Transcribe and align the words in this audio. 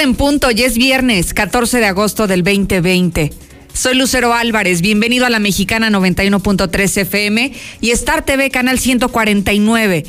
en 0.00 0.14
punto, 0.14 0.50
ya 0.50 0.66
es 0.66 0.76
viernes, 0.76 1.34
14 1.34 1.78
de 1.78 1.86
agosto 1.86 2.26
del 2.26 2.42
2020. 2.42 3.32
Soy 3.72 3.94
Lucero 3.94 4.34
Álvarez, 4.34 4.80
bienvenido 4.80 5.24
a 5.24 5.30
la 5.30 5.38
Mexicana 5.38 5.88
91.3 5.90 6.96
FM 7.02 7.52
y 7.80 7.90
Star 7.90 8.24
TV 8.24 8.50
Canal 8.50 8.78
149. 8.78 10.04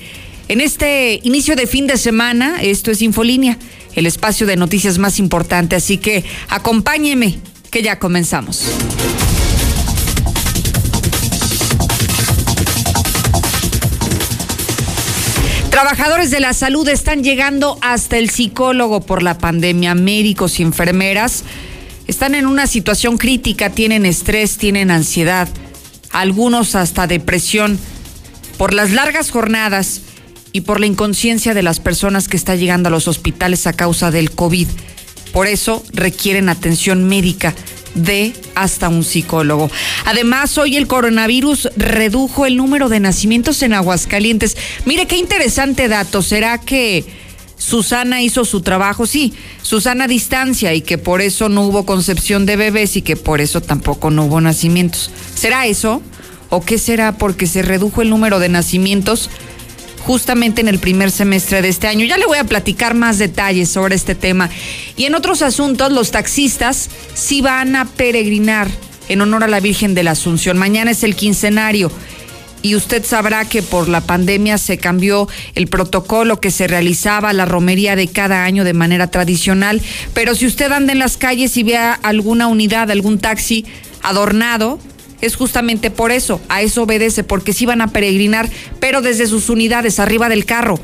En 0.48 0.62
este 0.62 1.20
inicio 1.24 1.56
de 1.56 1.68
fin 1.68 1.88
de 1.88 1.98
semana, 1.98 2.62
esto 2.62 2.90
es 2.90 3.02
Infolínea, 3.02 3.58
el 3.96 4.06
espacio 4.06 4.48
de 4.48 4.56
noticias 4.56 4.98
más 4.98 5.20
importante, 5.20 5.76
así 5.76 5.98
que 5.98 6.24
acompáñeme, 6.50 7.38
que 7.70 7.84
ya 7.84 8.00
comenzamos. 8.00 8.66
Trabajadores 15.76 16.32
de 16.32 16.40
la 16.40 16.54
salud 16.54 16.88
están 16.88 17.22
llegando 17.22 17.78
hasta 17.82 18.18
el 18.18 18.30
psicólogo 18.30 19.02
por 19.02 19.22
la 19.22 19.38
pandemia. 19.38 19.94
Médicos 19.94 20.62
y 20.62 20.64
enfermeras 20.64 21.44
están 22.08 22.34
en 22.34 22.46
una 22.46 22.66
situación 22.66 23.18
crítica, 23.18 23.70
tienen 23.72 24.06
estrés, 24.06 24.58
tienen 24.58 24.90
ansiedad, 24.90 25.50
algunos 26.12 26.76
hasta 26.76 27.08
depresión 27.08 27.78
por 28.58 28.74
las 28.74 28.92
largas 28.92 29.32
jornadas 29.32 30.00
y 30.54 30.62
por 30.62 30.80
la 30.80 30.86
inconsciencia 30.86 31.54
de 31.54 31.64
las 31.64 31.82
personas 31.82 32.30
que 32.30 32.38
están 32.38 32.58
llegando 32.58 32.88
a 32.88 32.92
los 32.92 33.10
hospitales 33.10 33.68
a 33.68 33.74
causa 33.74 34.12
del 34.12 34.32
COVID. 34.32 34.70
Por 35.34 35.46
eso 35.46 35.84
requieren 35.92 36.48
atención 36.48 37.04
médica 37.04 37.54
de 37.96 38.34
hasta 38.54 38.90
un 38.90 39.04
psicólogo. 39.04 39.72
Además, 40.06 40.58
hoy 40.58 40.78
el 40.78 40.88
coronavirus 40.88 41.70
redujo 41.76 42.46
el 42.46 42.58
número 42.58 42.90
de 42.90 43.00
nacimientos 43.00 43.64
en 43.64 43.74
Aguascalientes. 43.74 44.56
Mire 44.86 45.08
qué 45.08 45.18
interesante 45.18 45.88
dato. 45.88 46.22
¿Será 46.22 46.60
que 46.60 47.06
Susana 47.58 48.22
hizo 48.22 48.46
su 48.46 48.62
trabajo? 48.62 49.08
Sí, 49.08 49.34
Susana 49.62 50.04
a 50.04 50.08
distancia 50.08 50.74
y 50.74 50.82
que 50.82 50.98
por 50.98 51.22
eso 51.22 51.50
no 51.50 51.62
hubo 51.64 51.86
concepción 51.86 52.46
de 52.46 52.58
bebés 52.58 52.98
y 52.98 53.02
que 53.02 53.16
por 53.16 53.42
eso 53.42 53.62
tampoco 53.62 54.12
no 54.12 54.26
hubo 54.26 54.42
nacimientos. 54.42 55.10
¿Será 55.34 55.66
eso? 55.66 56.02
¿O 56.50 56.62
qué 56.62 56.78
será 56.78 57.14
porque 57.18 57.48
se 57.48 57.64
redujo 57.64 58.02
el 58.02 58.10
número 58.10 58.40
de 58.40 58.50
nacimientos? 58.50 59.30
Justamente 60.06 60.62
en 60.62 60.68
el 60.68 60.78
primer 60.78 61.10
semestre 61.10 61.62
de 61.64 61.70
este 61.70 61.88
año. 61.88 62.06
Ya 62.06 62.18
le 62.18 62.28
voy 62.28 62.38
a 62.38 62.44
platicar 62.44 62.94
más 62.94 63.18
detalles 63.18 63.70
sobre 63.70 63.96
este 63.96 64.14
tema. 64.14 64.50
Y 64.96 65.06
en 65.06 65.16
otros 65.16 65.42
asuntos, 65.42 65.92
los 65.92 66.12
taxistas 66.12 66.90
sí 67.16 67.42
van 67.42 67.76
a 67.76 67.86
peregrinar 67.86 68.68
en 69.10 69.22
honor 69.22 69.44
a 69.44 69.48
la 69.48 69.60
Virgen 69.60 69.96
de 69.96 70.04
la 70.04 70.12
Asunción. 70.12 70.58
Mañana 70.58 70.92
es 70.92 71.04
el 71.04 71.16
quincenario 71.16 71.92
y 72.62 72.76
usted 72.76 73.04
sabrá 73.04 73.46
que 73.46 73.64
por 73.64 73.90
la 73.90 74.02
pandemia 74.02 74.58
se 74.60 74.78
cambió 74.78 75.28
el 75.56 75.68
protocolo 75.68 76.40
que 76.40 76.52
se 76.52 76.68
realizaba 76.68 77.34
la 77.34 77.46
romería 77.46 77.96
de 77.96 78.08
cada 78.08 78.44
año 78.44 78.64
de 78.64 78.74
manera 78.74 79.08
tradicional, 79.12 79.82
pero 80.14 80.34
si 80.34 80.48
usted 80.48 80.72
anda 80.72 80.92
en 80.92 81.00
las 81.00 81.18
calles 81.18 81.58
y 81.58 81.64
ve 81.64 81.78
alguna 81.78 82.48
unidad, 82.48 82.90
algún 82.90 83.20
taxi 83.20 83.66
adornado, 84.02 84.80
es 85.22 85.36
justamente 85.36 85.92
por 85.92 86.12
eso, 86.12 86.42
a 86.50 86.62
eso 86.62 86.84
obedece, 86.84 87.24
porque 87.24 87.54
sí 87.54 87.66
van 87.66 87.82
a 87.82 87.88
peregrinar, 87.88 88.50
pero 88.80 89.02
desde 89.02 89.28
sus 89.28 89.50
unidades, 89.50 90.00
arriba 90.00 90.30
del 90.30 90.46
carro. 90.46 90.80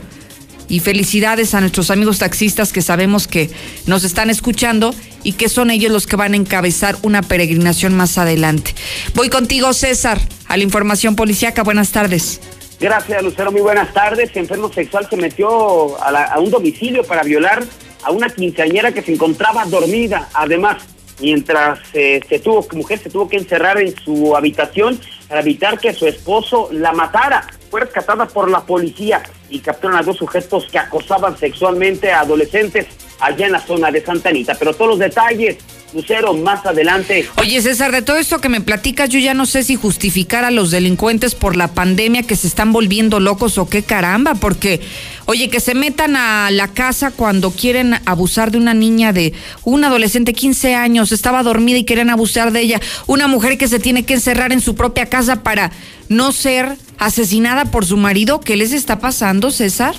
Y 0.67 0.79
felicidades 0.79 1.53
a 1.53 1.59
nuestros 1.59 1.91
amigos 1.91 2.19
taxistas 2.19 2.71
que 2.71 2.81
sabemos 2.81 3.27
que 3.27 3.49
nos 3.87 4.05
están 4.05 4.29
escuchando 4.29 4.95
y 5.21 5.33
que 5.33 5.49
son 5.49 5.69
ellos 5.69 5.91
los 5.91 6.07
que 6.07 6.15
van 6.15 6.33
a 6.33 6.37
encabezar 6.37 6.95
una 7.01 7.21
peregrinación 7.21 7.93
más 7.93 8.17
adelante. 8.17 8.73
Voy 9.13 9.29
contigo, 9.29 9.73
César, 9.73 10.19
a 10.47 10.55
la 10.55 10.63
información 10.63 11.17
policíaca. 11.17 11.63
Buenas 11.63 11.91
tardes. 11.91 12.39
Gracias, 12.79 13.21
Lucero. 13.21 13.51
Muy 13.51 13.61
buenas 13.61 13.93
tardes. 13.93 14.31
Enfermo 14.33 14.71
sexual 14.71 15.07
se 15.09 15.17
metió 15.17 16.01
a, 16.01 16.23
a 16.23 16.39
un 16.39 16.49
domicilio 16.49 17.03
para 17.03 17.23
violar 17.23 17.63
a 18.03 18.11
una 18.11 18.29
quinceañera 18.29 18.93
que 18.93 19.01
se 19.01 19.13
encontraba 19.13 19.65
dormida. 19.65 20.29
Además, 20.33 20.83
mientras 21.21 21.79
eh, 21.93 22.19
se 22.27 22.39
tuvo, 22.39 22.67
mujer 22.73 22.99
se 22.99 23.09
tuvo 23.09 23.29
que 23.29 23.37
encerrar 23.37 23.79
en 23.79 23.95
su 23.97 24.35
habitación 24.35 24.99
para 25.27 25.41
evitar 25.41 25.79
que 25.79 25.93
su 25.93 26.07
esposo 26.07 26.69
la 26.71 26.91
matara. 26.91 27.47
Fue 27.69 27.81
rescatada 27.81 28.27
por 28.27 28.49
la 28.49 28.61
policía 28.61 29.23
y 29.49 29.59
capturaron 29.59 29.99
a 29.99 30.03
dos 30.03 30.17
sujetos 30.17 30.67
que 30.69 30.79
acosaban 30.79 31.37
sexualmente 31.37 32.11
a 32.11 32.21
adolescentes 32.21 32.87
allá 33.21 33.45
en 33.45 33.53
la 33.53 33.65
zona 33.65 33.91
de 33.91 34.03
Santa 34.03 34.29
Anita. 34.29 34.55
Pero 34.55 34.73
todos 34.73 34.91
los 34.91 34.99
detalles 34.99 35.57
Lucero, 35.93 36.33
más 36.33 36.65
adelante. 36.65 37.27
Oye, 37.35 37.61
César, 37.61 37.91
de 37.91 38.01
todo 38.01 38.17
esto 38.17 38.39
que 38.39 38.47
me 38.47 38.61
platicas, 38.61 39.09
yo 39.09 39.19
ya 39.19 39.33
no 39.33 39.45
sé 39.45 39.63
si 39.63 39.75
justificar 39.75 40.45
a 40.45 40.51
los 40.51 40.71
delincuentes 40.71 41.35
por 41.35 41.57
la 41.57 41.67
pandemia 41.69 42.23
que 42.23 42.35
se 42.35 42.47
están 42.47 42.71
volviendo 42.71 43.19
locos 43.19 43.57
o 43.57 43.67
qué 43.67 43.83
caramba, 43.83 44.35
porque, 44.35 44.79
oye, 45.25 45.49
que 45.49 45.59
se 45.59 45.75
metan 45.75 46.15
a 46.15 46.49
la 46.51 46.69
casa 46.69 47.11
cuando 47.11 47.51
quieren 47.51 47.95
abusar 48.05 48.51
de 48.51 48.57
una 48.57 48.73
niña 48.73 49.11
de 49.11 49.33
un 49.63 49.83
adolescente 49.83 50.33
15 50.33 50.75
años, 50.75 51.11
estaba 51.11 51.43
dormida 51.43 51.77
y 51.77 51.85
quieren 51.85 52.09
abusar 52.09 52.51
de 52.53 52.61
ella, 52.61 52.79
una 53.07 53.27
mujer 53.27 53.57
que 53.57 53.67
se 53.67 53.79
tiene 53.79 54.05
que 54.05 54.13
encerrar 54.13 54.53
en 54.53 54.61
su 54.61 54.75
propia 54.75 55.07
casa 55.07 55.43
para 55.43 55.71
no 56.07 56.31
ser 56.31 56.77
asesinada 56.99 57.65
por 57.65 57.85
su 57.85 57.97
marido, 57.97 58.39
¿qué 58.39 58.55
les 58.55 58.71
está 58.71 58.99
pasando, 58.99 59.51
César? 59.51 59.95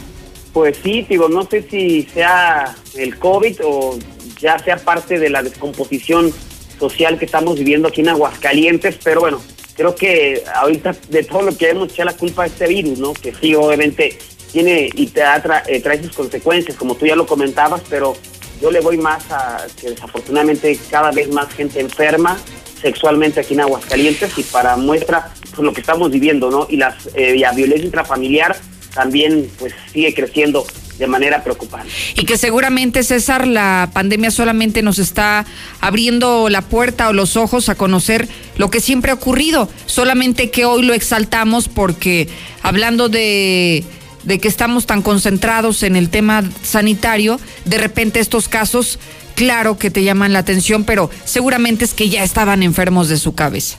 Pues 0.53 0.77
sí, 0.83 1.07
digo, 1.09 1.29
no 1.29 1.45
sé 1.45 1.63
si 1.69 2.03
sea 2.03 2.77
el 2.95 3.19
COVID 3.19 3.57
o 3.65 3.99
ya 4.39 4.59
sea 4.59 4.77
parte 4.77 5.19
de 5.19 5.31
la 5.31 5.43
descomposición 5.43 6.33
social 6.79 7.19
que 7.19 7.25
estamos 7.25 7.59
viviendo 7.59 7.89
aquí 7.89 8.01
en 8.01 8.11
Aguascalientes, 8.11 8.99
pero 9.03 9.21
bueno, 9.21 9.41
creo 9.77 9.95
que 9.95 10.43
ahorita 10.55 10.95
de 11.09 11.25
todo 11.25 11.43
lo 11.43 11.57
que 11.57 11.71
hemos 11.71 11.91
echado 11.93 12.11
la 12.11 12.17
culpa 12.17 12.43
a 12.43 12.47
este 12.47 12.67
virus, 12.67 12.99
¿no? 12.99 13.13
Que 13.15 13.33
sí, 13.33 13.55
obviamente 13.55 14.19
tiene 14.53 14.91
y 14.95 15.07
te 15.07 15.23
eh, 15.23 15.81
trae 15.81 16.03
sus 16.03 16.13
consecuencias, 16.13 16.77
como 16.77 16.95
tú 16.97 17.07
ya 17.07 17.17
lo 17.17 17.27
comentabas, 17.27 17.83
pero 17.89 18.15
yo 18.61 18.71
le 18.71 18.81
voy 18.81 18.99
más 18.99 19.25
a 19.31 19.67
que 19.81 19.91
desafortunadamente 19.91 20.79
cada 20.91 21.11
vez 21.11 21.29
más 21.33 21.53
gente 21.53 21.81
enferma 21.81 22.39
sexualmente 22.81 23.41
aquí 23.41 23.55
en 23.55 23.61
Aguascalientes 23.61 24.37
y 24.37 24.43
para 24.43 24.77
muestra 24.77 25.33
pues, 25.51 25.59
lo 25.59 25.73
que 25.73 25.81
estamos 25.81 26.11
viviendo, 26.11 26.51
¿no? 26.51 26.67
Y 26.69 26.77
las, 26.77 27.09
eh, 27.15 27.37
la 27.39 27.53
violencia 27.53 27.87
intrafamiliar 27.87 28.57
también 28.95 29.51
pues 29.59 29.73
sigue 29.93 30.15
creciendo 30.15 30.67
de 30.99 31.07
manera 31.07 31.43
preocupante. 31.43 31.91
Y 32.17 32.25
que 32.25 32.37
seguramente, 32.37 33.03
César, 33.03 33.47
la 33.47 33.91
pandemia 33.93 34.31
solamente 34.31 34.83
nos 34.83 34.99
está 34.99 35.47
abriendo 35.81 36.49
la 36.49 36.63
puerta 36.63 37.09
o 37.09 37.13
los 37.13 37.37
ojos 37.37 37.69
a 37.69 37.75
conocer 37.75 38.29
lo 38.57 38.71
que 38.71 38.81
siempre 38.81 39.11
ha 39.11 39.15
ocurrido, 39.15 39.69
solamente 39.87 40.51
que 40.51 40.65
hoy 40.65 40.83
lo 40.83 40.95
exaltamos 40.95 41.69
porque 41.69 42.29
hablando 42.63 43.09
de 43.09 43.85
de 44.25 44.39
que 44.39 44.49
estamos 44.49 44.87
tan 44.87 45.03
concentrados 45.03 45.83
en 45.83 45.97
el 45.97 46.09
tema 46.09 46.45
sanitario, 46.63 47.41
de 47.65 47.79
repente 47.79 48.21
estos 48.21 48.49
casos, 48.49 48.99
claro 49.35 49.79
que 49.79 49.91
te 49.91 50.05
llaman 50.05 50.33
la 50.33 50.41
atención, 50.41 50.85
pero 50.85 51.11
seguramente 51.25 51.85
es 51.85 51.95
que 51.95 52.09
ya 52.09 52.23
estaban 52.23 52.63
enfermos 52.63 53.09
de 53.09 53.17
su 53.17 53.35
cabeza. 53.35 53.79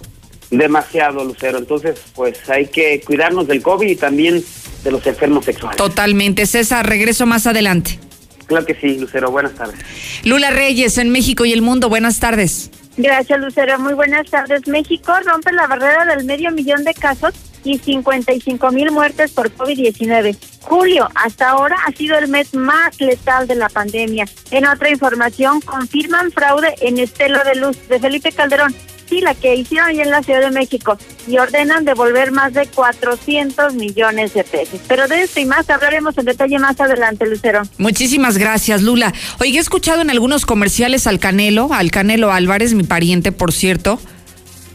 Demasiado, 0.51 1.23
Lucero. 1.23 1.57
Entonces, 1.57 1.99
pues 2.13 2.47
hay 2.47 2.67
que 2.67 3.01
cuidarnos 3.01 3.47
del 3.47 3.61
COVID 3.61 3.87
y 3.87 3.95
también 3.95 4.43
de 4.83 4.91
los 4.91 5.05
enfermos 5.07 5.45
sexuales. 5.45 5.77
Totalmente. 5.77 6.45
César, 6.45 6.87
regreso 6.87 7.25
más 7.25 7.47
adelante. 7.47 7.99
Claro 8.47 8.65
que 8.65 8.75
sí, 8.75 8.97
Lucero. 8.97 9.31
Buenas 9.31 9.53
tardes. 9.53 9.79
Lula 10.23 10.51
Reyes 10.51 10.97
en 10.97 11.09
México 11.09 11.45
y 11.45 11.53
el 11.53 11.61
mundo. 11.61 11.89
Buenas 11.89 12.19
tardes. 12.19 12.69
Gracias, 12.97 13.39
Lucero. 13.39 13.79
Muy 13.79 13.93
buenas 13.93 14.29
tardes. 14.29 14.67
México 14.67 15.13
rompe 15.25 15.51
la 15.51 15.67
barrera 15.67 16.05
del 16.05 16.25
medio 16.25 16.51
millón 16.51 16.83
de 16.83 16.93
casos 16.93 17.33
y 17.63 17.77
55 17.77 18.71
mil 18.71 18.91
muertes 18.91 19.31
por 19.31 19.49
COVID-19. 19.55 20.37
Julio, 20.61 21.09
hasta 21.15 21.49
ahora, 21.49 21.77
ha 21.87 21.91
sido 21.93 22.17
el 22.17 22.27
mes 22.27 22.53
más 22.53 22.99
letal 22.99 23.47
de 23.47 23.55
la 23.55 23.69
pandemia. 23.69 24.25
En 24.51 24.67
otra 24.67 24.89
información, 24.89 25.61
confirman 25.61 26.31
fraude 26.31 26.75
en 26.81 26.99
Estelo 26.99 27.39
de 27.45 27.55
Luz 27.55 27.77
de 27.87 27.99
Felipe 27.99 28.31
Calderón 28.31 28.75
la 29.21 29.35
que 29.35 29.55
hicieron 29.55 29.89
ahí 29.89 29.99
en 29.99 30.09
la 30.09 30.23
Ciudad 30.23 30.41
de 30.41 30.51
México, 30.51 30.97
y 31.27 31.37
ordenan 31.37 31.85
devolver 31.85 32.31
más 32.31 32.53
de 32.53 32.67
400 32.67 33.73
millones 33.75 34.33
de 34.33 34.43
pesos. 34.43 34.79
Pero 34.87 35.07
de 35.07 35.23
esto 35.23 35.39
y 35.39 35.45
más 35.45 35.69
hablaremos 35.69 36.17
en 36.17 36.25
detalle 36.25 36.59
más 36.59 36.79
adelante, 36.79 37.25
Lucero. 37.25 37.63
Muchísimas 37.77 38.37
gracias, 38.37 38.81
Lula. 38.81 39.13
Oye, 39.39 39.57
he 39.57 39.61
escuchado 39.61 40.01
en 40.01 40.09
algunos 40.09 40.45
comerciales 40.45 41.07
al 41.07 41.19
Canelo, 41.19 41.69
al 41.73 41.91
Canelo 41.91 42.31
Álvarez, 42.31 42.73
mi 42.73 42.83
pariente, 42.83 43.31
por 43.31 43.51
cierto. 43.51 43.99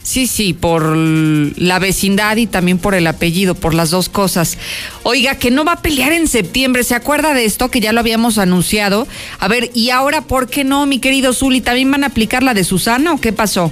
Sí, 0.08 0.26
sí, 0.26 0.54
por 0.54 0.96
la 0.96 1.78
vecindad 1.78 2.38
y 2.38 2.46
también 2.46 2.78
por 2.78 2.94
el 2.94 3.06
apellido, 3.06 3.54
por 3.54 3.74
las 3.74 3.90
dos 3.90 4.08
cosas. 4.08 4.56
Oiga, 5.02 5.34
que 5.34 5.50
no 5.50 5.66
va 5.66 5.72
a 5.72 5.82
pelear 5.82 6.12
en 6.12 6.28
septiembre, 6.28 6.82
¿se 6.82 6.94
acuerda 6.94 7.34
de 7.34 7.44
esto 7.44 7.70
que 7.70 7.80
ya 7.80 7.92
lo 7.92 8.00
habíamos 8.00 8.38
anunciado? 8.38 9.06
A 9.38 9.48
ver, 9.48 9.70
¿y 9.74 9.90
ahora 9.90 10.22
por 10.22 10.48
qué 10.48 10.64
no, 10.64 10.86
mi 10.86 10.98
querido 10.98 11.34
Zuli? 11.34 11.60
¿También 11.60 11.90
van 11.90 12.04
a 12.04 12.06
aplicar 12.06 12.42
la 12.42 12.54
de 12.54 12.64
Susana 12.64 13.12
o 13.12 13.20
qué 13.20 13.34
pasó? 13.34 13.70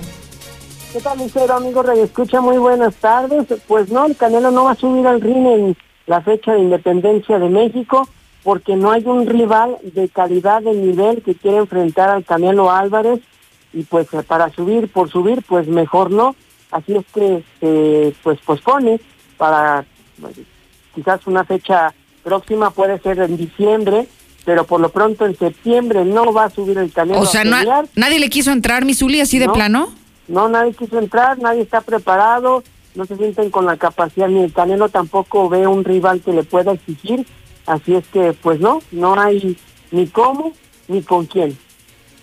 ¿Qué 0.97 1.03
tal, 1.03 1.19
Lucero, 1.19 1.53
amigo 1.53 1.83
Radio 1.83 2.05
Escucha? 2.05 2.41
Muy 2.41 2.57
buenas 2.57 2.95
tardes. 2.95 3.45
Pues 3.69 3.91
no, 3.91 4.07
el 4.07 4.17
Canelo 4.17 4.51
no 4.51 4.65
va 4.65 4.71
a 4.71 4.77
subir 4.77 5.07
al 5.07 5.21
ring 5.21 5.47
en 5.47 5.77
la 6.07 6.23
fecha 6.23 6.55
de 6.55 6.61
independencia 6.61 7.39
de 7.39 7.51
México 7.51 8.09
porque 8.43 8.77
no 8.77 8.93
hay 8.93 9.03
un 9.05 9.27
rival 9.27 9.77
de 9.83 10.09
calidad 10.09 10.63
de 10.63 10.73
nivel 10.73 11.21
que 11.23 11.35
quiera 11.35 11.59
enfrentar 11.59 12.09
al 12.09 12.25
Canelo 12.25 12.71
Álvarez 12.71 13.21
y 13.75 13.83
pues 13.83 14.07
para 14.27 14.49
subir 14.49 14.91
por 14.91 15.11
subir, 15.11 15.43
pues 15.47 15.69
mejor 15.69 16.11
no. 16.11 16.35
Así 16.71 16.95
es 16.97 17.05
que 17.13 17.45
se 17.61 18.15
pues 18.23 18.41
pospone 18.41 18.99
para 19.37 19.85
pues, 20.19 20.37
quizás 20.95 21.27
una 21.27 21.45
fecha 21.45 21.93
próxima, 22.25 22.71
puede 22.71 22.99
ser 23.01 23.19
en 23.19 23.37
diciembre, 23.37 24.09
pero 24.47 24.65
por 24.65 24.81
lo 24.81 24.89
pronto 24.89 25.27
en 25.27 25.37
septiembre 25.37 26.07
no 26.07 26.33
va 26.33 26.45
a 26.45 26.51
subir 26.51 26.79
el 26.79 26.91
Canelo. 26.91 27.21
O 27.21 27.27
sea, 27.27 27.45
nadie 27.45 28.19
le 28.19 28.31
quiso 28.31 28.51
entrar, 28.51 28.87
mi 28.87 28.95
Zuli, 28.95 29.21
así 29.21 29.39
de 29.39 29.51
plano. 29.51 30.06
No, 30.29 30.49
nadie 30.49 30.73
quiso 30.73 30.99
entrar, 30.99 31.39
nadie 31.39 31.63
está 31.63 31.81
preparado, 31.81 32.65
no 32.95 33.05
se 33.05 33.17
sienten 33.17 33.51
con 33.51 33.67
la 33.67 33.77
capacidad, 33.77 34.29
ni 34.29 34.43
el 34.43 34.53
Canelo 34.53 34.89
tampoco 34.89 35.49
ve 35.49 35.67
un 35.67 35.85
rival 35.85 36.21
que 36.21 36.33
le 36.33 36.43
pueda 36.43 36.73
exigir, 36.73 37.27
así 37.67 37.95
es 37.95 38.07
que 38.09 38.33
pues 38.33 38.61
no, 38.61 38.81
no 38.91 39.19
hay 39.21 39.57
ni 39.91 40.07
cómo 40.07 40.53
ni 40.89 41.03
con 41.03 41.27
quién. 41.27 41.57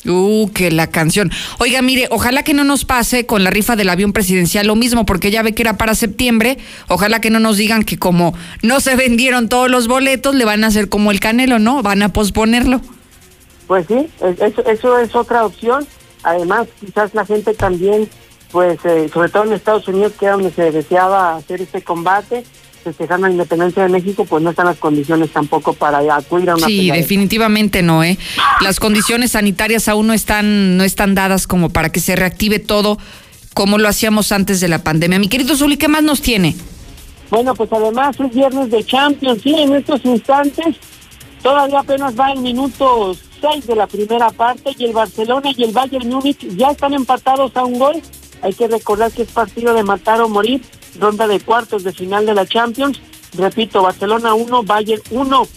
Uh, 0.05 0.51
que 0.51 0.69
la 0.69 0.87
canción. 0.87 1.31
Oiga, 1.59 1.81
mire, 1.81 2.07
ojalá 2.11 2.43
que 2.43 2.53
no 2.53 2.65
nos 2.65 2.83
pase 2.83 3.25
con 3.25 3.43
la 3.43 3.51
rifa 3.51 3.77
del 3.77 3.87
avión 3.87 4.11
presidencial 4.11 4.67
lo 4.67 4.75
mismo, 4.75 5.05
porque 5.05 5.31
ya 5.31 5.43
ve 5.43 5.53
que 5.53 5.61
era 5.61 5.77
para 5.77 5.95
septiembre. 5.95 6.57
Ojalá 6.89 7.21
que 7.21 7.29
no 7.29 7.39
nos 7.39 7.55
digan 7.55 7.83
que 7.83 7.97
como 7.97 8.33
no 8.61 8.81
se 8.81 8.97
vendieron 8.97 9.47
todos 9.47 9.71
los 9.71 9.87
boletos, 9.87 10.35
le 10.35 10.43
van 10.43 10.65
a 10.65 10.67
hacer 10.67 10.89
como 10.89 11.11
el 11.11 11.21
Canelo, 11.21 11.57
¿no? 11.57 11.81
Van 11.83 12.01
a 12.01 12.09
posponerlo. 12.09 12.81
Pues 13.67 13.87
sí, 13.87 14.09
eso, 14.41 14.65
eso 14.65 14.99
es 14.99 15.15
otra 15.15 15.45
opción. 15.45 15.87
Además, 16.23 16.67
quizás 16.79 17.13
la 17.13 17.25
gente 17.25 17.53
también, 17.53 18.09
pues 18.51 18.79
eh, 18.85 19.09
sobre 19.13 19.29
todo 19.29 19.43
en 19.43 19.53
Estados 19.53 19.87
Unidos, 19.87 20.13
que 20.17 20.25
era 20.25 20.35
donde 20.35 20.51
se 20.51 20.71
deseaba 20.71 21.35
hacer 21.35 21.61
este 21.61 21.81
combate, 21.81 22.43
festejando 22.83 23.27
la 23.27 23.33
independencia 23.33 23.83
de 23.83 23.89
México, 23.89 24.25
pues 24.25 24.43
no 24.43 24.49
están 24.49 24.65
las 24.65 24.77
condiciones 24.77 25.31
tampoco 25.31 25.73
para 25.73 25.99
acudir 26.15 26.49
a 26.49 26.55
una. 26.55 26.65
Sí, 26.65 26.91
definitivamente 26.91 27.81
no, 27.81 28.03
¿eh? 28.03 28.17
Las 28.61 28.79
condiciones 28.79 29.31
sanitarias 29.31 29.87
aún 29.87 30.07
no 30.07 30.13
están, 30.13 30.77
no 30.77 30.83
están 30.83 31.15
dadas 31.15 31.47
como 31.47 31.69
para 31.69 31.89
que 31.89 31.99
se 31.99 32.15
reactive 32.15 32.59
todo 32.59 32.97
como 33.53 33.77
lo 33.77 33.87
hacíamos 33.87 34.31
antes 34.31 34.59
de 34.59 34.67
la 34.67 34.83
pandemia. 34.83 35.19
Mi 35.19 35.27
querido 35.27 35.55
Zuli, 35.55 35.77
¿qué 35.77 35.87
más 35.87 36.03
nos 36.03 36.21
tiene? 36.21 36.55
Bueno, 37.29 37.53
pues 37.55 37.71
además 37.71 38.15
es 38.19 38.33
viernes 38.33 38.69
de 38.69 38.83
Champions, 38.83 39.41
sí, 39.41 39.55
en 39.57 39.75
estos 39.75 40.03
instantes 40.05 40.75
todavía 41.41 41.79
apenas 41.79 42.17
va 42.17 42.31
el 42.31 42.39
minuto 42.39 43.15
de 43.43 43.75
la 43.75 43.87
primera 43.87 44.29
parte 44.29 44.73
y 44.77 44.85
el 44.85 44.93
Barcelona 44.93 45.51
y 45.55 45.63
el 45.63 45.73
Bayern 45.73 46.07
Múnich 46.07 46.39
ya 46.55 46.69
están 46.69 46.93
empatados 46.93 47.51
a 47.57 47.65
un 47.65 47.77
gol. 47.77 48.01
Hay 48.41 48.53
que 48.53 48.69
recordar 48.69 49.11
que 49.11 49.23
es 49.23 49.31
partido 49.31 49.73
de 49.73 49.83
matar 49.83 50.21
o 50.21 50.29
morir, 50.29 50.61
ronda 50.97 51.27
de 51.27 51.41
cuartos 51.41 51.83
de 51.83 51.91
final 51.91 52.25
de 52.25 52.35
la 52.35 52.45
Champions. 52.45 53.01
Repito, 53.37 53.81
Barcelona 53.81 54.33
1, 54.33 54.63
Bayern 54.63 55.01
1. 55.11 55.47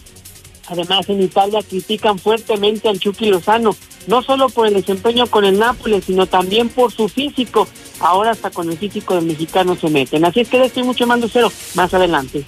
Además, 0.67 1.09
en 1.09 1.23
Italia 1.23 1.61
critican 1.63 2.19
fuertemente 2.19 2.89
al 2.89 2.99
Chucky 2.99 3.27
Lozano, 3.27 3.77
no 4.09 4.21
solo 4.21 4.49
por 4.49 4.67
el 4.67 4.75
desempeño 4.75 5.29
con 5.29 5.45
el 5.45 5.57
Nápoles, 5.57 6.07
sino 6.07 6.27
también 6.27 6.69
por 6.69 6.91
su 6.91 7.09
físico. 7.09 7.69
Ahora 8.01 8.33
hasta 8.33 8.51
con 8.51 8.69
el 8.69 8.77
físico 8.77 9.15
del 9.15 9.27
mexicano 9.27 9.77
se 9.77 9.91
meten. 9.91 10.25
Así 10.25 10.41
es 10.41 10.49
que 10.49 10.59
le 10.59 10.67
estoy 10.67 10.83
mucho 10.83 11.07
más 11.07 11.21
cero 11.33 11.53
más 11.75 11.95
adelante. 11.95 12.45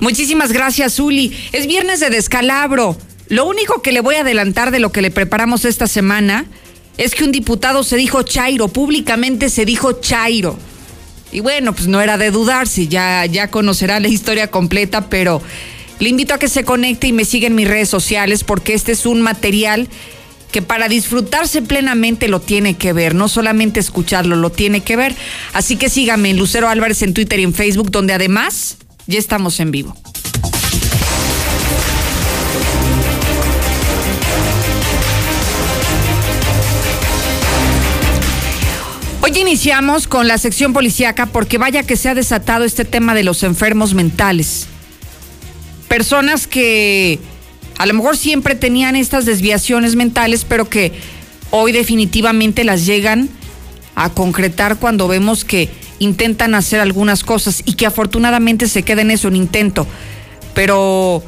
Muchísimas 0.00 0.52
gracias, 0.52 0.98
Uli. 0.98 1.36
Es 1.52 1.66
viernes 1.66 2.00
de 2.00 2.08
descalabro. 2.08 2.96
Lo 3.28 3.46
único 3.46 3.80
que 3.82 3.92
le 3.92 4.00
voy 4.00 4.16
a 4.16 4.20
adelantar 4.20 4.70
de 4.70 4.78
lo 4.78 4.92
que 4.92 5.02
le 5.02 5.10
preparamos 5.10 5.64
esta 5.64 5.86
semana 5.86 6.44
es 6.98 7.14
que 7.14 7.24
un 7.24 7.32
diputado 7.32 7.82
se 7.82 7.96
dijo 7.96 8.22
Chairo, 8.22 8.68
públicamente 8.68 9.48
se 9.48 9.64
dijo 9.64 9.92
Chairo. 9.94 10.58
Y 11.32 11.40
bueno, 11.40 11.72
pues 11.72 11.88
no 11.88 12.00
era 12.00 12.16
de 12.16 12.30
dudarse, 12.30 12.86
ya, 12.86 13.26
ya 13.26 13.50
conocerá 13.50 13.98
la 13.98 14.08
historia 14.08 14.50
completa, 14.50 15.08
pero 15.08 15.42
le 15.98 16.08
invito 16.08 16.34
a 16.34 16.38
que 16.38 16.48
se 16.48 16.64
conecte 16.64 17.08
y 17.08 17.12
me 17.12 17.24
siga 17.24 17.46
en 17.46 17.54
mis 17.54 17.66
redes 17.66 17.88
sociales 17.88 18.44
porque 18.44 18.74
este 18.74 18.92
es 18.92 19.06
un 19.06 19.20
material 19.20 19.88
que 20.52 20.62
para 20.62 20.88
disfrutarse 20.88 21.62
plenamente 21.62 22.28
lo 22.28 22.40
tiene 22.40 22.76
que 22.76 22.92
ver, 22.92 23.16
no 23.16 23.28
solamente 23.28 23.80
escucharlo, 23.80 24.36
lo 24.36 24.50
tiene 24.50 24.82
que 24.82 24.94
ver. 24.94 25.16
Así 25.52 25.74
que 25.74 25.88
sígame 25.88 26.30
en 26.30 26.38
Lucero 26.38 26.68
Álvarez 26.68 27.02
en 27.02 27.14
Twitter 27.14 27.40
y 27.40 27.42
en 27.42 27.54
Facebook, 27.54 27.90
donde 27.90 28.12
además 28.12 28.76
ya 29.08 29.18
estamos 29.18 29.58
en 29.58 29.72
vivo. 29.72 29.96
Hoy 39.26 39.32
iniciamos 39.38 40.06
con 40.06 40.28
la 40.28 40.36
sección 40.36 40.74
policíaca 40.74 41.24
porque 41.24 41.56
vaya 41.56 41.82
que 41.82 41.96
se 41.96 42.10
ha 42.10 42.14
desatado 42.14 42.62
este 42.66 42.84
tema 42.84 43.14
de 43.14 43.24
los 43.24 43.42
enfermos 43.42 43.94
mentales. 43.94 44.66
Personas 45.88 46.46
que 46.46 47.18
a 47.78 47.86
lo 47.86 47.94
mejor 47.94 48.18
siempre 48.18 48.54
tenían 48.54 48.96
estas 48.96 49.24
desviaciones 49.24 49.96
mentales, 49.96 50.44
pero 50.46 50.68
que 50.68 50.92
hoy 51.50 51.72
definitivamente 51.72 52.64
las 52.64 52.84
llegan 52.84 53.30
a 53.94 54.10
concretar 54.10 54.76
cuando 54.76 55.08
vemos 55.08 55.46
que 55.46 55.70
intentan 56.00 56.54
hacer 56.54 56.80
algunas 56.80 57.24
cosas 57.24 57.62
y 57.64 57.76
que 57.76 57.86
afortunadamente 57.86 58.68
se 58.68 58.82
queda 58.82 59.00
en 59.00 59.10
eso, 59.10 59.28
un 59.28 59.36
intento. 59.36 59.86
Pero 60.52 61.24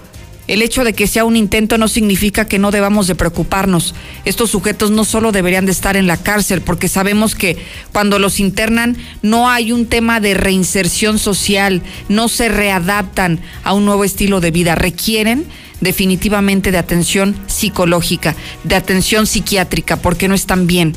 el 0.48 0.62
hecho 0.62 0.84
de 0.84 0.93
que 0.93 1.06
sea 1.06 1.25
un 1.25 1.37
intento 1.37 1.76
no 1.78 1.88
significa 1.88 2.46
que 2.46 2.58
no 2.58 2.70
debamos 2.70 3.06
de 3.06 3.14
preocuparnos. 3.14 3.94
Estos 4.25 4.50
sujetos 4.50 4.90
no 4.90 5.04
solo 5.04 5.32
deberían 5.32 5.66
de 5.66 5.72
estar 5.72 5.96
en 5.96 6.06
la 6.06 6.16
cárcel, 6.16 6.60
porque 6.60 6.88
sabemos 6.88 7.34
que 7.34 7.56
cuando 7.93 8.19
los 8.19 8.38
internan 8.38 8.96
no 9.22 9.50
hay 9.50 9.72
un 9.72 9.87
tema 9.87 10.20
de 10.20 10.34
reinserción 10.34 11.19
social, 11.19 11.82
no 12.08 12.28
se 12.28 12.48
readaptan 12.48 13.40
a 13.64 13.72
un 13.72 13.84
nuevo 13.84 14.04
estilo 14.04 14.40
de 14.40 14.52
vida, 14.52 14.75
requieren 14.75 15.46
definitivamente 15.81 16.70
de 16.70 16.78
atención 16.78 17.37
psicológica, 17.49 18.34
de 18.64 18.76
atención 18.76 19.26
psiquiátrica, 19.26 19.96
porque 19.96 20.28
no 20.28 20.34
están 20.34 20.66
bien 20.66 20.94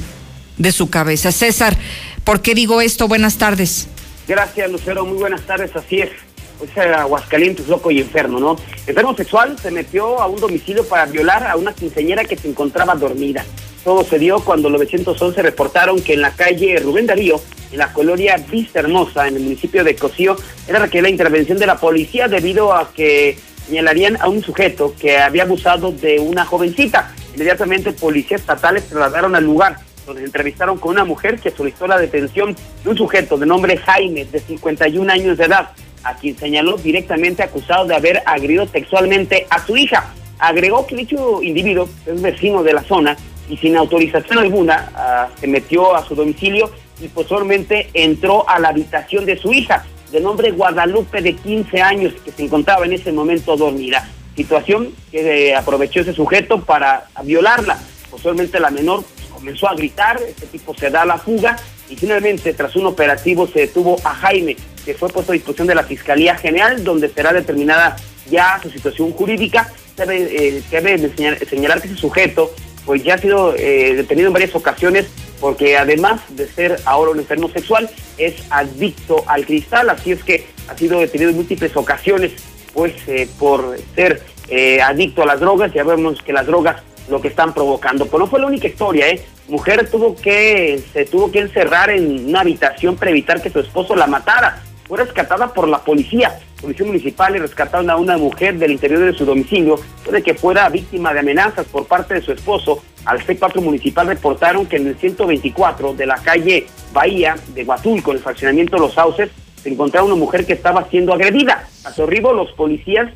de 0.58 0.72
su 0.72 0.90
cabeza. 0.90 1.32
César, 1.32 1.78
¿por 2.24 2.42
qué 2.42 2.54
digo 2.54 2.82
esto? 2.82 3.08
Buenas 3.08 3.38
tardes. 3.38 3.88
Gracias, 4.28 4.72
Lucero. 4.72 5.06
Muy 5.06 5.18
buenas 5.18 5.42
tardes. 5.42 5.76
Así 5.76 6.02
es 6.02 6.29
pues 6.60 6.78
Aguascalientes 6.78 7.68
loco 7.68 7.90
y 7.90 8.00
enfermo, 8.00 8.40
¿no? 8.40 8.58
Enfermo 8.86 9.16
sexual 9.16 9.58
se 9.58 9.72
metió 9.72 10.20
a 10.20 10.28
un 10.28 10.40
domicilio 10.40 10.86
para 10.86 11.06
violar 11.06 11.48
a 11.48 11.56
una 11.56 11.74
quinceñera 11.74 12.26
que 12.26 12.36
se 12.36 12.50
encontraba 12.50 12.96
dormida. 12.96 13.46
Todo 13.84 14.04
se 14.04 14.20
dio 14.20 14.42
cuando 14.42 14.70
los 14.70 14.80
911 14.80 15.42
reportaron 15.42 16.02
que 16.02 16.14
en 16.14 16.22
la 16.22 16.32
calle 16.32 16.78
Rubén 16.80 17.08
Darío, 17.08 17.42
en 17.72 17.78
la 17.78 17.94
colonia 17.94 18.36
Vista 18.52 18.80
Hermosa, 18.80 19.28
en 19.28 19.38
el 19.38 19.44
municipio 19.44 19.84
de 19.84 19.96
Cocío, 19.96 20.36
era 20.68 20.80
requerida 20.80 21.04
la 21.04 21.10
intervención 21.10 21.58
de 21.58 21.66
la 21.66 21.78
policía 21.78 22.28
debido 22.28 22.74
a 22.74 22.92
que 22.92 23.38
señalarían 23.66 24.18
a 24.20 24.28
un 24.28 24.44
sujeto 24.44 24.94
que 25.00 25.18
había 25.18 25.44
abusado 25.44 25.92
de 25.92 26.20
una 26.20 26.46
jovencita. 26.46 27.14
Inmediatamente 27.36 27.94
policías 27.94 28.42
estatales 28.42 28.86
trasladaron 28.86 29.36
al 29.36 29.46
lugar 29.46 29.78
donde 30.06 30.22
se 30.22 30.26
entrevistaron 30.26 30.78
con 30.78 30.92
una 30.92 31.06
mujer 31.06 31.40
que 31.40 31.52
solicitó 31.52 31.88
la 31.88 32.00
detención 32.00 32.56
de 32.84 32.90
un 32.90 32.98
sujeto 32.98 33.38
de 33.38 33.46
nombre 33.46 33.78
Jaime, 33.78 34.26
de 34.26 34.40
51 34.40 35.12
años 35.12 35.38
de 35.38 35.46
edad, 35.46 35.70
a 36.04 36.16
quien 36.16 36.38
señaló 36.38 36.78
directamente 36.78 37.44
acusado 37.44 37.86
de 37.86 37.96
haber 37.96 38.22
agredido 38.26 38.68
sexualmente 38.68 39.48
a 39.50 39.66
su 39.66 39.78
hija. 39.78 40.14
Agregó 40.38 40.88
que 40.88 40.96
dicho 40.96 41.44
individuo 41.44 41.90
es 42.06 42.22
vecino 42.22 42.64
de 42.64 42.74
la 42.74 42.84
zona 42.84 43.18
y 43.50 43.58
sin 43.58 43.76
autorización 43.76 44.38
alguna 44.40 44.92
ah, 44.96 45.28
se 45.40 45.48
metió 45.48 45.96
a 45.96 46.06
su 46.06 46.16
domicilio 46.16 46.72
y 47.02 47.08
posteriormente 47.08 47.90
entró 47.94 48.48
a 48.48 48.60
la 48.60 48.70
habitación 48.70 49.26
de 49.26 49.38
su 49.38 49.54
hija, 49.54 49.86
de 50.12 50.20
nombre 50.20 50.52
Guadalupe 50.52 51.22
de 51.22 51.34
15 51.34 51.82
años, 51.82 52.14
que 52.24 52.32
se 52.32 52.44
encontraba 52.44 52.86
en 52.86 52.94
ese 52.94 53.12
momento 53.12 53.56
dormida. 53.56 54.08
Situación 54.36 54.94
que 55.12 55.50
eh, 55.50 55.56
aprovechó 55.56 56.02
ese 56.02 56.14
sujeto 56.14 56.62
para 56.62 57.08
violarla. 57.24 57.78
Posteriormente 58.10 58.60
la 58.60 58.70
menor 58.70 59.04
comenzó 59.34 59.70
a 59.70 59.76
gritar, 59.76 60.20
este 60.28 60.48
tipo 60.48 60.76
se 60.76 60.90
da 60.90 61.06
la 61.06 61.18
fuga 61.18 61.58
y 61.90 61.96
finalmente 61.96 62.54
tras 62.54 62.76
un 62.76 62.86
operativo 62.86 63.48
se 63.48 63.62
detuvo 63.62 63.98
a 64.04 64.14
Jaime, 64.14 64.56
que 64.90 64.96
fue 64.96 65.10
puesto 65.10 65.32
a 65.32 65.34
disposición 65.34 65.68
de 65.68 65.76
la 65.76 65.84
Fiscalía 65.84 66.36
General, 66.36 66.84
donde 66.84 67.10
será 67.10 67.32
determinada 67.32 67.96
ya 68.28 68.60
su 68.64 68.72
situación 68.72 69.12
jurídica. 69.12 69.72
Debe, 69.96 70.58
eh, 70.58 71.46
señalar, 71.48 71.80
que 71.80 71.90
ese 71.90 71.96
sujeto 71.96 72.52
pues 72.88 73.04
ya 73.04 73.14
ha 73.14 73.18
sido 73.20 73.54
eh, 73.56 73.94
detenido 73.94 74.30
en 74.30 74.34
varias 74.34 74.56
ocasiones 74.56 75.06
porque 75.40 75.78
además 75.78 76.22
de 76.30 76.48
ser 76.48 76.80
ahora 76.86 77.12
un 77.12 77.20
enfermo 77.20 77.50
sexual, 77.50 77.88
es 78.18 78.34
adicto 78.50 79.24
al 79.28 79.46
cristal, 79.46 79.92
así 79.92 80.12
es 80.12 80.24
que 80.24 80.48
ha 80.68 80.76
sido 80.76 81.00
detenido 81.02 81.30
en 81.30 81.36
múltiples 81.36 81.78
ocasiones 81.78 82.32
pues 82.74 82.94
eh, 83.06 83.30
por 83.38 83.78
ser 83.94 84.24
eh, 84.48 84.82
adicto 84.82 85.22
a 85.22 85.28
las 85.28 85.40
drogas, 85.40 85.72
ya 85.72 85.84
vemos 85.84 86.20
que 86.24 86.34
las 86.34 86.48
drogas 86.48 86.82
lo 87.10 87.22
que 87.22 87.28
están 87.28 87.54
provocando. 87.54 88.06
Pero 88.08 88.20
no 88.20 88.28
fue 88.28 88.40
la 88.40 88.48
única 88.48 88.68
historia, 88.68 89.08
¿eh? 89.08 89.24
Mujer 89.48 89.90
tuvo 89.90 90.16
que, 90.16 90.82
se 90.94 91.06
tuvo 91.06 91.32
que 91.32 91.40
encerrar 91.40 91.90
en 91.90 92.30
una 92.30 92.42
habitación 92.42 92.96
para 92.96 93.12
evitar 93.12 93.42
que 93.42 93.50
su 93.50 93.60
esposo 93.60 93.96
la 93.96 94.08
matara. 94.08 94.64
Fue 94.90 94.98
rescatada 94.98 95.54
por 95.54 95.68
la 95.68 95.78
policía, 95.78 96.40
policía 96.60 96.88
municipal, 96.88 97.36
y 97.36 97.40
rescataron 97.40 97.92
a 97.92 97.96
una 97.96 98.18
mujer 98.18 98.58
del 98.58 98.72
interior 98.72 99.02
de 99.02 99.14
su 99.14 99.24
domicilio, 99.24 99.80
de 100.12 100.24
que 100.24 100.34
fuera 100.34 100.68
víctima 100.68 101.14
de 101.14 101.20
amenazas 101.20 101.68
por 101.68 101.86
parte 101.86 102.16
de 102.16 102.24
su 102.24 102.32
esposo. 102.32 102.82
Al 103.06 103.20
C4 103.20 103.62
municipal 103.62 104.08
reportaron 104.08 104.66
que 104.66 104.78
en 104.78 104.88
el 104.88 104.96
124 104.98 105.94
de 105.94 106.06
la 106.08 106.16
calle 106.16 106.66
Bahía 106.92 107.36
de 107.54 107.64
Huatulco, 107.64 108.10
en 108.10 108.18
el 108.18 108.24
fraccionamiento 108.24 108.80
Los 108.80 108.96
Sauces, 108.96 109.30
se 109.62 109.70
encontraba 109.70 110.08
una 110.08 110.16
mujer 110.16 110.48
que 110.48 110.54
estaba 110.54 110.90
siendo 110.90 111.14
agredida. 111.14 111.68
A 111.86 111.92
su 111.92 112.02
arribo, 112.02 112.34
los 112.34 112.52
policías 112.54 113.12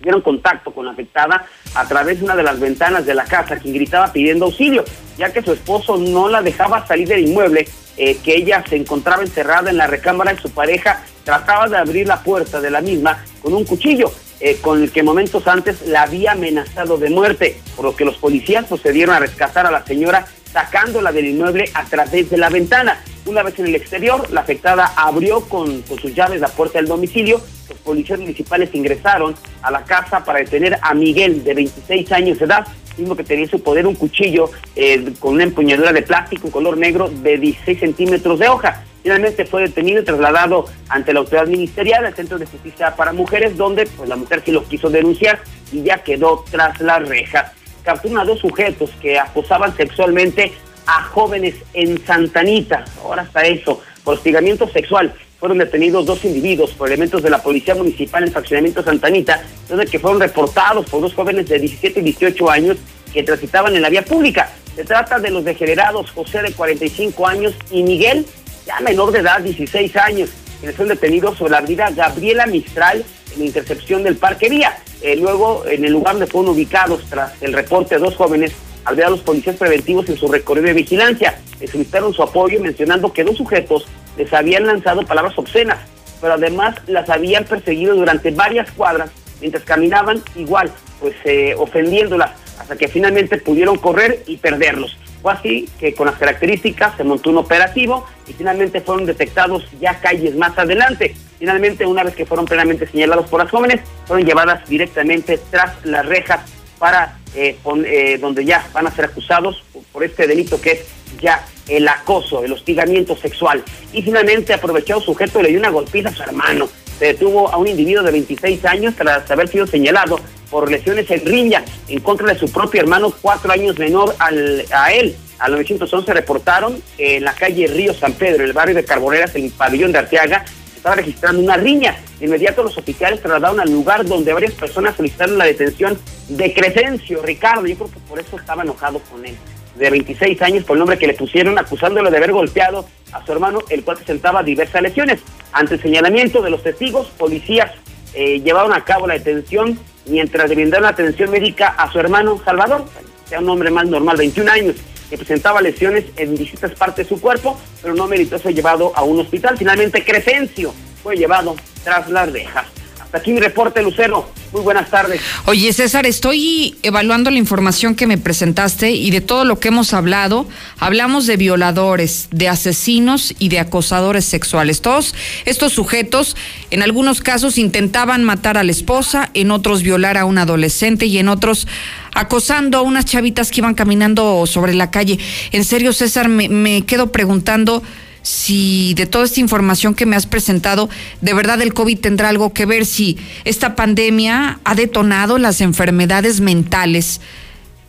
tuvieron 0.00 0.20
contacto 0.20 0.72
con 0.72 0.84
la 0.84 0.92
afectada 0.92 1.46
a 1.74 1.88
través 1.88 2.18
de 2.18 2.26
una 2.26 2.36
de 2.36 2.42
las 2.42 2.60
ventanas 2.60 3.06
de 3.06 3.14
la 3.14 3.24
casa, 3.24 3.56
quien 3.56 3.72
gritaba 3.72 4.12
pidiendo 4.12 4.44
auxilio, 4.44 4.84
ya 5.16 5.32
que 5.32 5.40
su 5.40 5.54
esposo 5.54 5.96
no 5.96 6.28
la 6.28 6.42
dejaba 6.42 6.86
salir 6.86 7.08
del 7.08 7.26
inmueble, 7.26 7.66
eh, 7.98 8.16
que 8.24 8.36
ella 8.36 8.64
se 8.68 8.76
encontraba 8.76 9.22
encerrada 9.22 9.70
en 9.70 9.76
la 9.76 9.86
recámara 9.86 10.32
y 10.32 10.38
su 10.38 10.50
pareja 10.50 11.02
trataba 11.24 11.68
de 11.68 11.76
abrir 11.76 12.06
la 12.06 12.22
puerta 12.22 12.60
de 12.60 12.70
la 12.70 12.80
misma 12.80 13.24
con 13.42 13.52
un 13.54 13.64
cuchillo. 13.64 14.12
eh, 14.40 14.58
con 14.60 14.80
el 14.80 14.92
que 14.92 15.02
momentos 15.02 15.48
antes 15.48 15.84
la 15.88 16.02
había 16.02 16.30
amenazado 16.30 16.96
de 16.96 17.10
muerte, 17.10 17.60
por 17.74 17.84
lo 17.84 17.96
que 17.96 18.04
los 18.04 18.18
policías 18.18 18.66
procedieron 18.66 19.16
a 19.16 19.18
rescatar 19.18 19.66
a 19.66 19.70
la 19.72 19.84
señora 19.84 20.26
sacándola 20.52 21.12
del 21.12 21.26
inmueble 21.26 21.70
a 21.74 21.84
través 21.84 22.30
de 22.30 22.36
la 22.36 22.48
ventana. 22.48 23.00
Una 23.26 23.42
vez 23.42 23.58
en 23.58 23.66
el 23.66 23.74
exterior, 23.74 24.30
la 24.30 24.40
afectada 24.40 24.92
abrió 24.96 25.40
con, 25.40 25.84
sus 25.84 26.14
llaves 26.14 26.40
la 26.40 26.48
puerta 26.48 26.78
del 26.78 26.88
domicilio. 26.88 27.40
Los 27.68 27.78
policías 27.78 28.18
municipales 28.18 28.70
ingresaron 28.72 29.34
a 29.60 29.70
la 29.70 29.84
casa 29.84 30.24
para 30.24 30.38
detener 30.38 30.78
a 30.80 30.94
Miguel, 30.94 31.44
de 31.44 31.54
26 31.54 32.12
años 32.12 32.38
de 32.38 32.46
edad, 32.46 32.66
mismo 32.98 33.16
que 33.16 33.24
tenía 33.24 33.44
en 33.44 33.50
su 33.50 33.62
poder 33.62 33.86
un 33.86 33.94
cuchillo 33.94 34.50
eh, 34.76 35.12
con 35.18 35.34
una 35.34 35.44
empuñadura 35.44 35.92
de 35.92 36.02
plástico 36.02 36.50
color 36.50 36.76
negro 36.76 37.08
de 37.08 37.38
16 37.38 37.78
centímetros 37.78 38.38
de 38.38 38.48
hoja. 38.48 38.84
Finalmente 39.02 39.46
fue 39.46 39.62
detenido 39.62 40.02
y 40.02 40.04
trasladado 40.04 40.66
ante 40.88 41.12
la 41.12 41.20
autoridad 41.20 41.46
ministerial 41.46 42.04
al 42.04 42.14
Centro 42.14 42.38
de 42.38 42.46
Justicia 42.46 42.94
para 42.96 43.12
Mujeres, 43.12 43.56
donde 43.56 43.86
pues, 43.86 44.08
la 44.08 44.16
mujer 44.16 44.42
sí 44.44 44.50
lo 44.50 44.64
quiso 44.64 44.90
denunciar 44.90 45.40
y 45.72 45.82
ya 45.82 45.98
quedó 45.98 46.44
tras 46.50 46.80
las 46.80 47.08
rejas 47.08 47.52
capturan 47.88 48.18
a 48.18 48.24
dos 48.24 48.40
sujetos 48.40 48.90
que 49.00 49.18
acosaban 49.18 49.74
sexualmente 49.74 50.52
a 50.86 51.04
jóvenes 51.04 51.54
en 51.72 52.04
Santanita. 52.04 52.84
Ahora 53.02 53.22
hasta 53.22 53.46
eso, 53.46 53.80
hostigamiento 54.04 54.68
sexual. 54.68 55.14
Fueron 55.38 55.58
detenidos 55.58 56.04
dos 56.04 56.24
individuos 56.24 56.70
por 56.72 56.88
elementos 56.88 57.22
de 57.22 57.30
la 57.30 57.40
Policía 57.40 57.76
Municipal 57.76 58.24
en 58.24 58.32
Faccionamiento 58.32 58.82
Santanita, 58.82 59.40
donde 59.68 59.86
que 59.86 60.00
fueron 60.00 60.20
reportados 60.20 60.90
por 60.90 61.00
dos 61.00 61.14
jóvenes 61.14 61.48
de 61.48 61.60
17 61.60 62.00
y 62.00 62.02
18 62.02 62.50
años 62.50 62.76
que 63.12 63.22
transitaban 63.22 63.76
en 63.76 63.82
la 63.82 63.88
vía 63.88 64.04
pública. 64.04 64.50
Se 64.74 64.84
trata 64.84 65.20
de 65.20 65.30
los 65.30 65.44
degenerados 65.44 66.10
José 66.10 66.42
de 66.42 66.52
45 66.52 67.24
años 67.26 67.54
y 67.70 67.84
Miguel, 67.84 68.26
ya 68.66 68.80
menor 68.80 69.12
de 69.12 69.20
edad, 69.20 69.40
16 69.40 69.96
años, 69.96 70.30
quienes 70.58 70.76
fueron 70.76 70.96
detenidos 70.96 71.38
sobre 71.38 71.52
la 71.52 71.60
vida 71.60 71.88
Gabriela 71.90 72.46
Mistral 72.46 73.04
en 73.34 73.38
la 73.38 73.44
intercepción 73.44 74.02
del 74.02 74.16
Parque 74.16 74.48
Vía. 74.48 74.76
Eh, 75.02 75.14
luego, 75.14 75.64
en 75.68 75.84
el 75.84 75.92
lugar 75.92 76.14
donde 76.14 76.26
fueron 76.26 76.50
ubicados 76.50 77.04
tras 77.08 77.40
el 77.40 77.52
reporte 77.52 77.94
de 77.94 78.00
dos 78.00 78.16
jóvenes, 78.16 78.52
al 78.84 78.96
ver 78.96 79.06
a 79.06 79.10
los 79.10 79.20
policías 79.20 79.54
preventivos 79.54 80.08
en 80.08 80.16
su 80.16 80.26
recorrido 80.26 80.66
de 80.66 80.72
vigilancia, 80.72 81.38
solicitaron 81.58 82.12
su 82.12 82.22
apoyo 82.24 82.60
mencionando 82.60 83.12
que 83.12 83.22
dos 83.22 83.36
sujetos 83.36 83.86
les 84.18 84.32
habían 84.34 84.66
lanzado 84.66 85.06
palabras 85.06 85.38
obscenas, 85.38 85.78
pero 86.20 86.34
además 86.34 86.74
las 86.86 87.08
habían 87.08 87.44
perseguido 87.44 87.94
durante 87.94 88.30
varias 88.32 88.70
cuadras 88.72 89.10
mientras 89.40 89.62
caminaban 89.62 90.20
igual, 90.34 90.70
pues 91.00 91.14
eh, 91.24 91.54
ofendiéndolas, 91.56 92.32
hasta 92.58 92.76
que 92.76 92.88
finalmente 92.88 93.38
pudieron 93.38 93.78
correr 93.78 94.24
y 94.26 94.36
perderlos. 94.36 94.98
Fue 95.22 95.32
así 95.32 95.68
que 95.78 95.94
con 95.94 96.06
las 96.06 96.16
características 96.16 96.96
se 96.96 97.04
montó 97.04 97.30
un 97.30 97.38
operativo 97.38 98.06
y 98.26 98.32
finalmente 98.32 98.80
fueron 98.80 99.06
detectados 99.06 99.64
ya 99.80 100.00
calles 100.00 100.36
más 100.36 100.56
adelante. 100.58 101.14
Finalmente, 101.38 101.86
una 101.86 102.04
vez 102.04 102.14
que 102.14 102.26
fueron 102.26 102.46
plenamente 102.46 102.86
señalados 102.86 103.28
por 103.28 103.40
las 103.40 103.50
jóvenes, 103.50 103.80
fueron 104.06 104.26
llevadas 104.26 104.68
directamente 104.68 105.38
tras 105.50 105.84
las 105.84 106.04
rejas 106.06 106.40
para 106.78 107.18
eh, 107.34 107.56
eh, 107.84 108.18
donde 108.20 108.44
ya 108.44 108.66
van 108.72 108.86
a 108.86 108.94
ser 108.94 109.06
acusados 109.06 109.62
por 109.92 110.04
este 110.04 110.26
delito 110.26 110.60
que 110.60 110.72
es 110.72 110.80
ya 111.20 111.44
el 111.68 111.86
acoso, 111.88 112.44
el 112.44 112.52
hostigamiento 112.52 113.16
sexual. 113.16 113.62
Y 113.92 114.02
finalmente, 114.02 114.54
aprovechado 114.54 115.00
sujeto, 115.00 115.42
le 115.42 115.50
dio 115.50 115.58
una 115.58 115.70
golpiza 115.70 116.08
a 116.08 116.14
su 116.14 116.22
hermano. 116.22 116.68
Se 116.98 117.06
detuvo 117.06 117.48
a 117.48 117.56
un 117.56 117.68
individuo 117.68 118.02
de 118.02 118.12
26 118.12 118.64
años 118.64 118.94
tras 118.96 119.30
haber 119.30 119.48
sido 119.48 119.66
señalado 119.66 120.18
por 120.50 120.70
lesiones 120.70 121.10
en 121.10 121.24
riña 121.26 121.64
en 121.88 122.00
contra 122.00 122.32
de 122.32 122.38
su 122.38 122.50
propio 122.50 122.80
hermano, 122.80 123.12
cuatro 123.20 123.52
años 123.52 123.78
menor 123.78 124.14
al, 124.18 124.64
a 124.72 124.92
él. 124.92 125.16
Al 125.38 125.52
911 125.52 126.12
reportaron 126.14 126.82
en 126.96 127.22
la 127.22 127.32
calle 127.34 127.68
Río 127.68 127.94
San 127.94 128.14
Pedro, 128.14 128.42
en 128.42 128.48
el 128.48 128.52
barrio 128.52 128.74
de 128.74 128.84
Carboneras, 128.84 129.36
en 129.36 129.44
el 129.44 129.50
pabellón 129.50 129.92
de 129.92 129.98
Arteaga, 129.98 130.44
estaba 130.78 130.96
registrando 130.96 131.42
una 131.42 131.56
riña. 131.56 131.96
Inmediato 132.20 132.62
los 132.62 132.76
oficiales 132.78 133.20
trasladaron 133.20 133.60
al 133.60 133.70
lugar 133.70 134.04
donde 134.06 134.32
varias 134.32 134.54
personas 134.54 134.96
solicitaron 134.96 135.36
la 135.36 135.44
detención 135.44 135.98
de 136.28 136.54
Crescencio, 136.54 137.22
Ricardo. 137.22 137.66
Yo 137.66 137.76
creo 137.76 137.90
que 137.90 138.00
por 138.00 138.18
eso 138.18 138.36
estaba 138.36 138.62
enojado 138.62 139.00
con 139.10 139.24
él. 139.24 139.36
De 139.76 139.90
26 139.90 140.42
años 140.42 140.64
por 140.64 140.76
el 140.76 140.80
nombre 140.80 140.98
que 140.98 141.06
le 141.06 141.14
pusieron, 141.14 141.58
acusándolo 141.58 142.10
de 142.10 142.16
haber 142.16 142.32
golpeado 142.32 142.86
a 143.12 143.24
su 143.24 143.32
hermano, 143.32 143.60
el 143.68 143.84
cual 143.84 143.98
presentaba 143.98 144.42
diversas 144.42 144.82
lesiones. 144.82 145.20
Ante 145.52 145.74
el 145.74 145.82
señalamiento 145.82 146.42
de 146.42 146.50
los 146.50 146.62
testigos, 146.62 147.08
policías 147.08 147.70
eh, 148.14 148.40
llevaron 148.40 148.72
a 148.72 148.84
cabo 148.84 149.06
la 149.06 149.14
detención 149.14 149.78
mientras 150.06 150.48
le 150.48 150.54
brindaron 150.54 150.86
atención 150.86 151.30
médica 151.30 151.68
a 151.68 151.92
su 151.92 152.00
hermano 152.00 152.40
Salvador, 152.44 152.84
sea 153.28 153.40
un 153.40 153.48
hombre 153.48 153.70
más 153.70 153.86
normal, 153.86 154.16
21 154.16 154.50
años, 154.50 154.76
que 155.08 155.16
presentaba 155.16 155.60
lesiones 155.60 156.04
en 156.16 156.36
distintas 156.36 156.72
partes 156.72 157.08
de 157.08 157.14
su 157.14 157.20
cuerpo, 157.20 157.58
pero 157.82 157.94
no 157.94 158.06
meritó 158.06 158.38
ser 158.38 158.54
llevado 158.54 158.92
a 158.94 159.02
un 159.02 159.20
hospital. 159.20 159.56
Finalmente, 159.56 160.04
Crescencio 160.04 160.72
fue 161.02 161.16
llevado 161.16 161.56
tras 161.84 162.08
las 162.10 162.30
rejas. 162.32 162.66
Aquí 163.12 163.32
mi 163.32 163.40
reporte, 163.40 163.82
Lucero. 163.82 164.28
Muy 164.52 164.62
buenas 164.62 164.90
tardes. 164.90 165.20
Oye, 165.46 165.72
César, 165.72 166.06
estoy 166.06 166.76
evaluando 166.82 167.30
la 167.30 167.38
información 167.38 167.94
que 167.94 168.06
me 168.06 168.18
presentaste 168.18 168.90
y 168.90 169.10
de 169.10 169.20
todo 169.20 169.44
lo 169.44 169.58
que 169.58 169.68
hemos 169.68 169.94
hablado. 169.94 170.46
Hablamos 170.78 171.26
de 171.26 171.36
violadores, 171.36 172.28
de 172.30 172.48
asesinos 172.48 173.34
y 173.38 173.48
de 173.48 173.60
acosadores 173.60 174.24
sexuales. 174.24 174.80
Todos 174.80 175.14
estos 175.44 175.72
sujetos, 175.72 176.36
en 176.70 176.82
algunos 176.82 177.20
casos, 177.20 177.58
intentaban 177.58 178.24
matar 178.24 178.58
a 178.58 178.64
la 178.64 178.72
esposa, 178.72 179.30
en 179.34 179.50
otros 179.50 179.82
violar 179.82 180.16
a 180.16 180.24
un 180.24 180.38
adolescente 180.38 181.06
y 181.06 181.18
en 181.18 181.28
otros 181.28 181.66
acosando 182.14 182.78
a 182.78 182.82
unas 182.82 183.04
chavitas 183.04 183.50
que 183.50 183.60
iban 183.60 183.74
caminando 183.74 184.46
sobre 184.46 184.74
la 184.74 184.90
calle. 184.90 185.18
En 185.52 185.64
serio, 185.64 185.92
César, 185.92 186.28
me 186.28 186.82
quedo 186.82 187.12
preguntando 187.12 187.82
si 188.22 188.94
de 188.94 189.06
toda 189.06 189.24
esta 189.24 189.40
información 189.40 189.94
que 189.94 190.06
me 190.06 190.16
has 190.16 190.26
presentado, 190.26 190.88
de 191.20 191.34
verdad 191.34 191.60
el 191.62 191.74
COVID 191.74 191.98
tendrá 191.98 192.28
algo 192.28 192.52
que 192.52 192.66
ver, 192.66 192.86
si 192.86 193.18
esta 193.44 193.74
pandemia 193.74 194.60
ha 194.64 194.74
detonado 194.74 195.38
las 195.38 195.60
enfermedades 195.60 196.40
mentales 196.40 197.20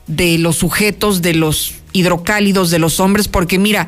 de 0.08 0.38
los 0.38 0.58
sujetos, 0.58 1.22
de 1.22 1.36
los 1.36 1.76
hidrocálidos, 1.94 2.72
de 2.72 2.80
los 2.80 3.00
hombres, 3.00 3.28
porque 3.28 3.60
mira, 3.60 3.88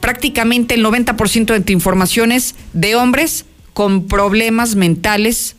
prácticamente 0.00 0.74
el 0.74 0.84
90% 0.84 1.52
de 1.52 1.60
tu 1.60 1.72
información 1.72 2.32
es 2.32 2.54
de 2.72 2.94
hombres 2.96 3.44
con 3.72 4.06
problemas 4.08 4.74
mentales 4.76 5.56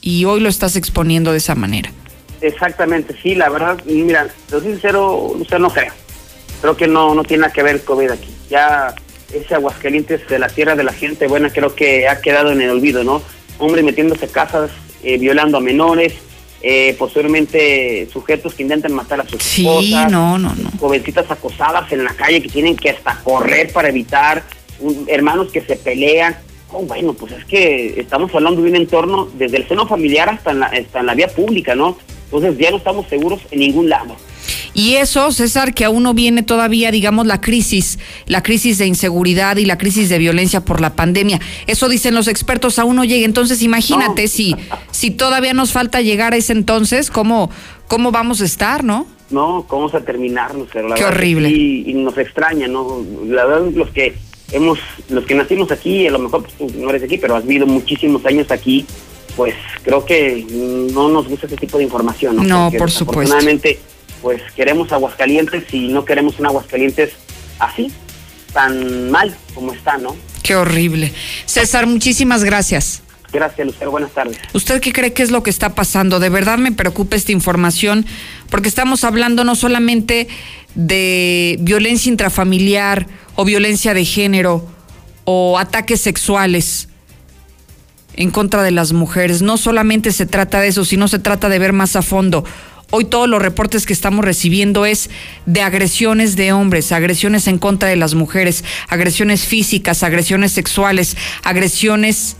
y 0.00 0.24
hoy 0.24 0.40
lo 0.40 0.48
estás 0.48 0.76
exponiendo 0.76 1.32
de 1.32 1.38
esa 1.38 1.54
manera. 1.54 1.92
Exactamente, 2.40 3.14
sí, 3.22 3.34
la 3.34 3.50
verdad, 3.50 3.82
mira, 3.84 4.28
lo 4.50 4.60
sincero, 4.60 5.14
usted 5.14 5.58
no 5.58 5.70
creo. 5.70 5.92
Creo 6.62 6.76
que 6.76 6.86
no, 6.86 7.14
no 7.14 7.22
tiene 7.24 7.42
nada 7.42 7.52
que 7.52 7.62
ver 7.62 7.76
el 7.76 7.82
COVID 7.82 8.10
aquí. 8.10 8.30
Ya 8.48 8.94
ese 9.32 9.54
Aguascalientes 9.54 10.26
de 10.28 10.38
la 10.38 10.48
tierra 10.48 10.76
de 10.76 10.84
la 10.84 10.92
gente 10.92 11.26
buena 11.26 11.50
creo 11.50 11.74
que 11.74 12.08
ha 12.08 12.20
quedado 12.20 12.52
en 12.52 12.60
el 12.60 12.70
olvido, 12.70 13.04
¿no? 13.04 13.22
Hombre 13.58 13.82
metiéndose 13.82 14.28
casas, 14.28 14.70
eh, 15.02 15.18
violando 15.18 15.58
a 15.58 15.60
menores, 15.60 16.14
eh, 16.62 16.94
posteriormente 16.98 18.06
sujetos 18.12 18.54
que 18.54 18.62
intentan 18.62 18.92
matar 18.92 19.20
a 19.20 19.26
sus 19.26 19.42
sí, 19.42 19.64
no, 20.10 20.38
no, 20.38 20.54
no. 20.54 20.70
jovencitas 20.78 21.30
acosadas 21.30 21.90
en 21.90 22.04
la 22.04 22.14
calle 22.14 22.42
que 22.42 22.50
tienen 22.50 22.76
que 22.76 22.90
hasta 22.90 23.16
correr 23.22 23.72
para 23.72 23.88
evitar, 23.88 24.44
hermanos 25.06 25.50
que 25.50 25.62
se 25.62 25.76
pelean. 25.76 26.36
Oh, 26.72 26.82
bueno, 26.82 27.14
pues 27.14 27.32
es 27.32 27.44
que 27.46 27.98
estamos 27.98 28.34
hablando 28.34 28.62
de 28.62 28.70
un 28.70 28.76
entorno 28.76 29.28
desde 29.34 29.56
el 29.56 29.68
seno 29.68 29.86
familiar 29.86 30.28
hasta 30.28 30.50
en 30.50 30.60
la, 30.60 30.66
hasta 30.66 31.00
en 31.00 31.06
la 31.06 31.14
vía 31.14 31.28
pública, 31.28 31.74
¿no? 31.74 31.96
Entonces 32.24 32.58
ya 32.58 32.70
no 32.70 32.76
estamos 32.76 33.08
seguros 33.08 33.40
en 33.50 33.60
ningún 33.60 33.88
lado. 33.88 34.14
Y 34.74 34.94
eso, 34.96 35.32
César, 35.32 35.74
que 35.74 35.84
aún 35.84 36.02
no 36.02 36.14
viene 36.14 36.42
todavía, 36.42 36.90
digamos, 36.90 37.26
la 37.26 37.40
crisis, 37.40 37.98
la 38.26 38.42
crisis 38.42 38.78
de 38.78 38.86
inseguridad 38.86 39.56
y 39.56 39.64
la 39.64 39.78
crisis 39.78 40.08
de 40.08 40.18
violencia 40.18 40.64
por 40.64 40.80
la 40.80 40.94
pandemia. 40.94 41.40
Eso 41.66 41.88
dicen 41.88 42.14
los 42.14 42.28
expertos, 42.28 42.78
aún 42.78 42.96
no 42.96 43.04
llega. 43.04 43.24
Entonces, 43.24 43.62
imagínate 43.62 44.28
si, 44.28 44.54
si 44.90 45.10
todavía 45.10 45.54
nos 45.54 45.72
falta 45.72 46.00
llegar 46.00 46.34
a 46.34 46.36
ese 46.36 46.52
entonces, 46.52 47.10
¿cómo, 47.10 47.50
cómo 47.88 48.12
vamos 48.12 48.40
a 48.40 48.44
estar, 48.44 48.84
no? 48.84 49.06
No, 49.30 49.64
¿cómo 49.68 49.82
vamos 49.82 49.94
a 49.94 50.04
terminar? 50.04 50.54
La 50.54 50.94
Qué 50.94 51.04
horrible. 51.04 51.50
Y, 51.50 51.94
nos 51.94 52.16
extraña, 52.18 52.66
¿no? 52.66 53.04
La 53.26 53.44
verdad, 53.44 53.70
los 53.74 53.90
que 53.90 54.14
hemos, 54.52 54.78
los 55.08 55.24
que 55.24 55.34
nacimos 55.34 55.70
aquí, 55.70 56.06
a 56.06 56.10
lo 56.10 56.18
mejor 56.18 56.42
pues, 56.42 56.54
tú 56.54 56.70
no 56.78 56.90
eres 56.90 57.02
aquí, 57.02 57.18
pero 57.18 57.36
has 57.36 57.46
vivido 57.46 57.66
muchísimos 57.66 58.24
años 58.26 58.50
aquí, 58.50 58.84
pues 59.36 59.54
creo 59.82 60.04
que 60.04 60.44
no 60.92 61.08
nos 61.08 61.28
gusta 61.28 61.46
ese 61.46 61.56
tipo 61.56 61.78
de 61.78 61.84
información, 61.84 62.36
¿no? 62.36 62.42
No, 62.42 62.70
por 62.76 62.90
supuesto 62.90 63.36
pues 64.22 64.42
queremos 64.54 64.92
Aguascalientes 64.92 65.64
y 65.72 65.88
no 65.88 66.04
queremos 66.04 66.38
un 66.38 66.46
Aguascalientes 66.46 67.12
así, 67.58 67.92
tan 68.52 69.10
mal 69.10 69.34
como 69.54 69.72
está, 69.72 69.98
¿no? 69.98 70.16
Qué 70.42 70.56
horrible. 70.56 71.12
César, 71.46 71.86
muchísimas 71.86 72.44
gracias. 72.44 73.02
Gracias, 73.32 73.64
Lucero. 73.66 73.90
Buenas 73.92 74.10
tardes. 74.10 74.38
¿Usted 74.52 74.80
qué 74.80 74.92
cree 74.92 75.12
que 75.12 75.22
es 75.22 75.30
lo 75.30 75.42
que 75.42 75.50
está 75.50 75.74
pasando? 75.74 76.18
De 76.18 76.28
verdad 76.28 76.58
me 76.58 76.72
preocupa 76.72 77.16
esta 77.16 77.32
información 77.32 78.06
porque 78.48 78.68
estamos 78.68 79.04
hablando 79.04 79.44
no 79.44 79.54
solamente 79.54 80.26
de 80.74 81.56
violencia 81.60 82.10
intrafamiliar 82.10 83.06
o 83.36 83.44
violencia 83.44 83.94
de 83.94 84.04
género 84.04 84.66
o 85.24 85.58
ataques 85.58 86.00
sexuales 86.00 86.88
en 88.14 88.30
contra 88.30 88.62
de 88.62 88.72
las 88.72 88.92
mujeres. 88.92 89.42
No 89.42 89.56
solamente 89.56 90.12
se 90.12 90.26
trata 90.26 90.60
de 90.60 90.68
eso, 90.68 90.84
sino 90.84 91.06
se 91.06 91.18
trata 91.18 91.48
de 91.48 91.58
ver 91.58 91.72
más 91.72 91.96
a 91.96 92.02
fondo. 92.02 92.44
Hoy 92.92 93.04
todos 93.04 93.28
los 93.28 93.40
reportes 93.40 93.86
que 93.86 93.92
estamos 93.92 94.24
recibiendo 94.24 94.84
es 94.84 95.10
de 95.46 95.62
agresiones 95.62 96.34
de 96.34 96.52
hombres, 96.52 96.90
agresiones 96.90 97.46
en 97.46 97.58
contra 97.58 97.88
de 97.88 97.94
las 97.94 98.14
mujeres, 98.14 98.64
agresiones 98.88 99.44
físicas, 99.44 100.02
agresiones 100.02 100.50
sexuales, 100.50 101.16
agresiones 101.44 102.36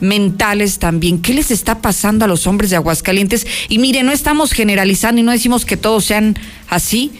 mentales 0.00 0.80
también. 0.80 1.22
¿Qué 1.22 1.34
les 1.34 1.52
está 1.52 1.80
pasando 1.80 2.24
a 2.24 2.28
los 2.28 2.48
hombres 2.48 2.70
de 2.70 2.76
Aguascalientes? 2.76 3.46
Y 3.68 3.78
mire, 3.78 4.02
no 4.02 4.10
estamos 4.10 4.52
generalizando 4.52 5.20
y 5.20 5.24
no 5.24 5.30
decimos 5.30 5.64
que 5.64 5.76
todos 5.76 6.04
sean 6.04 6.36
así, 6.68 7.12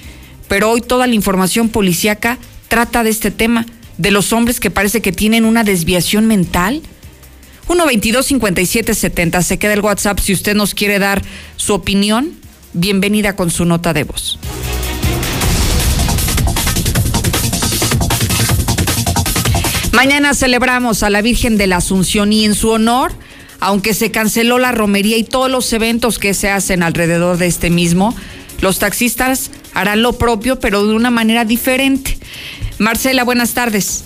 pero 0.49 0.71
hoy 0.71 0.81
toda 0.81 1.07
la 1.07 1.15
información 1.15 1.69
policíaca 1.69 2.39
trata 2.67 3.05
de 3.05 3.11
este 3.11 3.31
tema, 3.31 3.65
de 3.97 4.11
los 4.11 4.33
hombres 4.33 4.59
que 4.59 4.71
parece 4.71 5.03
que 5.03 5.13
tienen 5.13 5.45
una 5.45 5.63
desviación 5.63 6.27
mental. 6.27 6.83
1-22-57-70, 7.69 9.43
se 9.43 9.59
queda 9.59 9.75
el 9.75 9.81
WhatsApp 9.81 10.19
si 10.19 10.33
usted 10.33 10.55
nos 10.55 10.75
quiere 10.75 10.99
dar 10.99 11.23
su 11.57 11.75
opinión. 11.75 12.33
Bienvenida 12.73 13.37
con 13.37 13.51
su 13.51 13.65
nota 13.65 13.93
de 13.93 14.05
voz. 14.05 14.39
Mañana 19.93 20.35
celebramos 20.35 21.03
a 21.03 21.11
la 21.11 21.21
Virgen 21.21 21.57
de 21.59 21.67
la 21.67 21.77
Asunción 21.77 22.33
y 22.33 22.45
en 22.45 22.55
su 22.55 22.71
honor, 22.71 23.13
aunque 23.59 23.93
se 23.93 24.11
canceló 24.11 24.59
la 24.59 24.73
romería 24.73 25.17
y 25.17 25.25
todos 25.25 25.51
los 25.51 25.73
eventos 25.73 26.19
que 26.19 26.33
se 26.33 26.49
hacen 26.49 26.83
alrededor 26.83 27.39
de 27.39 27.47
este 27.47 27.71
mismo, 27.71 28.15
los 28.61 28.79
taxistas 28.79 29.51
harán 29.75 30.03
lo 30.03 30.15
propio, 30.15 30.61
pero 30.61 30.87
de 30.87 30.95
una 30.95 31.11
manera 31.11 31.45
diferente. 31.45 32.19
Marcela, 32.79 33.25
buenas 33.25 33.53
tardes. 33.53 34.05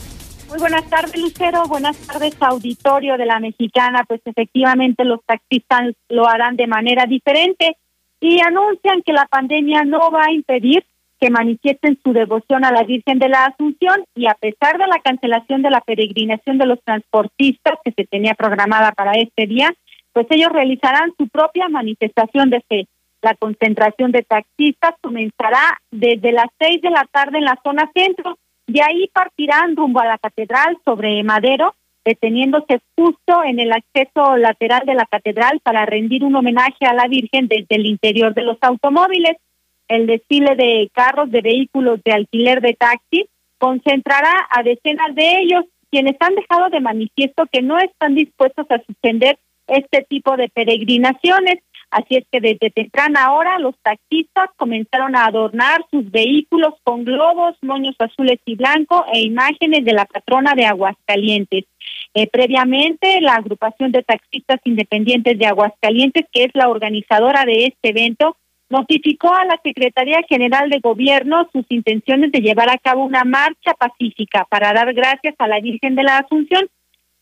Muy 0.55 0.61
buenas 0.61 0.89
tardes, 0.89 1.17
Lucero. 1.17 1.65
Buenas 1.67 1.99
tardes, 2.07 2.37
auditorio 2.39 3.17
de 3.17 3.27
la 3.27 3.41
Mexicana. 3.41 4.05
Pues 4.07 4.21
efectivamente 4.25 5.05
los 5.05 5.19
taxistas 5.27 5.97
lo 6.09 6.29
harán 6.29 6.55
de 6.55 6.69
manera 6.69 7.07
diferente 7.07 7.77
y 8.21 8.41
anuncian 8.41 9.03
que 9.03 9.13
la 9.13 9.27
pandemia 9.27 9.83
no 9.83 10.13
va 10.13 10.27
a 10.27 10.33
impedir 10.33 10.87
que 11.19 11.29
manifiesten 11.29 11.99
su 12.05 12.13
devoción 12.13 12.65
a 12.65 12.71
la 12.71 12.85
Virgen 12.85 13.19
de 13.19 13.31
la 13.31 13.47
Asunción 13.47 14.05
y 14.15 14.27
a 14.27 14.35
pesar 14.35 14.79
de 14.79 14.87
la 14.87 15.01
cancelación 15.01 15.63
de 15.63 15.71
la 15.71 15.81
peregrinación 15.81 16.57
de 16.59 16.67
los 16.67 16.81
transportistas 16.85 17.75
que 17.85 17.91
se 17.91 18.05
tenía 18.05 18.35
programada 18.35 18.93
para 18.93 19.15
este 19.15 19.49
día, 19.49 19.75
pues 20.13 20.29
ellos 20.31 20.53
realizarán 20.53 21.13
su 21.19 21.27
propia 21.27 21.69
manifestación 21.69 22.51
de 22.51 22.61
fe. 22.61 22.87
La 23.23 23.35
concentración 23.35 24.13
de 24.13 24.23
taxistas 24.23 24.95
comenzará 25.01 25.81
desde 25.91 26.31
las 26.31 26.47
seis 26.61 26.81
de 26.81 26.91
la 26.91 27.09
tarde 27.11 27.39
en 27.39 27.45
la 27.45 27.59
zona 27.65 27.91
centro. 27.93 28.39
De 28.67 28.81
ahí 28.83 29.09
partirán 29.13 29.77
rumbo 29.77 30.01
a 30.01 30.07
la 30.07 30.19
catedral 30.19 30.79
sobre 30.85 31.23
Madero, 31.23 31.75
deteniéndose 32.05 32.81
justo 32.97 33.43
en 33.45 33.61
el 33.61 33.73
acceso 33.73 34.37
lateral 34.37 34.83
de 34.87 34.95
la 34.95 35.07
catedral 35.07 35.61
para 35.63 35.87
rendir 35.87 36.25
un 36.25 36.37
homenaje 36.37 36.87
a 36.87 36.95
la 36.95 37.07
Virgen 37.09 37.49
desde 37.49 37.77
el 37.77 37.87
interior 37.87 38.35
de 38.35 38.43
los 38.43 38.59
automóviles 38.61 39.37
el 39.89 40.07
desfile 40.07 40.55
de 40.57 40.91
carros, 40.93 41.31
de 41.31 41.41
vehículos 41.41 42.01
de 42.05 42.13
alquiler 42.13 42.61
de 42.61 42.75
taxi, 42.75 43.29
concentrará 43.59 44.33
a 44.51 44.63
decenas 44.63 45.15
de 45.15 45.41
ellos, 45.41 45.65
quienes 45.91 46.17
han 46.21 46.35
dejado 46.35 46.71
de 46.71 46.81
manifiesto 46.81 47.45
que 47.53 47.63
no 47.63 47.79
están 47.79 48.15
dispuestos 48.15 48.67
a 48.71 48.83
suspender 48.85 49.39
este 49.67 50.05
tipo 50.09 50.37
de 50.37 50.49
peregrinaciones. 50.49 51.61
Así 51.95 52.17
es 52.17 52.25
que 52.29 52.41
desde 52.41 52.71
temprana 52.71 53.33
hora 53.35 53.57
los 53.61 53.77
taxistas 53.81 54.51
comenzaron 54.57 55.15
a 55.15 55.27
adornar 55.27 55.87
sus 55.93 56.11
vehículos 56.11 56.75
con 56.83 57.05
globos, 57.05 57.55
moños 57.63 57.95
azules 58.01 58.41
y 58.47 58.57
blancos 58.57 59.05
e 59.13 59.21
imágenes 59.21 59.85
de 59.85 59.93
la 59.93 60.05
patrona 60.05 60.55
de 60.57 60.67
Aguascalientes. 60.67 61.67
Eh, 62.15 62.27
previamente, 62.27 63.21
la 63.21 63.35
agrupación 63.35 63.93
de 63.93 64.03
taxistas 64.03 64.59
independientes 64.65 65.39
de 65.39 65.47
Aguascalientes, 65.47 66.27
que 66.33 66.43
es 66.43 66.51
la 66.55 66.69
organizadora 66.69 67.45
de 67.45 67.67
este 67.67 67.91
evento, 67.91 68.37
notificó 68.71 69.33
a 69.33 69.45
la 69.45 69.61
Secretaría 69.63 70.19
General 70.29 70.69
de 70.71 70.81
Gobierno 70.81 71.49
sus 71.53 71.65
intenciones 71.69 72.33
de 72.33 72.41
llevar 72.41 72.71
a 72.71 72.79
cabo 72.79 73.05
una 73.05 73.23
marcha 73.23 73.73
pacífica 73.79 74.45
para 74.51 74.73
dar 74.73 74.93
gracias 74.95 75.37
a 75.39 75.47
la 75.47 75.61
Virgen 75.61 75.95
de 75.95 76.03
la 76.03 76.19
Asunción 76.19 76.69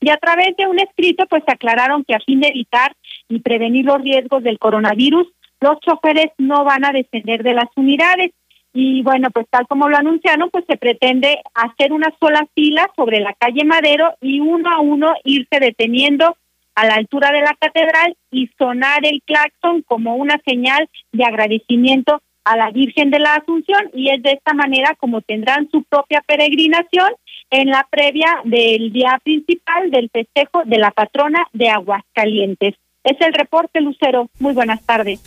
y 0.02 0.10
a 0.10 0.16
través 0.16 0.56
de 0.56 0.66
un 0.66 0.80
escrito 0.80 1.26
pues 1.26 1.44
aclararon 1.46 2.04
que 2.04 2.14
a 2.14 2.20
fin 2.20 2.40
de 2.40 2.48
evitar 2.48 2.92
y 3.32 3.40
prevenir 3.40 3.86
los 3.86 4.02
riesgos 4.02 4.42
del 4.42 4.58
coronavirus, 4.58 5.26
los 5.60 5.80
choferes 5.80 6.32
no 6.38 6.64
van 6.64 6.84
a 6.84 6.92
descender 6.92 7.42
de 7.42 7.54
las 7.54 7.68
unidades 7.76 8.32
y 8.74 9.02
bueno, 9.02 9.30
pues 9.30 9.46
tal 9.50 9.66
como 9.66 9.88
lo 9.88 9.96
anunciaron, 9.96 10.50
pues 10.50 10.64
se 10.68 10.76
pretende 10.76 11.42
hacer 11.54 11.92
una 11.92 12.12
sola 12.20 12.46
fila 12.54 12.90
sobre 12.96 13.20
la 13.20 13.34
calle 13.34 13.64
Madero 13.64 14.14
y 14.20 14.40
uno 14.40 14.70
a 14.70 14.80
uno 14.80 15.14
irse 15.24 15.60
deteniendo 15.60 16.36
a 16.74 16.86
la 16.86 16.94
altura 16.94 17.32
de 17.32 17.40
la 17.40 17.54
catedral 17.58 18.16
y 18.30 18.48
sonar 18.58 19.04
el 19.04 19.22
claxon 19.22 19.82
como 19.82 20.16
una 20.16 20.40
señal 20.46 20.88
de 21.12 21.24
agradecimiento 21.24 22.22
a 22.44 22.56
la 22.56 22.70
Virgen 22.70 23.10
de 23.10 23.20
la 23.20 23.34
Asunción 23.34 23.90
y 23.94 24.10
es 24.10 24.22
de 24.22 24.32
esta 24.32 24.52
manera 24.54 24.94
como 24.98 25.20
tendrán 25.20 25.70
su 25.70 25.84
propia 25.84 26.22
peregrinación 26.26 27.12
en 27.50 27.68
la 27.68 27.86
previa 27.90 28.40
del 28.44 28.92
día 28.92 29.20
principal 29.22 29.90
del 29.90 30.10
festejo 30.10 30.62
de 30.64 30.78
la 30.78 30.90
patrona 30.90 31.46
de 31.52 31.68
Aguascalientes. 31.68 32.74
Es 33.04 33.20
el 33.20 33.32
reporte, 33.34 33.80
Lucero. 33.80 34.30
Muy 34.38 34.52
buenas 34.52 34.80
tardes. 34.82 35.20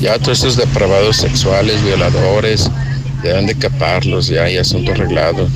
Ya 0.00 0.18
todos 0.18 0.38
estos 0.38 0.56
depravados 0.56 1.16
sexuales, 1.16 1.82
violadores, 1.84 2.70
deben 3.22 3.46
de 3.46 3.58
caparlos, 3.58 4.28
ya 4.28 4.44
hay 4.44 4.56
asunto 4.56 4.92
arreglado. 4.92 5.48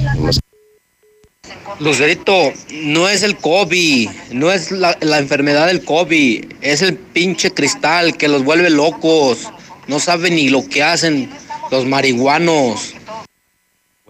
Lucerito, 1.78 2.52
no 2.82 3.08
es 3.08 3.22
el 3.22 3.36
COVID, 3.36 4.10
no 4.32 4.50
es 4.52 4.70
la, 4.70 4.96
enfermedad 5.18 5.66
del 5.66 5.82
COVID, 5.84 6.44
es 6.60 6.82
el 6.82 6.96
pinche 6.96 7.50
cristal 7.52 8.16
que 8.18 8.28
los 8.28 8.44
vuelve 8.44 8.68
locos. 8.68 9.50
No 9.86 10.00
saben 10.00 10.34
ni 10.34 10.48
lo 10.50 10.66
que 10.68 10.82
hacen 10.82 11.30
los 11.70 11.86
marihuanos. 11.86 12.94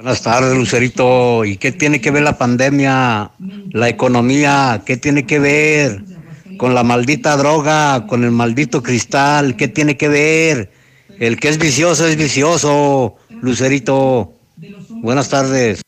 Buenas 0.01 0.23
tardes, 0.23 0.57
Lucerito. 0.57 1.45
¿Y 1.45 1.59
qué 1.59 1.73
tiene 1.73 2.01
que 2.01 2.11
ver 2.11 2.23
la 2.23 2.39
pandemia, 2.39 3.33
la 3.71 3.89
economía? 3.91 4.81
¿Qué 4.87 4.97
tiene 4.97 5.27
que 5.27 5.39
ver 5.39 6.03
con 6.57 6.75
la 6.75 6.83
maldita 6.83 7.37
droga, 7.37 8.07
con 8.07 8.25
el 8.25 8.31
maldito 8.31 8.83
cristal? 8.83 9.57
¿Qué 9.57 9.69
tiene 9.69 9.99
que 9.99 10.09
ver? 10.09 10.73
El 11.19 11.39
que 11.39 11.51
es 11.51 11.59
vicioso 11.59 12.07
es 12.07 12.17
vicioso, 12.17 13.17
Lucerito. 13.43 14.33
Buenas 15.03 15.29
tardes. 15.29 15.83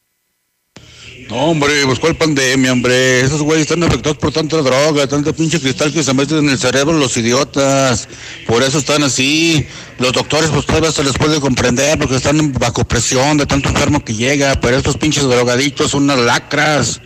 No, 1.32 1.46
hombre, 1.46 1.72
pues 1.86 1.98
cuál 1.98 2.14
pandemia, 2.14 2.74
hombre. 2.74 3.22
Esos 3.22 3.40
güeyes 3.40 3.62
están 3.62 3.82
afectados 3.82 4.18
por 4.18 4.30
tanta 4.34 4.58
droga, 4.58 5.06
tanto 5.06 5.34
pinche 5.34 5.58
cristal 5.58 5.90
que 5.90 6.02
se 6.02 6.12
meten 6.12 6.40
en 6.40 6.50
el 6.50 6.58
cerebro 6.58 6.92
los 6.92 7.16
idiotas. 7.16 8.06
Por 8.46 8.62
eso 8.62 8.76
están 8.76 9.02
así. 9.02 9.66
Los 9.98 10.12
doctores, 10.12 10.50
pues 10.50 10.66
todavía 10.66 10.92
se 10.92 11.02
les 11.02 11.14
puede 11.14 11.40
comprender 11.40 11.98
porque 11.98 12.16
están 12.16 12.52
bajo 12.52 12.84
presión 12.84 13.38
de 13.38 13.46
tanto 13.46 13.70
enfermo 13.70 14.04
que 14.04 14.12
llega. 14.12 14.60
Pero 14.60 14.76
estos 14.76 14.98
pinches 14.98 15.22
drogaditos 15.22 15.92
son 15.92 16.02
unas 16.02 16.18
lacras. 16.18 17.00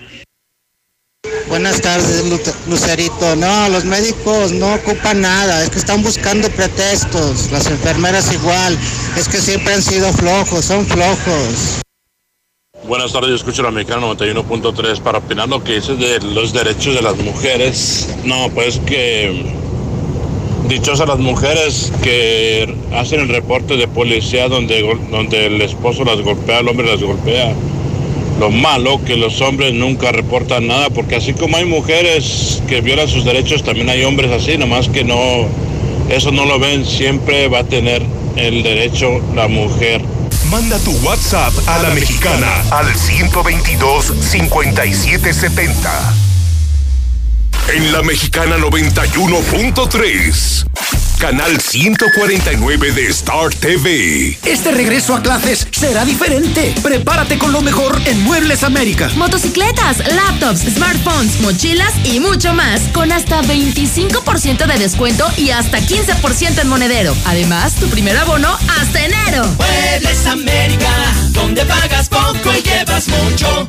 Buenas 1.49 1.81
tardes, 1.81 2.25
Lucerito. 2.69 3.37
No, 3.37 3.69
los 3.69 3.85
médicos 3.85 4.51
no 4.51 4.75
ocupan 4.75 5.21
nada, 5.21 5.63
es 5.63 5.71
que 5.71 5.79
están 5.79 6.03
buscando 6.03 6.51
pretextos. 6.51 7.53
Las 7.53 7.69
enfermeras 7.69 8.33
igual, 8.33 8.77
es 9.17 9.29
que 9.29 9.41
siempre 9.41 9.75
han 9.75 9.83
sido 9.85 10.13
flojos, 10.13 10.65
son 10.65 10.85
flojos. 10.85 11.81
Buenas 12.89 13.13
tardes, 13.13 13.31
yo 13.31 13.35
escucho 13.35 13.65
la 13.65 13.73
mexicana 13.73 14.07
91.3 14.07 15.01
para 15.01 15.19
opinar 15.19 15.49
lo 15.49 15.65
que 15.65 15.75
dices 15.75 15.99
de 15.99 16.21
los 16.21 16.53
derechos 16.53 16.95
de 16.95 17.03
las 17.03 17.17
mujeres. 17.17 18.15
No, 18.25 18.49
pues 18.55 18.79
que 18.87 19.45
dichosas 20.69 21.09
las 21.09 21.19
mujeres 21.19 21.93
que 22.05 22.73
hacen 22.95 23.19
el 23.19 23.29
reporte 23.29 23.77
de 23.77 23.89
policía 23.89 24.49
donde, 24.49 24.83
donde 25.11 25.47
el 25.47 25.61
esposo 25.63 26.05
las 26.05 26.21
golpea, 26.21 26.61
el 26.61 26.69
hombre 26.69 26.87
las 26.87 27.03
golpea. 27.03 27.55
Lo 28.39 28.51
malo 28.51 29.01
que 29.05 29.17
los 29.17 29.41
hombres 29.41 29.75
nunca 29.75 30.13
reportan 30.13 30.69
nada, 30.69 30.89
porque 30.89 31.17
así 31.17 31.33
como 31.33 31.57
hay 31.57 31.65
mujeres 31.65 32.63
que 32.69 32.83
violan 32.83 33.09
sus 33.09 33.25
derechos, 33.25 33.65
también 33.65 33.91
hay 33.91 34.05
hombres 34.05 34.31
así, 34.31 34.59
nomás 34.59 34.89
que 34.89 35.03
no, 35.03 35.49
eso 36.09 36.31
no 36.31 36.47
lo 36.47 36.61
ven, 36.61 36.87
siempre 36.87 37.49
va 37.49 37.61
a 37.61 37.65
tener 37.65 38.03
el 38.37 38.63
derecho 38.63 39.21
la 39.35 39.49
mujer 39.49 40.03
Manda 40.51 40.79
tu 40.79 40.93
WhatsApp 41.03 41.53
a 41.67 41.79
la 41.79 41.91
mexicana 41.91 42.63
al 42.71 42.95
122 42.95 44.15
5770. 44.21 46.15
En 47.69 47.93
la 47.93 48.03
mexicana 48.03 48.57
91.3 48.57 50.67
canal 51.19 51.61
149 51.61 52.93
de 52.93 53.07
Star 53.09 53.55
TV. 53.55 54.39
Este 54.45 54.71
regreso 54.73 55.15
a 55.15 55.23
clases 55.23 55.67
será 55.71 56.05
diferente. 56.05 56.75
Prepárate 56.83 57.39
con 57.39 57.53
lo 57.53 57.63
mejor 57.63 58.01
en 58.07 58.23
Muebles 58.23 58.63
América. 58.63 59.11
Motocicletas, 59.17 59.99
laptops, 60.15 60.61
smartphones, 60.75 61.41
mochilas 61.41 61.93
y 62.05 62.21
mucho 62.21 62.53
más 62.53 62.81
con 62.93 63.13
hasta 63.13 63.43
25% 63.43 64.67
de 64.67 64.79
descuento 64.79 65.27
y 65.37 65.51
hasta 65.51 65.79
15% 65.79 66.61
en 66.61 66.69
monedero. 66.69 67.17
Además, 67.25 67.75
tu 67.75 67.89
primer 67.89 68.17
abono 68.17 68.57
hasta 68.81 69.05
enero. 69.05 69.45
Muebles 69.57 70.27
América, 70.27 70.93
donde 71.31 71.65
pagas 71.65 72.09
poco 72.09 72.53
y 72.53 72.63
llevas 72.63 73.09
mucho. 73.09 73.69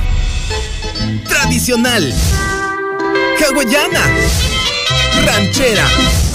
tradicional, 1.19 2.13
hawaiana, 3.39 4.01
ranchera, 5.25 5.85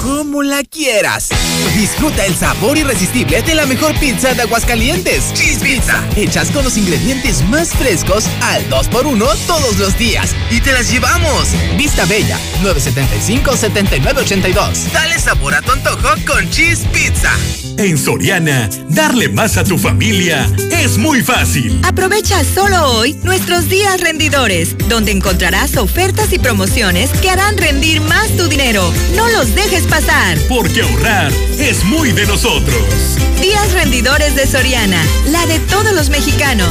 como 0.02 0.42
la 0.42 0.64
quieras. 0.64 1.28
Disfruta 1.76 2.26
el 2.26 2.34
sabor 2.34 2.76
irresistible 2.78 3.42
de 3.42 3.54
la 3.54 3.66
mejor 3.66 3.94
pizza 3.98 4.34
de 4.34 4.42
Aguascalientes. 4.42 5.32
Cheese 5.34 5.60
Pizza. 5.60 6.02
Hechas 6.16 6.50
con 6.50 6.64
los 6.64 6.76
ingredientes 6.76 7.44
más 7.48 7.68
frescos 7.70 8.24
al 8.42 8.68
2x1 8.68 9.36
todos 9.46 9.78
los 9.78 9.96
días. 9.98 10.34
Y 10.50 10.60
te 10.60 10.72
las 10.72 10.90
llevamos. 10.90 11.48
Vista 11.76 12.04
Bella, 12.06 12.38
975-7982. 12.62 14.90
Dale 14.92 15.16
sabor 15.18 15.54
a 15.54 15.62
tu 15.62 15.72
antojo 15.72 16.08
con 16.26 16.50
Cheese 16.50 16.86
Pizza. 16.92 17.32
En 17.78 17.96
Soriana, 17.98 18.70
darle 18.88 19.28
más 19.28 19.58
a 19.58 19.64
tu 19.64 19.76
familia 19.76 20.48
es 20.86 20.98
muy 20.98 21.20
fácil. 21.20 21.80
Aprovecha 21.82 22.44
solo 22.44 22.92
hoy 22.92 23.14
nuestros 23.24 23.68
días 23.68 24.00
rendidores, 24.00 24.76
donde 24.88 25.10
encontrarás 25.10 25.76
ofertas 25.76 26.32
y 26.32 26.38
promociones 26.38 27.10
que 27.20 27.28
harán 27.28 27.56
rendir 27.56 28.00
más 28.02 28.28
tu 28.36 28.48
dinero. 28.48 28.92
No 29.16 29.28
los 29.30 29.54
dejes 29.54 29.82
pasar. 29.96 30.36
Porque 30.46 30.82
ahorrar 30.82 31.32
es 31.58 31.82
muy 31.84 32.12
de 32.12 32.26
nosotros. 32.26 33.16
Días 33.40 33.72
rendidores 33.72 34.36
de 34.36 34.46
Soriana, 34.46 35.02
la 35.30 35.46
de 35.46 35.58
todos 35.58 35.94
los 35.94 36.10
mexicanos. 36.10 36.68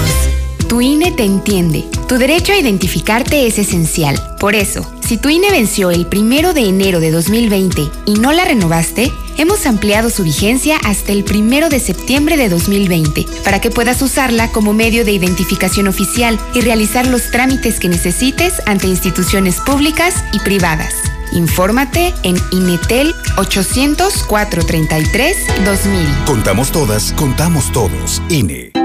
Tu 0.68 0.82
INE 0.82 1.12
te 1.12 1.24
entiende. 1.24 1.86
Tu 2.08 2.20
derecho 2.20 2.52
a 2.52 2.58
identificarte 2.58 3.48
es 3.48 3.58
esencial. 3.58 4.22
Por 4.40 4.54
eso, 4.54 4.86
si 5.08 5.18
tu 5.18 5.30
INE 5.30 5.50
venció 5.50 5.90
el 5.90 6.06
primero 6.06 6.54
de 6.54 6.68
enero 6.68 7.00
de 7.00 7.10
2020 7.10 7.90
y 8.06 8.14
no 8.14 8.32
la 8.32 8.46
renovaste, 8.46 9.12
hemos 9.40 9.66
ampliado 9.66 10.12
su 10.12 10.24
vigencia 10.24 10.78
hasta 10.84 11.12
el 11.12 11.24
primero 11.24 11.70
de 11.70 11.80
septiembre 11.80 12.38
de 12.38 12.50
2020 12.50 13.26
para 13.44 13.60
que 13.60 13.72
puedas 13.72 14.04
usarla 14.04 14.52
como 14.52 14.74
medio 14.74 15.04
de 15.04 15.14
identificación 15.14 15.88
oficial 15.88 16.40
y 16.54 16.62
realizar 16.62 17.08
los 17.08 17.32
trámites 17.32 17.80
que 17.80 17.90
necesites 17.90 18.54
ante 18.68 18.86
instituciones 18.86 19.56
públicas 19.62 20.14
y 20.32 20.40
privadas. 20.40 20.94
Infórmate 21.34 22.14
en 22.24 22.38
Inetel 22.52 23.14
800 23.38 24.24
433 24.24 25.38
2000. 25.66 26.26
Contamos 26.26 26.72
todas, 26.72 27.14
contamos 27.14 27.72
todos. 27.72 28.22
INE. 28.30 28.85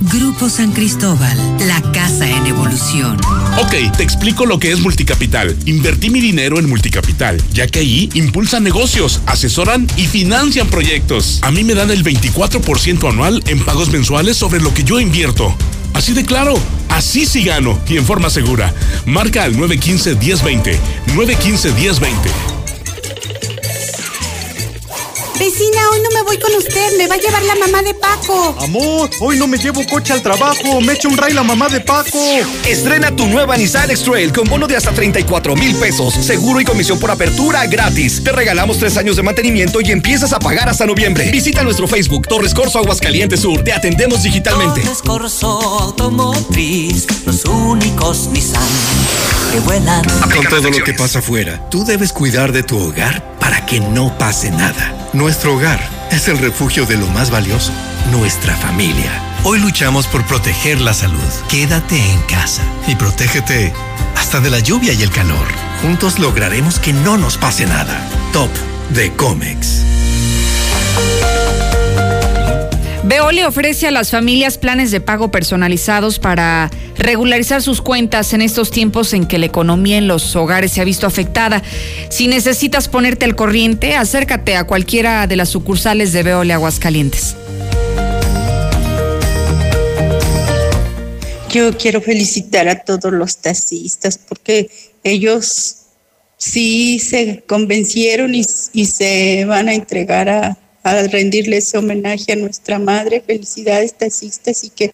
Grupo 0.00 0.48
San 0.48 0.72
Cristóbal, 0.72 1.38
la 1.66 1.80
casa 1.92 2.28
en 2.28 2.46
evolución. 2.46 3.16
Ok, 3.58 3.96
te 3.96 4.02
explico 4.02 4.44
lo 4.46 4.58
que 4.58 4.72
es 4.72 4.80
Multicapital. 4.80 5.56
Invertí 5.66 6.10
mi 6.10 6.20
dinero 6.20 6.58
en 6.58 6.68
Multicapital, 6.68 7.40
ya 7.52 7.66
que 7.66 7.80
ahí 7.80 8.08
impulsan 8.14 8.64
negocios, 8.64 9.20
asesoran 9.26 9.86
y 9.96 10.06
financian 10.06 10.68
proyectos. 10.68 11.38
A 11.42 11.50
mí 11.50 11.62
me 11.64 11.74
dan 11.74 11.90
el 11.90 12.02
24% 12.04 13.08
anual 13.08 13.42
en 13.46 13.64
pagos 13.64 13.90
mensuales 13.90 14.36
sobre 14.36 14.60
lo 14.60 14.74
que 14.74 14.84
yo 14.84 14.98
invierto. 15.00 15.54
Así 15.92 16.12
de 16.12 16.24
claro, 16.24 16.54
así 16.88 17.24
sí 17.24 17.44
gano 17.44 17.78
y 17.88 17.96
en 17.96 18.04
forma 18.04 18.30
segura. 18.30 18.74
Marca 19.06 19.44
al 19.44 19.54
915-1020. 19.56 20.78
915-1020. 21.14 22.53
Vecina, 25.38 25.90
hoy 25.90 26.00
no 26.00 26.10
me 26.10 26.22
voy 26.22 26.38
con 26.38 26.54
usted, 26.54 26.96
me 26.96 27.08
va 27.08 27.16
a 27.16 27.18
llevar 27.18 27.42
la 27.42 27.56
mamá 27.56 27.82
de 27.82 27.92
Paco. 27.92 28.54
Amor, 28.60 29.10
hoy 29.20 29.36
no 29.36 29.48
me 29.48 29.58
llevo 29.58 29.84
coche 29.86 30.12
al 30.12 30.22
trabajo, 30.22 30.80
me 30.80 30.92
echa 30.92 31.08
un 31.08 31.16
ray 31.16 31.32
la 31.32 31.42
mamá 31.42 31.68
de 31.68 31.80
Paco. 31.80 32.18
Estrena 32.64 33.14
tu 33.14 33.26
nueva 33.26 33.56
Nissan 33.56 33.90
X-Trail 33.90 34.32
con 34.32 34.48
bono 34.48 34.68
de 34.68 34.76
hasta 34.76 34.92
34 34.92 35.56
mil 35.56 35.74
pesos, 35.76 36.14
seguro 36.14 36.60
y 36.60 36.64
comisión 36.64 37.00
por 37.00 37.10
apertura 37.10 37.66
gratis. 37.66 38.22
Te 38.22 38.30
regalamos 38.30 38.78
tres 38.78 38.96
años 38.96 39.16
de 39.16 39.22
mantenimiento 39.22 39.80
y 39.80 39.90
empiezas 39.90 40.32
a 40.32 40.38
pagar 40.38 40.68
hasta 40.68 40.86
noviembre. 40.86 41.30
Visita 41.30 41.64
nuestro 41.64 41.88
Facebook, 41.88 42.28
Torres 42.28 42.54
Corso 42.54 42.78
Aguascalientes 42.78 43.40
Sur. 43.40 43.64
Te 43.64 43.72
atendemos 43.72 44.22
digitalmente. 44.22 44.82
Torres 44.82 45.02
Corso 45.02 45.48
Automotriz, 45.80 47.06
los 47.26 47.44
únicos 47.44 48.28
Nissan 48.28 48.62
que 49.52 49.60
vuelan. 49.60 50.04
Con 50.34 50.46
todo 50.48 50.70
lo 50.70 50.84
que 50.84 50.94
pasa 50.94 51.18
afuera, 51.18 51.68
tú 51.70 51.84
debes 51.84 52.12
cuidar 52.12 52.52
de 52.52 52.62
tu 52.62 52.78
hogar 52.78 53.36
para 53.38 53.66
que 53.66 53.80
no 53.80 54.16
pase 54.16 54.50
nada. 54.50 55.03
Nuestro 55.14 55.54
hogar 55.54 55.78
es 56.10 56.26
el 56.26 56.38
refugio 56.38 56.86
de 56.86 56.96
lo 56.96 57.06
más 57.06 57.30
valioso, 57.30 57.72
nuestra 58.10 58.56
familia. 58.56 59.12
Hoy 59.44 59.60
luchamos 59.60 60.08
por 60.08 60.26
proteger 60.26 60.80
la 60.80 60.92
salud. 60.92 61.22
Quédate 61.48 61.96
en 61.96 62.20
casa 62.22 62.64
y 62.88 62.96
protégete 62.96 63.72
hasta 64.16 64.40
de 64.40 64.50
la 64.50 64.58
lluvia 64.58 64.92
y 64.92 65.04
el 65.04 65.10
calor. 65.10 65.46
Juntos 65.82 66.18
lograremos 66.18 66.80
que 66.80 66.92
no 66.92 67.16
nos 67.16 67.38
pase 67.38 67.64
nada. 67.64 67.96
Top 68.32 68.50
de 68.90 69.12
Comex. 69.12 69.84
Veole 73.04 73.46
ofrece 73.46 73.86
a 73.86 73.92
las 73.92 74.10
familias 74.10 74.58
planes 74.58 74.90
de 74.90 75.00
pago 75.00 75.30
personalizados 75.30 76.18
para 76.18 76.70
regularizar 76.96 77.62
sus 77.62 77.82
cuentas 77.82 78.32
en 78.32 78.42
estos 78.42 78.70
tiempos 78.70 79.12
en 79.12 79.26
que 79.26 79.38
la 79.38 79.46
economía 79.46 79.98
en 79.98 80.08
los 80.08 80.34
hogares 80.36 80.72
se 80.72 80.80
ha 80.80 80.84
visto 80.84 81.06
afectada. 81.06 81.62
Si 82.10 82.28
necesitas 82.28 82.88
ponerte 82.88 83.24
al 83.24 83.36
corriente, 83.36 83.96
acércate 83.96 84.56
a 84.56 84.64
cualquiera 84.64 85.26
de 85.26 85.36
las 85.36 85.48
sucursales 85.48 86.12
de 86.12 86.22
Veole 86.22 86.52
Aguascalientes. 86.52 87.36
Yo 91.50 91.76
quiero 91.76 92.00
felicitar 92.00 92.68
a 92.68 92.82
todos 92.82 93.12
los 93.12 93.36
taxistas 93.36 94.18
porque 94.18 94.68
ellos 95.04 95.76
sí 96.36 96.98
se 96.98 97.44
convencieron 97.46 98.34
y, 98.34 98.44
se 98.44 99.44
van 99.44 99.68
a 99.68 99.74
entregar 99.74 100.28
a, 100.28 100.58
a 100.82 101.02
rendirles 101.04 101.72
homenaje 101.74 102.32
a 102.32 102.36
nuestra 102.36 102.80
madre. 102.80 103.22
Felicidades 103.24 103.94
taxistas 103.94 104.64
y 104.64 104.70
que 104.70 104.90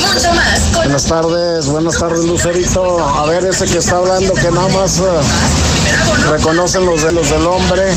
mucho 0.00 0.32
más. 0.34 0.72
Buenas 0.72 1.06
tardes, 1.06 1.66
buenas 1.66 1.98
tardes, 1.98 2.24
Lucerito. 2.24 2.98
A 2.98 3.26
ver, 3.26 3.44
ese 3.44 3.66
que 3.66 3.78
está 3.78 3.96
hablando 3.96 4.34
que 4.34 4.50
nada 4.50 4.68
más 4.68 4.98
uh, 5.00 6.30
reconocen 6.30 6.86
los 6.86 7.02
dedos 7.02 7.30
del 7.30 7.46
hombre, 7.46 7.94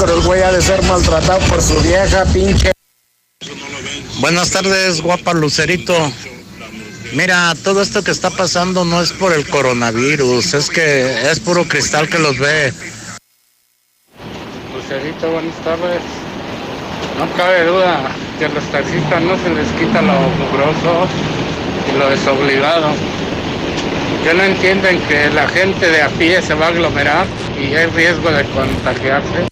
pero 0.00 0.14
el 0.14 0.22
güey 0.22 0.42
ha 0.42 0.52
de 0.52 0.62
ser 0.62 0.82
maltratado 0.84 1.38
por 1.48 1.62
su 1.62 1.78
vieja, 1.80 2.24
pinche. 2.26 2.72
Buenas 4.20 4.50
tardes, 4.50 5.02
guapa 5.02 5.34
Lucerito. 5.34 5.94
Mira, 7.12 7.54
todo 7.62 7.82
esto 7.82 8.02
que 8.02 8.10
está 8.10 8.30
pasando 8.30 8.84
no 8.84 9.00
es 9.00 9.12
por 9.12 9.32
el 9.32 9.48
coronavirus, 9.48 10.54
es 10.54 10.70
que 10.70 11.30
es 11.30 11.40
puro 11.40 11.66
cristal 11.66 12.08
que 12.08 12.18
los 12.18 12.38
ve. 12.38 12.72
Lucerito, 14.74 15.30
buenas 15.30 15.56
tardes. 15.64 16.02
No 17.18 17.26
cabe 17.36 17.64
duda 17.64 18.10
que 18.38 18.44
a 18.44 18.48
los 18.48 18.64
taxistas 18.64 19.22
no 19.22 19.36
se 19.38 19.50
les 19.50 19.68
quita 19.72 20.02
lo 20.02 20.12
mugroso 20.12 21.08
y 21.92 21.98
lo 21.98 22.10
desobligado. 22.10 22.88
Que 24.22 24.34
no 24.34 24.42
entienden 24.42 25.00
que 25.02 25.30
la 25.30 25.48
gente 25.48 25.88
de 25.90 26.02
a 26.02 26.08
pie 26.08 26.42
se 26.42 26.54
va 26.54 26.66
a 26.66 26.68
aglomerar 26.68 27.26
y 27.58 27.74
hay 27.74 27.86
riesgo 27.86 28.30
de 28.30 28.44
contagiarse. 28.44 29.48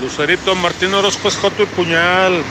Lucerito 0.00 0.56
Martín 0.56 0.92
Orozco 0.94 1.28
es 1.28 1.36
Joto 1.36 1.62
y 1.62 1.66
Puñal. 1.66 2.42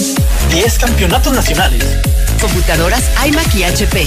10 0.50 0.78
campeonatos 0.78 1.32
nacionales. 1.32 1.84
Computadoras 2.40 3.04
iMac 3.26 3.54
y 3.54 3.64
HP. 3.64 4.06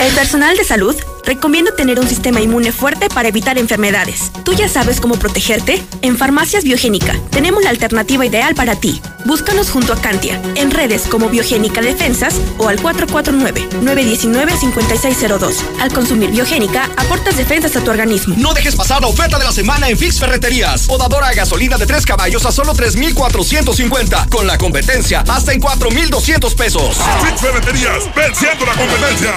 El 0.00 0.14
personal 0.14 0.56
de 0.56 0.64
salud 0.64 0.96
recomienda 1.24 1.74
tener 1.76 2.00
un 2.00 2.08
sistema 2.08 2.40
inmune 2.40 2.72
fuerte 2.72 3.08
para 3.08 3.28
evitar 3.28 3.56
enfermedades. 3.58 4.32
¿Tú 4.44 4.52
ya 4.52 4.68
sabes 4.68 5.00
cómo 5.00 5.16
protegerte? 5.16 5.82
En 6.02 6.16
Farmacias 6.16 6.64
Biogénica 6.64 7.16
tenemos 7.30 7.62
la 7.62 7.70
alternativa 7.70 8.26
ideal 8.26 8.54
para 8.54 8.76
ti. 8.76 9.00
Búscanos 9.26 9.70
junto 9.70 9.92
a 9.92 10.00
Cantia, 10.00 10.40
en 10.54 10.70
redes 10.70 11.02
como 11.02 11.28
Biogénica 11.28 11.82
Defensas 11.82 12.36
o 12.58 12.68
al 12.68 12.80
449-919-5602. 12.80 15.56
Al 15.78 15.92
consumir 15.92 16.30
Biogénica, 16.30 16.88
aportas 16.96 17.36
defensas 17.36 17.76
a 17.76 17.84
tu 17.84 17.90
organismo. 17.90 18.34
No 18.38 18.54
dejes 18.54 18.76
pasar 18.76 19.02
la 19.02 19.08
oferta 19.08 19.38
de 19.38 19.44
la 19.44 19.52
semana 19.52 19.90
en 19.90 19.98
Fix 19.98 20.18
Ferreterías. 20.18 20.86
Podadora 20.86 21.28
a 21.28 21.34
gasolina 21.34 21.76
de 21.76 21.84
3 21.86 22.06
caballos 22.06 22.46
a 22.46 22.52
solo 22.52 22.72
3,450. 22.72 24.28
Con 24.30 24.46
la 24.46 24.56
competencia, 24.56 25.22
hasta 25.28 25.52
en 25.52 25.60
4,200 25.60 26.54
pesos. 26.54 26.96
Fix 27.22 27.42
Ferreterías, 27.42 28.08
venciendo 28.16 28.64
la 28.64 28.72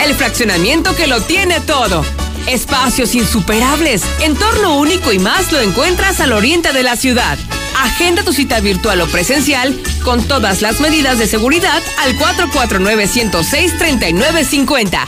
El 0.06 0.14
fraccionamiento 0.16 0.96
que 0.96 1.08
lo 1.08 1.22
tiene 1.22 1.60
todo. 1.62 2.06
Espacios 2.48 3.16
insuperables, 3.16 4.04
entorno 4.22 4.78
único 4.78 5.12
y 5.12 5.20
más 5.20 5.52
lo 5.52 5.60
encuentras 5.60 6.22
al 6.22 6.32
oriente 6.34 6.74
de 6.74 6.84
la 6.84 6.96
ciudad. 6.96 7.38
Agenda 7.82 8.22
tu 8.24 8.34
cita 8.34 8.60
virtual 8.60 9.02
o 9.02 9.08
presencial 9.08 9.76
con 10.04 10.24
todas 10.24 10.62
las 10.62 10.80
medidas 10.80 11.18
de 11.18 11.26
seguridad 11.28 11.82
al 12.00 12.16
449-106-3950. 12.18 15.08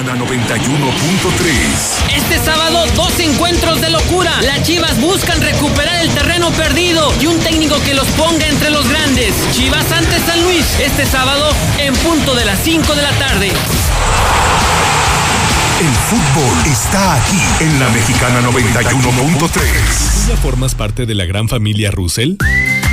Mexicana 0.00 0.24
91.3. 0.24 2.16
Este 2.16 2.38
sábado, 2.38 2.86
dos 2.94 3.20
encuentros 3.20 3.82
de 3.82 3.90
locura. 3.90 4.40
Las 4.40 4.62
Chivas 4.62 4.98
buscan 4.98 5.40
recuperar 5.42 6.00
el 6.00 6.08
terreno 6.10 6.50
perdido 6.52 7.12
y 7.20 7.26
un 7.26 7.38
técnico 7.40 7.78
que 7.82 7.92
los 7.92 8.06
ponga 8.08 8.46
entre 8.46 8.70
los 8.70 8.88
grandes. 8.88 9.34
Chivas 9.52 9.92
ante 9.92 10.18
San 10.20 10.42
Luis, 10.44 10.64
este 10.80 11.04
sábado 11.04 11.50
en 11.78 11.94
punto 11.96 12.34
de 12.34 12.46
las 12.46 12.58
5 12.60 12.94
de 12.94 13.02
la 13.02 13.12
tarde. 13.12 13.48
El 15.80 15.94
fútbol 16.08 16.66
está 16.66 17.16
aquí 17.16 17.38
en 17.60 17.78
la 17.78 17.88
Mexicana 17.90 18.40
91.3. 18.40 20.28
¿Ya 20.28 20.36
formas 20.36 20.74
parte 20.74 21.04
de 21.04 21.14
la 21.14 21.26
gran 21.26 21.48
familia 21.48 21.90
Russell? 21.90 22.36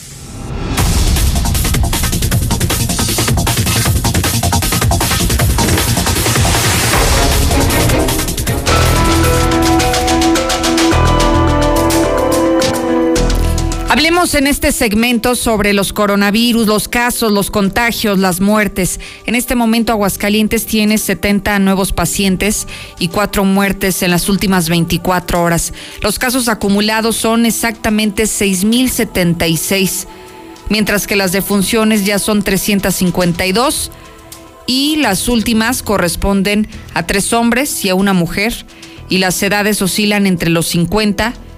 Hablemos 13.91 14.35
en 14.35 14.47
este 14.47 14.71
segmento 14.71 15.35
sobre 15.35 15.73
los 15.73 15.91
coronavirus, 15.91 16.65
los 16.65 16.87
casos, 16.87 17.29
los 17.29 17.51
contagios, 17.51 18.17
las 18.19 18.39
muertes. 18.39 19.01
En 19.25 19.35
este 19.35 19.53
momento 19.53 19.91
Aguascalientes 19.91 20.65
tiene 20.65 20.97
70 20.97 21.59
nuevos 21.59 21.91
pacientes 21.91 22.67
y 22.99 23.09
cuatro 23.09 23.43
muertes 23.43 24.01
en 24.01 24.11
las 24.11 24.29
últimas 24.29 24.69
24 24.69 25.43
horas. 25.43 25.73
Los 26.01 26.19
casos 26.19 26.47
acumulados 26.47 27.17
son 27.17 27.45
exactamente 27.45 28.23
6.076. 28.23 30.07
mientras 30.69 31.05
que 31.05 31.17
las 31.17 31.33
defunciones 31.33 32.05
ya 32.05 32.17
son 32.17 32.43
352 32.43 33.91
y 34.67 34.95
las 35.01 35.27
últimas 35.27 35.83
corresponden 35.83 36.69
a 36.93 37.05
tres 37.05 37.33
hombres 37.33 37.83
y 37.83 37.89
a 37.89 37.95
una 37.95 38.13
mujer 38.13 38.65
y 39.09 39.17
las 39.17 39.43
edades 39.43 39.81
oscilan 39.81 40.27
entre 40.27 40.49
los 40.49 40.67
50 40.67 41.33
y 41.33 41.50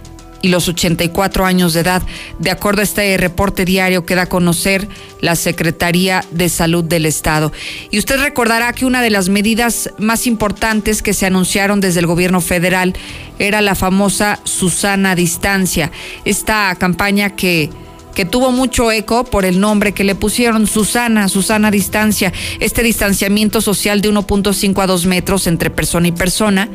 los 0.50 0.68
84 0.68 1.46
años 1.46 1.74
de 1.74 1.82
edad, 1.82 2.04
de 2.40 2.52
acuerdo 2.52 2.82
a 2.82 2.84
este 2.84 3.18
reporte 3.18 3.66
diario 3.66 4.06
que 4.06 4.16
da 4.16 4.24
a 4.24 4.30
conocer 4.30 4.88
la 5.22 5.36
Secretaría 5.36 6.24
de 6.32 6.50
Salud 6.50 6.84
del 6.84 7.06
Estado. 7.06 7.52
Y 7.92 8.00
usted 8.00 8.20
recordará 8.20 8.74
que 8.74 8.86
una 8.86 9.02
de 9.02 9.10
las 9.10 9.30
medidas 9.30 9.90
más 9.98 10.28
importantes 10.28 11.02
que 11.02 11.14
se 11.14 11.26
anunciaron 11.26 11.80
desde 11.80 12.02
el 12.02 12.08
gobierno 12.08 12.42
federal 12.42 12.94
era 13.40 13.62
la 13.62 13.76
famosa 13.76 14.40
Susana 14.44 15.16
Distancia, 15.16 15.92
esta 16.26 16.76
campaña 16.76 17.36
que 17.36 17.70
que 18.14 18.26
tuvo 18.26 18.52
mucho 18.52 18.92
eco 18.92 19.24
por 19.24 19.44
el 19.44 19.60
nombre 19.60 19.94
que 19.94 20.04
le 20.04 20.16
pusieron 20.16 20.68
Susana, 20.68 21.30
Susana 21.30 21.72
Distancia, 21.72 22.32
este 22.60 22.84
distanciamiento 22.84 23.60
social 23.60 24.02
de 24.02 24.12
1.5 24.12 24.84
a 24.84 24.88
2 24.88 25.06
metros 25.08 25.48
entre 25.48 25.70
persona 25.70 26.08
y 26.08 26.12
persona 26.12 26.70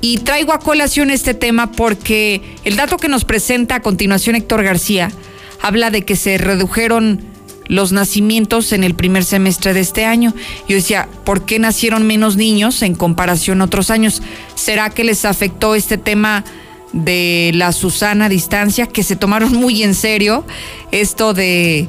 y 0.00 0.18
traigo 0.18 0.52
a 0.52 0.60
colación 0.60 1.10
este 1.10 1.34
tema 1.34 1.72
porque 1.72 2.42
el 2.64 2.76
dato 2.76 2.96
que 2.96 3.08
nos 3.08 3.24
presenta 3.24 3.76
a 3.76 3.80
continuación 3.80 4.36
Héctor 4.36 4.62
García 4.62 5.10
habla 5.60 5.90
de 5.90 6.04
que 6.04 6.16
se 6.16 6.38
redujeron 6.38 7.20
los 7.66 7.92
nacimientos 7.92 8.72
en 8.72 8.82
el 8.82 8.94
primer 8.94 9.24
semestre 9.24 9.74
de 9.74 9.80
este 9.80 10.04
año. 10.04 10.34
Yo 10.68 10.76
decía, 10.76 11.08
¿por 11.24 11.44
qué 11.44 11.58
nacieron 11.58 12.06
menos 12.06 12.36
niños 12.36 12.82
en 12.82 12.94
comparación 12.94 13.60
a 13.60 13.64
otros 13.64 13.90
años? 13.90 14.22
¿Será 14.54 14.90
que 14.90 15.04
les 15.04 15.24
afectó 15.24 15.74
este 15.74 15.98
tema 15.98 16.44
de 16.92 17.50
la 17.54 17.72
Susana 17.72 18.28
distancia, 18.28 18.86
que 18.86 19.02
se 19.02 19.16
tomaron 19.16 19.52
muy 19.52 19.82
en 19.82 19.94
serio 19.94 20.46
esto 20.90 21.34
de 21.34 21.88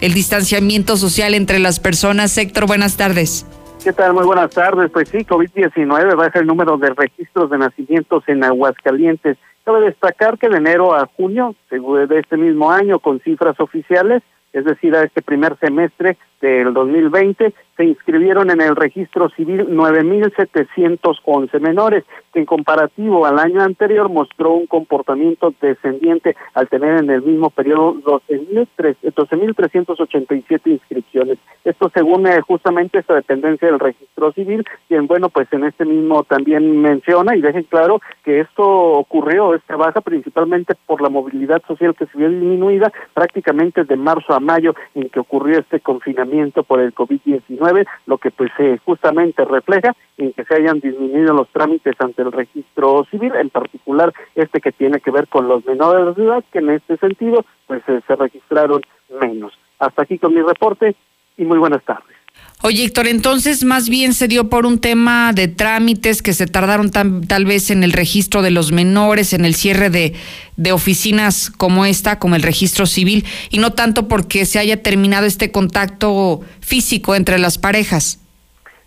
el 0.00 0.12
distanciamiento 0.12 0.96
social 0.96 1.32
entre 1.32 1.58
las 1.58 1.80
personas? 1.80 2.36
Héctor, 2.36 2.66
buenas 2.66 2.96
tardes. 2.96 3.46
¿Qué 3.86 3.92
tal? 3.92 4.14
Muy 4.14 4.24
buenas 4.24 4.50
tardes. 4.50 4.90
Pues 4.90 5.08
sí, 5.10 5.18
COVID-19 5.18 6.16
baja 6.16 6.40
el 6.40 6.46
número 6.48 6.76
de 6.76 6.90
registros 6.90 7.48
de 7.50 7.58
nacimientos 7.58 8.24
en 8.26 8.42
Aguascalientes. 8.42 9.38
Cabe 9.64 9.82
destacar 9.82 10.38
que 10.38 10.48
de 10.48 10.56
enero 10.56 10.92
a 10.92 11.06
junio 11.16 11.54
de 11.70 12.18
este 12.18 12.36
mismo 12.36 12.72
año, 12.72 12.98
con 12.98 13.20
cifras 13.20 13.60
oficiales, 13.60 14.24
es 14.52 14.64
decir, 14.64 14.92
a 14.96 15.04
este 15.04 15.22
primer 15.22 15.56
semestre 15.60 16.18
del 16.40 16.74
2020, 16.74 17.54
se 17.76 17.84
inscribieron 17.84 18.50
en 18.50 18.60
el 18.60 18.74
registro 18.74 19.28
civil 19.30 19.68
9.711 19.68 21.60
menores, 21.60 22.02
que 22.32 22.40
en 22.40 22.46
comparativo 22.46 23.24
al 23.26 23.38
año 23.38 23.62
anterior 23.62 24.08
mostró 24.08 24.50
un 24.52 24.66
comportamiento 24.66 25.54
descendiente 25.60 26.34
al 26.54 26.66
tener 26.68 26.98
en 27.00 27.10
el 27.10 27.22
mismo 27.22 27.50
periodo 27.50 27.94
12.387 27.94 30.60
inscripciones. 30.64 31.38
Esto 31.64 31.90
según 31.92 32.26
eh, 32.26 32.40
justamente 32.40 32.98
esta 32.98 33.14
dependencia 33.14 33.68
del 33.68 33.78
registro 33.78 34.32
civil, 34.32 34.64
quien 34.88 35.06
bueno, 35.06 35.28
pues 35.28 35.46
en 35.52 35.64
este 35.64 35.84
mismo 35.84 36.24
también 36.24 36.80
menciona 36.80 37.36
y 37.36 37.42
deja 37.42 37.62
claro 37.64 38.00
que 38.24 38.40
esto 38.40 38.64
ocurrió, 38.64 39.54
esta 39.54 39.76
baja 39.76 40.00
principalmente 40.00 40.74
por 40.86 41.02
la 41.02 41.08
movilidad 41.08 41.62
social 41.66 41.94
que 41.94 42.06
se 42.06 42.18
vio 42.18 42.30
disminuida 42.30 42.92
prácticamente 43.14 43.84
de 43.84 43.96
marzo 43.96 44.34
a 44.34 44.40
mayo 44.40 44.74
en 44.94 45.08
que 45.08 45.20
ocurrió 45.20 45.58
este 45.58 45.80
confinamiento 45.80 46.62
por 46.62 46.80
el 46.80 46.94
COVID-19 46.94 47.65
lo 48.06 48.18
que 48.18 48.30
pues 48.30 48.50
eh, 48.58 48.78
justamente 48.84 49.44
refleja 49.44 49.94
en 50.16 50.32
que 50.32 50.44
se 50.44 50.54
hayan 50.54 50.80
disminuido 50.80 51.34
los 51.34 51.48
trámites 51.48 51.94
ante 51.98 52.22
el 52.22 52.32
registro 52.32 53.04
civil, 53.10 53.32
en 53.36 53.50
particular 53.50 54.12
este 54.34 54.60
que 54.60 54.72
tiene 54.72 55.00
que 55.00 55.10
ver 55.10 55.28
con 55.28 55.48
los 55.48 55.64
menores 55.66 56.16
de 56.16 56.24
edad, 56.24 56.44
que 56.52 56.58
en 56.58 56.70
este 56.70 56.96
sentido 56.96 57.44
pues 57.66 57.82
eh, 57.88 58.00
se 58.06 58.16
registraron 58.16 58.82
menos. 59.20 59.52
Hasta 59.78 60.02
aquí 60.02 60.18
con 60.18 60.34
mi 60.34 60.42
reporte 60.42 60.94
y 61.36 61.44
muy 61.44 61.58
buenas 61.58 61.82
tardes. 61.84 62.15
Oye, 62.62 62.84
Héctor, 62.84 63.06
entonces 63.06 63.64
más 63.64 63.88
bien 63.88 64.14
se 64.14 64.28
dio 64.28 64.48
por 64.48 64.64
un 64.64 64.78
tema 64.78 65.32
de 65.34 65.46
trámites 65.46 66.22
que 66.22 66.32
se 66.32 66.46
tardaron 66.46 66.90
tal 66.90 67.44
vez 67.44 67.70
en 67.70 67.84
el 67.84 67.92
registro 67.92 68.40
de 68.40 68.50
los 68.50 68.72
menores, 68.72 69.34
en 69.34 69.44
el 69.44 69.54
cierre 69.54 69.90
de, 69.90 70.14
de 70.56 70.72
oficinas 70.72 71.50
como 71.50 71.84
esta, 71.84 72.18
como 72.18 72.34
el 72.34 72.42
registro 72.42 72.86
civil, 72.86 73.24
y 73.50 73.58
no 73.58 73.74
tanto 73.74 74.08
porque 74.08 74.46
se 74.46 74.58
haya 74.58 74.82
terminado 74.82 75.26
este 75.26 75.52
contacto 75.52 76.40
físico 76.60 77.14
entre 77.14 77.38
las 77.38 77.58
parejas. 77.58 78.20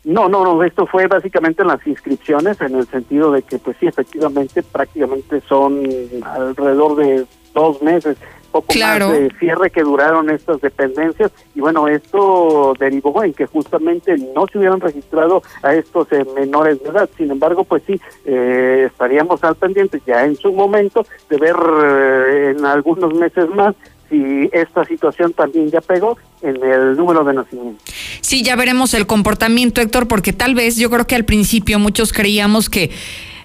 No, 0.03 0.27
no, 0.27 0.43
no, 0.43 0.63
esto 0.63 0.87
fue 0.87 1.07
básicamente 1.07 1.61
en 1.61 1.67
las 1.67 1.85
inscripciones, 1.85 2.59
en 2.61 2.75
el 2.75 2.87
sentido 2.87 3.31
de 3.31 3.43
que, 3.43 3.59
pues 3.59 3.77
sí, 3.79 3.85
efectivamente, 3.85 4.63
prácticamente 4.63 5.41
son 5.47 5.83
alrededor 6.23 6.95
de 6.95 7.25
dos 7.53 7.81
meses 7.81 8.17
poco 8.49 8.73
más 8.77 8.99
de 8.99 9.31
cierre 9.39 9.69
que 9.69 9.81
duraron 9.81 10.29
estas 10.29 10.61
dependencias. 10.61 11.31
Y 11.55 11.61
bueno 11.61 11.87
esto 11.87 12.73
derivó 12.79 13.23
en 13.23 13.33
que 13.33 13.45
justamente 13.45 14.15
no 14.35 14.45
se 14.51 14.57
hubieran 14.57 14.81
registrado 14.81 15.41
a 15.63 15.73
estos 15.73 16.11
eh, 16.11 16.25
menores 16.35 16.81
de 16.83 16.89
edad. 16.89 17.09
Sin 17.17 17.31
embargo 17.31 17.63
pues 17.63 17.83
sí 17.85 17.99
eh, 18.25 18.87
estaríamos 18.91 19.43
al 19.43 19.55
pendiente 19.55 20.01
ya 20.05 20.25
en 20.25 20.35
su 20.35 20.51
momento 20.51 21.05
de 21.29 21.37
ver 21.37 21.55
eh, 21.55 22.55
en 22.57 22.65
algunos 22.65 23.13
meses 23.13 23.47
más 23.49 23.75
si 24.09 24.49
esta 24.51 24.83
situación 24.85 25.33
también 25.33 25.69
ya 25.69 25.81
pegó 25.81 26.17
en 26.41 26.63
el 26.63 26.95
número 26.97 27.23
de 27.23 27.33
nacimientos. 27.33 27.83
Sí, 28.21 28.43
ya 28.43 28.55
veremos 28.55 28.93
el 28.93 29.05
comportamiento, 29.05 29.81
Héctor, 29.81 30.07
porque 30.07 30.33
tal 30.33 30.55
vez 30.55 30.77
yo 30.77 30.89
creo 30.89 31.05
que 31.05 31.15
al 31.15 31.25
principio 31.25 31.79
muchos 31.79 32.11
creíamos 32.11 32.69
que 32.69 32.89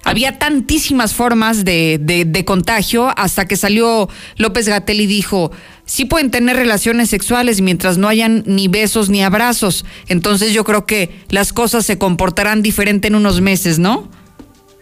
había 0.04 0.38
tantísimas 0.38 1.14
formas 1.14 1.64
de, 1.64 1.98
de, 1.98 2.44
contagio 2.44 3.08
hasta 3.16 3.46
que 3.46 3.56
salió 3.56 4.08
López 4.36 4.68
Gatel 4.68 5.00
y 5.00 5.06
dijo, 5.06 5.50
sí 5.84 6.04
pueden 6.04 6.30
tener 6.30 6.56
relaciones 6.56 7.10
sexuales 7.10 7.60
mientras 7.60 7.98
no 7.98 8.08
hayan 8.08 8.42
ni 8.46 8.68
besos 8.68 9.08
ni 9.08 9.22
abrazos. 9.22 9.84
Entonces 10.08 10.52
yo 10.52 10.64
creo 10.64 10.84
que 10.84 11.10
las 11.30 11.52
cosas 11.52 11.86
se 11.86 11.98
comportarán 11.98 12.62
diferente 12.62 13.08
en 13.08 13.14
unos 13.14 13.40
meses, 13.40 13.78
¿no? 13.78 14.08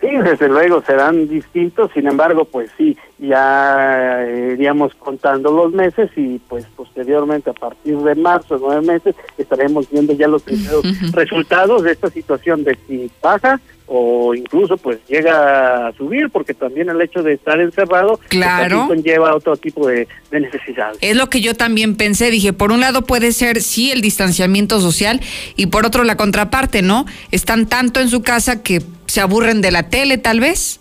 Sí, 0.03 0.09
desde 0.25 0.49
luego 0.49 0.83
serán 0.83 1.29
distintos, 1.29 1.93
sin 1.95 2.09
embargo, 2.09 2.45
pues 2.45 2.73
sí, 2.77 2.97
ya 3.21 4.27
iríamos 4.53 4.93
contando 4.97 5.53
los 5.53 5.73
meses 5.73 6.11
y 6.17 6.41
pues 6.49 6.67
posteriormente 6.75 7.51
a 7.51 7.53
partir 7.53 7.97
de 7.99 8.17
marzo, 8.17 8.59
nueve 8.61 8.85
meses, 8.85 9.15
estaremos 9.39 9.89
viendo 9.89 10.13
ya 10.13 10.27
los 10.27 10.43
primeros 10.43 10.83
resultados 11.13 11.85
de 11.85 11.93
esta 11.93 12.11
situación 12.11 12.65
de 12.65 12.77
si 12.89 13.09
baja 13.23 13.61
o 13.95 14.35
incluso 14.35 14.79
pues 14.79 15.01
llega 15.07 15.89
a 15.89 15.93
subir 15.93 16.31
porque 16.31 16.55
también 16.55 16.89
el 16.89 17.01
hecho 17.03 17.23
de 17.23 17.35
estar 17.35 17.61
encerrado 17.61 18.17
pues, 18.17 18.29
claro. 18.31 18.87
conlleva 18.87 19.35
otro 19.35 19.55
tipo 19.57 19.87
de, 19.87 20.09
de, 20.31 20.41
necesidades. 20.41 20.97
Es 21.03 21.15
lo 21.15 21.29
que 21.29 21.43
yo 21.43 21.55
también 21.55 21.97
pensé, 21.97 22.31
dije, 22.31 22.55
por 22.55 22.73
un 22.73 22.81
lado 22.81 23.03
puede 23.03 23.33
ser 23.33 23.61
sí 23.61 23.93
el 23.93 24.01
distanciamiento 24.01 24.81
social 24.81 25.21
y 25.57 25.67
por 25.67 25.85
otro 25.85 26.05
la 26.05 26.17
contraparte, 26.17 26.81
¿no? 26.81 27.05
Están 27.33 27.67
tanto 27.67 28.01
en 28.01 28.09
su 28.09 28.23
casa 28.23 28.63
que 28.63 28.83
se 29.07 29.21
aburren 29.21 29.61
de 29.61 29.71
la 29.71 29.91
tele 29.91 30.17
tal 30.17 30.41
vez. 30.41 30.81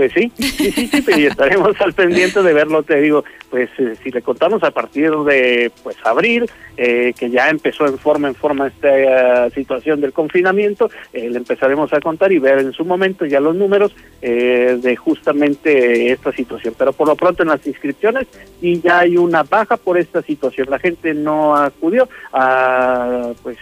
Pues 0.00 0.14
sí, 0.14 0.32
sí, 0.38 0.72
sí, 0.72 0.88
sí, 0.88 1.02
y 1.14 1.26
estaremos 1.26 1.78
al 1.78 1.92
pendiente 1.92 2.42
de 2.42 2.54
verlo, 2.54 2.82
te 2.82 3.02
digo, 3.02 3.22
pues 3.50 3.68
eh, 3.76 3.94
si 4.02 4.10
le 4.10 4.22
contamos 4.22 4.62
a 4.62 4.70
partir 4.70 5.10
de 5.10 5.70
pues 5.82 5.94
abril, 6.04 6.50
eh, 6.78 7.12
que 7.18 7.28
ya 7.28 7.50
empezó 7.50 7.86
en 7.86 7.98
forma 7.98 8.28
en 8.28 8.34
forma 8.34 8.68
esta 8.68 9.46
eh, 9.46 9.50
situación 9.50 10.00
del 10.00 10.14
confinamiento, 10.14 10.88
le 11.12 11.36
empezaremos 11.36 11.92
a 11.92 12.00
contar 12.00 12.32
y 12.32 12.38
ver 12.38 12.60
en 12.60 12.72
su 12.72 12.86
momento 12.86 13.26
ya 13.26 13.40
los 13.40 13.54
números 13.54 13.94
de 14.22 14.96
justamente 14.96 16.10
esta 16.10 16.32
situación. 16.32 16.74
Pero 16.78 16.94
por 16.94 17.06
lo 17.06 17.14
pronto 17.14 17.42
en 17.42 17.50
las 17.50 17.66
inscripciones 17.66 18.26
y 18.62 18.80
ya 18.80 19.00
hay 19.00 19.18
una 19.18 19.42
baja 19.42 19.76
por 19.76 19.98
esta 19.98 20.22
situación. 20.22 20.68
La 20.70 20.78
gente 20.78 21.12
no 21.12 21.54
acudió 21.54 22.08
a 22.32 23.32
pues 23.42 23.58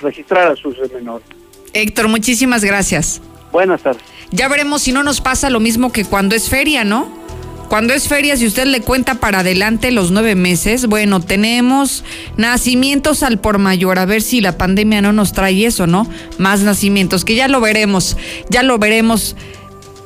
registrar 0.00 0.52
a 0.52 0.54
sus 0.54 0.78
menores. 0.92 1.26
Héctor, 1.72 2.08
muchísimas 2.08 2.64
gracias. 2.64 3.20
Buenas 3.52 3.82
tardes. 3.82 4.02
Ya 4.30 4.48
veremos 4.48 4.82
si 4.82 4.92
no 4.92 5.02
nos 5.02 5.20
pasa 5.20 5.50
lo 5.50 5.60
mismo 5.60 5.92
que 5.92 6.04
cuando 6.04 6.34
es 6.34 6.48
feria, 6.48 6.84
¿no? 6.84 7.20
Cuando 7.68 7.94
es 7.94 8.08
feria, 8.08 8.36
si 8.36 8.46
usted 8.46 8.66
le 8.66 8.80
cuenta 8.80 9.20
para 9.20 9.40
adelante 9.40 9.92
los 9.92 10.10
nueve 10.10 10.34
meses, 10.34 10.86
bueno, 10.86 11.20
tenemos 11.20 12.04
nacimientos 12.36 13.22
al 13.22 13.38
por 13.38 13.58
mayor, 13.58 14.00
a 14.00 14.06
ver 14.06 14.22
si 14.22 14.40
la 14.40 14.58
pandemia 14.58 15.00
no 15.02 15.12
nos 15.12 15.32
trae 15.32 15.64
eso, 15.64 15.86
¿no? 15.86 16.08
Más 16.36 16.62
nacimientos, 16.62 17.24
que 17.24 17.36
ya 17.36 17.46
lo 17.46 17.60
veremos, 17.60 18.16
ya 18.48 18.64
lo 18.64 18.78
veremos 18.78 19.36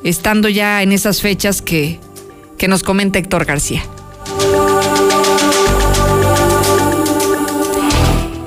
estando 0.03 0.47
ya 0.47 0.83
en 0.83 0.91
esas 0.91 1.21
fechas 1.21 1.63
que, 1.63 1.99
que 2.59 2.67
nos 2.67 2.83
comenta 2.83 3.17
Héctor 3.17 3.45
García. 3.45 3.83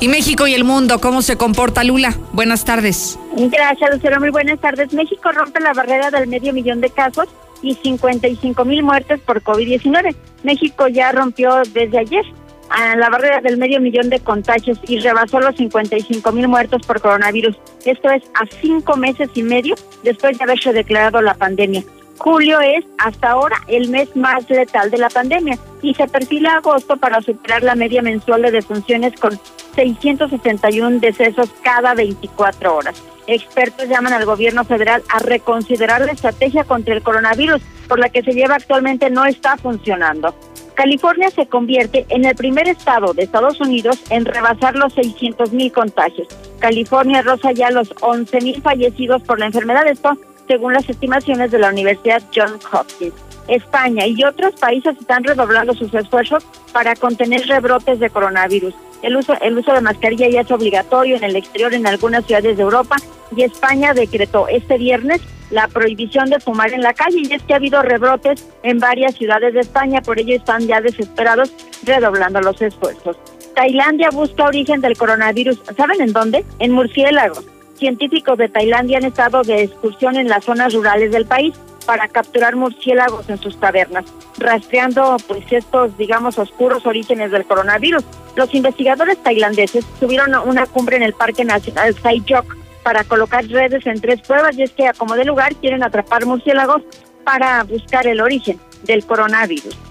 Y 0.01 0.07
México 0.07 0.47
y 0.47 0.55
el 0.55 0.63
mundo, 0.63 1.01
¿cómo 1.01 1.23
se 1.23 1.37
comporta 1.37 1.83
Lula? 1.83 2.15
Buenas 2.33 2.65
tardes. 2.65 3.19
Gracias, 3.37 3.91
Lucero. 3.93 4.21
Muy 4.21 4.31
buenas 4.31 4.61
tardes. 4.61 4.93
México 4.93 5.33
rompe 5.33 5.59
la 5.59 5.73
barrera 5.73 6.11
del 6.11 6.29
medio 6.29 6.53
millón 6.53 6.81
de 6.81 6.91
casos 6.91 7.27
y 7.63 7.75
55 7.75 8.65
mil 8.65 8.85
muertes 8.85 9.19
por 9.21 9.43
COVID-19. 9.43 10.15
México 10.45 10.87
ya 10.87 11.11
rompió 11.11 11.63
desde 11.73 11.99
ayer 11.99 12.25
a 12.71 12.95
la 12.97 13.11
barrera 13.11 13.41
del 13.41 13.57
medio 13.57 13.81
millón 13.81 14.09
de 14.09 14.21
contagios 14.21 14.79
y 14.87 15.01
rebasó 15.01 15.41
los 15.41 15.57
55 15.57 16.31
mil 16.31 16.47
muertos 16.47 16.87
por 16.87 17.01
coronavirus. 17.01 17.57
Esto 17.85 18.11
es 18.11 18.23
a 18.35 18.47
cinco 18.61 18.97
meses 18.97 19.31
y 19.35 19.43
medio 19.43 19.75
después 20.05 20.39
de 20.39 20.45
haberse 20.45 20.73
declarado 20.73 21.21
la 21.23 21.35
pandemia. 21.35 21.83
Julio 22.19 22.61
es 22.61 22.85
hasta 22.99 23.31
ahora 23.31 23.57
el 23.69 23.89
mes 23.91 24.15
más 24.17 24.49
letal 24.51 24.91
de 24.91 24.99
la 24.99 25.09
pandemia 25.09 25.59
y 25.83 25.95
se 25.95 26.09
perfila 26.09 26.57
agosto 26.57 26.97
para 26.97 27.23
superar 27.23 27.63
la 27.63 27.77
media 27.77 28.03
mensual 28.03 28.43
de 28.43 28.51
defunciones 28.51 29.19
con 29.21 29.39
661 29.77 30.99
decesos 30.99 31.49
cada 31.63 31.95
24 31.95 32.77
horas. 32.77 33.01
Expertos 33.29 33.89
llaman 33.89 34.13
al 34.13 34.25
gobierno 34.25 34.65
federal 34.65 35.03
a 35.11 35.21
reconsiderar 35.21 36.01
la 36.01 36.13
estrategia 36.13 36.65
contra 36.65 36.95
el 36.95 37.03
coronavirus, 37.03 37.63
por 37.87 37.99
la 38.01 38.09
que 38.09 38.23
se 38.23 38.33
lleva 38.33 38.57
actualmente 38.57 39.11
no 39.11 39.25
está 39.25 39.57
funcionando. 39.57 40.35
California 40.75 41.31
se 41.31 41.47
convierte 41.47 42.07
en 42.09 42.25
el 42.25 42.35
primer 42.35 42.69
estado 42.69 43.13
de 43.13 43.25
Estados 43.25 43.61
Unidos 43.61 44.01
en 44.11 44.25
rebasar 44.25 44.77
los 44.77 44.93
600 44.95 45.53
mil 45.53 45.73
contagios. 45.73 46.29
California 46.59 47.23
roza 47.23 47.53
ya 47.53 47.71
los 47.71 47.93
11 48.01 48.41
mil 48.41 48.63
fallecidos 48.63 49.23
por 49.23 49.39
la 49.39 49.47
enfermedad. 49.47 49.87
Esto 49.87 50.17
según 50.49 50.73
las 50.73 50.89
estimaciones 50.89 51.53
de 51.53 51.59
la 51.59 51.69
Universidad 51.69 52.23
Johns 52.35 52.65
Hopkins. 52.73 53.15
España 53.47 54.07
y 54.07 54.23
otros 54.25 54.55
países 54.55 54.97
están 54.99 55.25
redoblando 55.25 55.75
sus 55.75 55.93
esfuerzos 55.95 56.45
para 56.73 56.95
contener 56.97 57.47
rebrotes 57.47 58.01
de 58.01 58.11
coronavirus. 58.11 58.75
El 59.03 59.17
uso, 59.17 59.35
el 59.41 59.57
uso 59.57 59.73
de 59.73 59.81
mascarilla 59.81 60.29
ya 60.29 60.41
es 60.41 60.51
obligatorio 60.51 61.17
en 61.17 61.25
el 61.25 61.37
exterior 61.37 61.73
en 61.73 61.87
algunas 61.87 62.27
ciudades 62.27 62.57
de 62.57 62.63
Europa 62.63 62.97
y 63.35 63.43
España 63.43 63.95
decretó 63.95 64.49
este 64.49 64.77
viernes 64.77 65.21
la 65.51 65.69
prohibición 65.69 66.29
de 66.29 66.41
fumar 66.41 66.73
en 66.73 66.83
la 66.83 66.93
calle 66.93 67.23
y 67.23 67.33
es 67.33 67.43
que 67.43 67.55
ha 67.55 67.57
habido 67.57 67.81
rebrotes 67.83 68.47
en 68.63 68.79
varias 68.79 69.15
ciudades 69.15 69.55
de 69.55 69.61
España, 69.61 70.03
por 70.03 70.19
ello 70.19 70.35
están 70.35 70.67
ya 70.67 70.81
desesperados 70.81 71.53
redoblando 71.85 72.41
los 72.41 72.61
esfuerzos. 72.61 73.17
Tailandia 73.55 74.11
busca 74.11 74.45
origen 74.45 74.81
del 74.81 74.97
coronavirus, 74.99 75.61
¿saben 75.77 76.01
en 76.01 76.13
dónde? 76.13 76.45
En 76.59 76.73
murciélagos. 76.73 77.45
Científicos 77.79 78.37
de 78.39 78.49
Tailandia 78.49 78.99
han 78.99 79.05
estado 79.05 79.43
de 79.43 79.63
excursión 79.63 80.17
en 80.17 80.29
las 80.29 80.45
zonas 80.45 80.75
rurales 80.75 81.13
del 81.13 81.27
país 81.27 81.55
para 81.87 82.09
capturar 82.09 82.57
murciélagos 82.57 83.31
en 83.31 83.39
sus 83.39 83.59
tabernas, 83.59 84.05
rastreando 84.37 85.17
pues 85.27 85.45
estos, 85.51 85.97
digamos, 85.97 86.39
oscuros 86.39 86.85
orígenes 86.87 87.31
del 87.31 87.47
coronavirus. 87.47 88.05
Los 88.37 88.53
investigadores 88.55 89.23
tailandeses 89.23 89.87
subieron 89.99 90.35
una 90.47 90.67
cumbre 90.67 90.97
en 90.97 91.03
el 91.03 91.15
Parque 91.15 91.45
Nacional 91.45 91.95
Sayok 91.95 92.57
para 92.83 93.05
colocar 93.05 93.47
redes 93.47 93.87
en 93.87 94.01
tres 94.01 94.21
pruebas 94.21 94.59
y 94.59 94.65
es 94.65 94.73
que 94.73 94.87
a 94.87 94.93
como 94.93 95.15
de 95.15 95.25
lugar 95.25 95.55
quieren 95.57 95.83
atrapar 95.83 96.27
murciélagos 96.27 96.83
para 97.25 97.63
buscar 97.65 98.07
el 98.07 98.21
origen 98.21 98.59
del 98.85 99.05
coronavirus. 99.05 99.88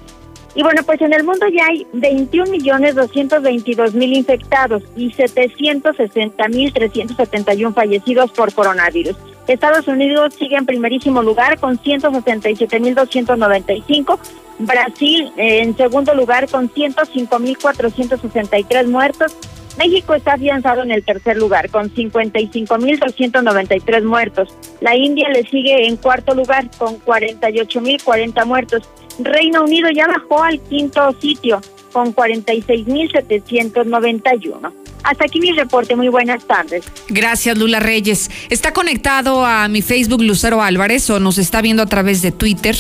Y 0.57 0.63
bueno, 0.63 0.81
pues 0.83 0.99
en 1.01 1.13
el 1.13 1.23
mundo 1.23 1.47
ya 1.49 1.67
hay 1.67 1.85
21 1.93 2.49
millones 2.49 2.95
222 2.95 3.93
mil 3.93 4.11
infectados 4.11 4.81
y 4.95 5.11
760 5.11 6.47
mil 6.47 6.73
371 6.73 7.75
fallecidos 7.75 8.31
por 8.31 8.51
coronavirus. 8.51 9.15
Estados 9.47 9.87
Unidos 9.87 10.33
sigue 10.33 10.55
en 10.55 10.65
primerísimo 10.65 11.21
lugar 11.21 11.59
con 11.59 11.77
167 11.77 12.79
mil 12.79 12.95
295. 12.95 14.19
Brasil 14.57 15.31
eh, 15.37 15.61
en 15.61 15.77
segundo 15.77 16.15
lugar 16.15 16.49
con 16.49 16.71
105 16.71 17.37
mil 17.37 17.55
463 17.59 18.87
muertos. 18.87 19.37
México 19.77 20.15
está 20.15 20.33
afianzado 20.33 20.83
en 20.83 20.91
el 20.91 21.03
tercer 21.03 21.37
lugar 21.37 21.69
con 21.69 21.93
55 21.93 22.77
mil 22.77 22.99
293 22.99 24.03
muertos. 24.03 24.49
La 24.81 24.95
India 24.95 25.29
le 25.29 25.43
sigue 25.43 25.87
en 25.87 25.97
cuarto 25.97 26.33
lugar 26.33 26.69
con 26.77 26.97
48 26.99 27.81
mil 27.81 28.01
40 28.03 28.45
muertos. 28.45 28.83
Reino 29.19 29.63
Unido 29.63 29.89
ya 29.91 30.07
bajó 30.07 30.43
al 30.43 30.59
quinto 30.61 31.13
sitio 31.19 31.61
con 31.91 32.13
46.791. 32.13 34.71
Hasta 35.03 35.25
aquí 35.25 35.39
mi 35.39 35.51
reporte. 35.53 35.95
Muy 35.95 36.09
buenas 36.09 36.45
tardes. 36.45 36.85
Gracias, 37.07 37.57
Lula 37.57 37.79
Reyes. 37.79 38.29
¿Está 38.49 38.73
conectado 38.73 39.45
a 39.45 39.67
mi 39.67 39.81
Facebook 39.81 40.21
Lucero 40.21 40.61
Álvarez 40.61 41.09
o 41.09 41.19
nos 41.19 41.37
está 41.37 41.61
viendo 41.61 41.83
a 41.83 41.85
través 41.85 42.21
de 42.21 42.31
Twitter? 42.31 42.75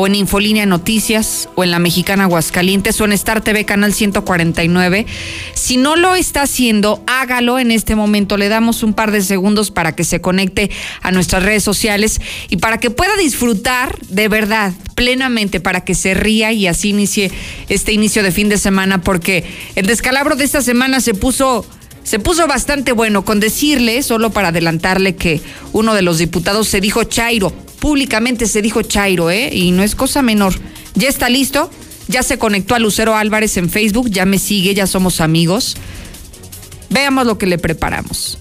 O 0.00 0.06
en 0.06 0.14
Infolínea 0.14 0.64
Noticias, 0.64 1.48
o 1.56 1.64
en 1.64 1.72
la 1.72 1.80
Mexicana 1.80 2.22
Aguascalientes, 2.22 3.00
o 3.00 3.04
en 3.04 3.10
Star 3.10 3.42
TV 3.42 3.64
Canal 3.64 3.92
149. 3.92 5.06
Si 5.54 5.76
no 5.76 5.96
lo 5.96 6.14
está 6.14 6.42
haciendo, 6.42 7.02
hágalo 7.08 7.58
en 7.58 7.72
este 7.72 7.96
momento. 7.96 8.36
Le 8.36 8.48
damos 8.48 8.84
un 8.84 8.94
par 8.94 9.10
de 9.10 9.22
segundos 9.22 9.72
para 9.72 9.96
que 9.96 10.04
se 10.04 10.20
conecte 10.20 10.70
a 11.02 11.10
nuestras 11.10 11.42
redes 11.42 11.64
sociales 11.64 12.20
y 12.48 12.58
para 12.58 12.78
que 12.78 12.90
pueda 12.90 13.16
disfrutar 13.16 13.98
de 14.02 14.28
verdad, 14.28 14.72
plenamente, 14.94 15.58
para 15.58 15.80
que 15.80 15.96
se 15.96 16.14
ría 16.14 16.52
y 16.52 16.68
así 16.68 16.90
inicie 16.90 17.32
este 17.68 17.92
inicio 17.92 18.22
de 18.22 18.30
fin 18.30 18.48
de 18.48 18.58
semana, 18.58 19.02
porque 19.02 19.42
el 19.74 19.86
descalabro 19.86 20.36
de 20.36 20.44
esta 20.44 20.62
semana 20.62 21.00
se 21.00 21.14
puso 21.14 21.66
se 22.08 22.18
puso 22.18 22.46
bastante 22.46 22.92
bueno 22.92 23.24
con 23.24 23.38
decirle, 23.38 24.02
solo 24.02 24.30
para 24.30 24.48
adelantarle, 24.48 25.14
que 25.14 25.42
uno 25.72 25.92
de 25.92 26.00
los 26.00 26.16
diputados 26.16 26.66
se 26.68 26.80
dijo 26.80 27.04
Chairo 27.04 27.52
públicamente 27.78 28.46
se 28.46 28.62
dijo 28.62 28.82
Chairo, 28.82 29.30
¿eh? 29.30 29.50
Y 29.52 29.70
no 29.70 29.82
es 29.82 29.94
cosa 29.94 30.22
menor. 30.22 30.54
Ya 30.94 31.08
está 31.08 31.28
listo, 31.28 31.70
ya 32.08 32.22
se 32.22 32.38
conectó 32.38 32.74
a 32.74 32.78
Lucero 32.78 33.14
Álvarez 33.14 33.56
en 33.56 33.70
Facebook, 33.70 34.10
ya 34.10 34.24
me 34.24 34.38
sigue, 34.38 34.74
ya 34.74 34.86
somos 34.86 35.20
amigos. 35.20 35.76
Veamos 36.90 37.26
lo 37.26 37.38
que 37.38 37.46
le 37.46 37.58
preparamos. 37.58 38.38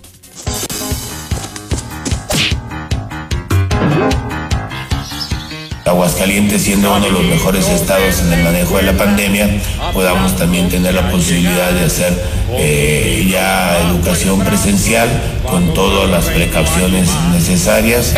Aguascalientes 5.88 6.62
siendo 6.64 6.94
uno 6.94 7.06
de 7.06 7.12
los 7.12 7.24
mejores 7.24 7.68
estados 7.70 8.20
en 8.20 8.34
el 8.34 8.44
manejo 8.44 8.78
de 8.78 8.84
la 8.84 8.94
pandemia, 8.94 9.50
podamos 9.94 10.36
también 10.36 10.70
tener 10.70 10.94
la 10.94 11.10
posibilidad 11.10 11.72
de 11.72 11.86
hacer 11.86 12.14
eh, 12.52 13.26
ya 13.30 13.78
educación 13.90 14.40
presencial 14.44 15.10
con 15.50 15.74
todas 15.74 16.10
las 16.10 16.26
precauciones 16.26 17.10
necesarias. 17.34 18.14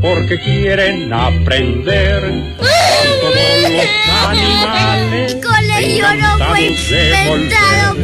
Porque 0.00 0.38
quieren 0.40 1.12
aprender 1.12 2.54
todos 2.58 3.62
los 3.62 4.26
animales. 4.28 5.36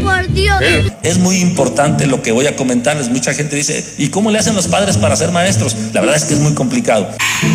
por 0.02 0.28
Dios. 0.32 0.89
Es 1.02 1.18
muy 1.18 1.36
importante 1.36 2.06
lo 2.06 2.22
que 2.22 2.30
voy 2.30 2.46
a 2.46 2.56
comentarles. 2.56 3.08
Mucha 3.08 3.32
gente 3.32 3.56
dice, 3.56 3.94
¿y 3.96 4.08
cómo 4.08 4.30
le 4.30 4.38
hacen 4.38 4.54
los 4.54 4.68
padres 4.68 4.98
para 4.98 5.16
ser 5.16 5.32
maestros? 5.32 5.74
La 5.94 6.00
verdad 6.02 6.16
es 6.16 6.24
que 6.24 6.34
es 6.34 6.40
muy 6.40 6.52
complicado. 6.52 7.08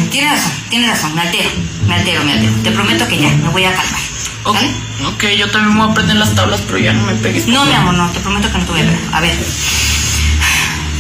Tienes 0.09 0.31
razón, 0.31 0.51
tienes 0.69 0.89
razón, 0.89 1.13
me 1.13 1.21
altero, 1.21 1.49
me 1.87 1.93
altero, 1.93 2.23
me 2.23 2.33
altero. 2.33 2.53
Te 2.63 2.71
prometo 2.71 3.07
que 3.07 3.19
ya, 3.19 3.29
me 3.29 3.49
voy 3.49 3.65
a 3.65 3.73
calmar. 3.73 3.99
¿Vale? 4.45 4.67
Ok, 5.07 5.23
yo 5.37 5.51
también 5.51 5.77
voy 5.77 5.87
a 5.87 5.91
aprender 5.91 6.15
las 6.17 6.33
tablas, 6.33 6.61
pero 6.65 6.79
ya 6.79 6.93
no 6.93 7.03
me 7.03 7.13
pegues. 7.15 7.47
No, 7.47 7.65
mi 7.65 7.73
amor, 7.73 7.93
no, 7.93 8.09
te 8.09 8.19
prometo 8.19 8.51
que 8.51 8.57
no 8.57 8.65
te 8.65 8.71
voy 8.71 8.81
a 8.81 8.85
pegar. 8.85 8.99
A 9.13 9.21
ver. 9.21 9.35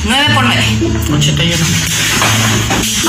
9 0.05 0.25
por 0.35 0.45
9. 0.45 0.61
81. 1.13 1.65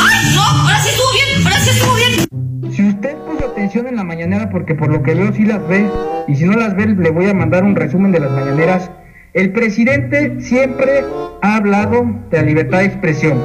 ¡Ay, 0.00 0.34
no! 0.34 0.42
Ahora 0.42 0.82
sí 0.82 0.88
estuvo 0.88 1.12
bien, 1.12 1.46
ahora 1.46 1.60
sí 1.60 1.70
estuvo 1.70 1.94
bien. 1.94 2.74
Si 2.74 2.88
usted 2.88 3.16
puso 3.18 3.46
atención 3.50 3.86
en 3.86 3.96
la 3.96 4.04
mañanera, 4.04 4.48
porque 4.48 4.74
por 4.74 4.90
lo 4.90 5.02
que 5.02 5.14
veo 5.14 5.30
sí 5.34 5.44
las 5.44 5.66
ve, 5.68 5.90
y 6.26 6.36
si 6.36 6.44
no 6.44 6.56
las 6.56 6.74
ve, 6.74 6.86
le 6.86 7.10
voy 7.10 7.28
a 7.28 7.34
mandar 7.34 7.64
un 7.64 7.76
resumen 7.76 8.12
de 8.12 8.20
las 8.20 8.30
mañaneras. 8.30 8.90
El 9.36 9.52
presidente 9.52 10.40
siempre 10.40 11.04
ha 11.42 11.56
hablado 11.56 12.06
de 12.30 12.38
la 12.38 12.42
libertad 12.42 12.78
de 12.78 12.86
expresión. 12.86 13.44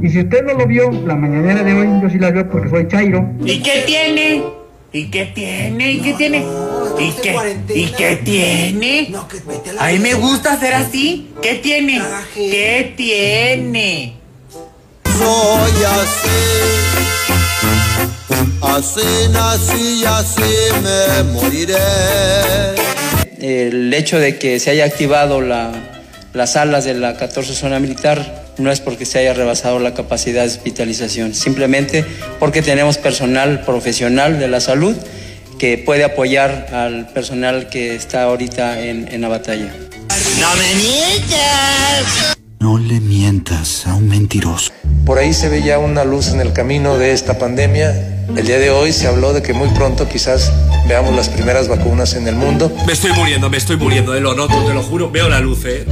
Y 0.00 0.08
si 0.08 0.20
usted 0.20 0.44
no 0.44 0.54
lo 0.54 0.64
vio, 0.64 0.92
la 0.92 1.16
mañanera 1.16 1.64
de 1.64 1.74
hoy, 1.74 1.88
yo 2.00 2.08
sí 2.08 2.20
la 2.20 2.30
veo 2.30 2.48
porque 2.48 2.68
soy 2.70 2.86
Chairo. 2.86 3.28
¿Y 3.44 3.60
qué 3.64 3.82
tiene? 3.84 4.44
¿Y 4.92 5.10
qué 5.10 5.26
tiene? 5.34 5.90
¿Y 5.94 6.02
qué 6.02 6.12
tiene? 6.12 6.46
¿Y 7.00 7.12
qué? 7.20 7.34
¿Y 7.74 7.86
qué 7.86 8.16
tiene? 8.24 9.12
A 9.80 9.88
mí 9.88 9.98
me 9.98 10.14
gusta 10.14 10.52
hacer 10.52 10.72
así. 10.72 11.32
¿Qué 11.42 11.54
tiene? 11.54 12.00
¿Qué 12.32 12.94
tiene? 12.96 14.14
Soy 15.18 15.82
así. 15.84 16.62
Así 18.62 19.28
nací 19.32 20.00
y 20.00 20.04
así 20.04 20.52
me 20.80 21.32
moriré. 21.32 22.91
El 23.42 23.92
hecho 23.92 24.20
de 24.20 24.38
que 24.38 24.60
se 24.60 24.70
haya 24.70 24.84
activado 24.84 25.40
las 25.40 26.52
salas 26.52 26.84
de 26.84 26.94
la 26.94 27.16
14 27.16 27.54
zona 27.54 27.80
militar 27.80 28.44
no 28.56 28.70
es 28.70 28.78
porque 28.78 29.04
se 29.04 29.18
haya 29.18 29.34
rebasado 29.34 29.80
la 29.80 29.94
capacidad 29.94 30.42
de 30.42 30.48
hospitalización, 30.48 31.34
simplemente 31.34 32.04
porque 32.38 32.62
tenemos 32.62 32.98
personal 32.98 33.62
profesional 33.62 34.38
de 34.38 34.46
la 34.46 34.60
salud 34.60 34.94
que 35.58 35.76
puede 35.76 36.04
apoyar 36.04 36.68
al 36.72 37.08
personal 37.08 37.68
que 37.68 37.96
está 37.96 38.22
ahorita 38.22 38.80
en, 38.80 39.20
la 39.20 39.26
batalla. 39.26 39.74
¡No 40.38 40.54
me 40.54 40.74
mientas! 40.76 42.36
No 42.60 42.78
le 42.78 43.00
mientas 43.00 43.88
a 43.88 43.94
un 43.96 44.08
mentiroso. 44.08 44.70
Por 45.04 45.18
ahí 45.18 45.34
se 45.34 45.48
ve 45.48 45.64
ya 45.64 45.80
una 45.80 46.04
luz 46.04 46.28
en 46.28 46.40
el 46.40 46.52
camino 46.52 46.96
de 46.96 47.10
esta 47.10 47.38
pandemia. 47.38 48.11
El 48.36 48.46
día 48.46 48.58
de 48.58 48.70
hoy 48.70 48.92
se 48.92 49.06
habló 49.06 49.34
de 49.34 49.42
que 49.42 49.52
muy 49.52 49.68
pronto 49.68 50.08
quizás 50.08 50.50
veamos 50.88 51.14
las 51.14 51.28
primeras 51.28 51.68
vacunas 51.68 52.14
en 52.14 52.26
el 52.26 52.34
mundo. 52.34 52.72
Me 52.86 52.94
estoy 52.94 53.12
muriendo, 53.12 53.50
me 53.50 53.58
estoy 53.58 53.76
muriendo, 53.76 54.12
de 54.12 54.20
lo 54.20 54.34
noto, 54.34 54.64
te 54.64 54.72
lo 54.72 54.82
juro. 54.82 55.10
Veo 55.10 55.28
la 55.28 55.40
luz, 55.40 55.64
¿eh? 55.66 55.84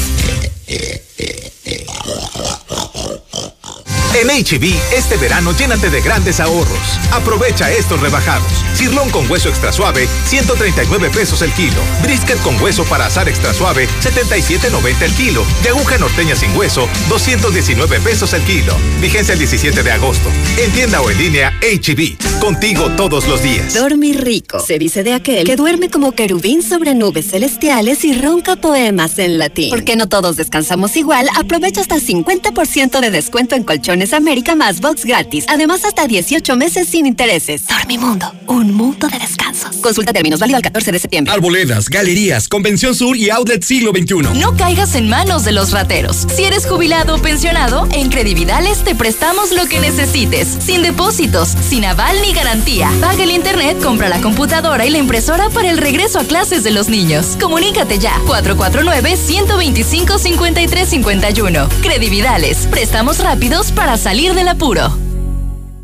En 4.14 4.28
HB, 4.28 4.74
este 4.94 5.16
verano 5.16 5.56
llénate 5.56 5.88
de 5.88 6.02
grandes 6.02 6.38
ahorros. 6.38 6.98
Aprovecha 7.12 7.72
estos 7.72 7.98
rebajados. 8.02 8.52
Cirlón 8.74 9.08
con 9.08 9.30
hueso 9.30 9.48
extra 9.48 9.72
suave, 9.72 10.06
139 10.26 11.08
pesos 11.08 11.40
el 11.40 11.50
kilo. 11.54 11.80
Brisket 12.02 12.38
con 12.42 12.60
hueso 12.60 12.84
para 12.84 13.06
asar 13.06 13.26
extra 13.30 13.54
suave, 13.54 13.88
77.90 14.02 15.02
el 15.02 15.12
kilo. 15.14 15.44
Y 15.64 15.68
aguja 15.68 15.96
norteña 15.96 16.36
sin 16.36 16.54
hueso, 16.54 16.90
219 17.08 18.00
pesos 18.00 18.34
el 18.34 18.42
kilo. 18.42 18.76
Vigencia 19.00 19.32
el 19.32 19.38
17 19.38 19.82
de 19.82 19.92
agosto. 19.92 20.28
En 20.58 20.70
tienda 20.72 21.00
o 21.00 21.10
en 21.10 21.16
línea, 21.16 21.58
HB. 21.62 22.38
Contigo 22.38 22.90
todos 22.96 23.26
los 23.26 23.42
días. 23.42 23.72
Dormir 23.72 24.22
rico. 24.22 24.60
Se 24.60 24.78
dice 24.78 25.04
de 25.04 25.14
aquel 25.14 25.46
que 25.46 25.56
duerme 25.56 25.88
como 25.88 26.12
querubín 26.12 26.62
sobre 26.62 26.94
nubes 26.94 27.30
celestiales 27.30 28.04
y 28.04 28.20
ronca 28.20 28.56
poemas 28.56 29.18
en 29.18 29.38
latín. 29.38 29.70
Porque 29.70 29.96
no 29.96 30.08
todos 30.08 30.36
descansamos 30.36 30.96
igual, 30.96 31.28
aprovecha 31.34 31.80
hasta 31.80 31.96
50% 31.96 33.00
de 33.00 33.10
descuento 33.10 33.54
en 33.54 33.62
colchones 33.62 34.01
América 34.12 34.56
más 34.56 34.80
box 34.80 35.04
gratis. 35.04 35.44
Además, 35.48 35.84
hasta 35.84 36.06
18 36.06 36.56
meses 36.56 36.88
sin 36.88 37.06
intereses. 37.06 37.66
Dormimundo, 37.66 38.32
un 38.48 38.74
mundo 38.74 39.08
de 39.08 39.18
descansos. 39.18 39.76
Consulta 39.76 40.12
términos 40.12 40.40
válido 40.40 40.56
al 40.56 40.62
14 40.62 40.92
de 40.92 40.98
septiembre. 40.98 41.32
Arboledas, 41.32 41.88
galerías, 41.88 42.48
Convención 42.48 42.94
Sur 42.94 43.16
y 43.16 43.30
Outlet 43.30 43.62
Siglo 43.62 43.92
XXI. 43.92 44.40
No 44.40 44.56
caigas 44.56 44.94
en 44.96 45.08
manos 45.08 45.44
de 45.44 45.52
los 45.52 45.70
rateros. 45.70 46.26
Si 46.34 46.44
eres 46.44 46.66
jubilado 46.66 47.14
o 47.14 47.18
pensionado, 47.18 47.86
en 47.92 48.10
Credividales 48.10 48.82
te 48.84 48.94
prestamos 48.94 49.52
lo 49.52 49.66
que 49.66 49.80
necesites, 49.80 50.48
sin 50.48 50.82
depósitos, 50.82 51.48
sin 51.48 51.84
aval 51.84 52.16
ni 52.22 52.32
garantía. 52.32 52.90
Paga 53.00 53.22
el 53.22 53.30
internet, 53.30 53.78
compra 53.82 54.08
la 54.08 54.20
computadora 54.20 54.84
y 54.84 54.90
la 54.90 54.98
impresora 54.98 55.48
para 55.50 55.70
el 55.70 55.78
regreso 55.78 56.18
a 56.18 56.24
clases 56.24 56.64
de 56.64 56.72
los 56.72 56.88
niños. 56.88 57.36
Comunícate 57.40 57.98
ya 57.98 58.20
449 58.26 59.16
125 59.16 60.18
5351. 60.18 61.68
Credividales, 61.82 62.66
préstamos 62.68 63.18
rápidos 63.18 63.72
para 63.72 63.91
salir 63.96 64.34
del 64.34 64.48
apuro. 64.48 64.90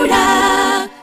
Aura, 0.00 0.81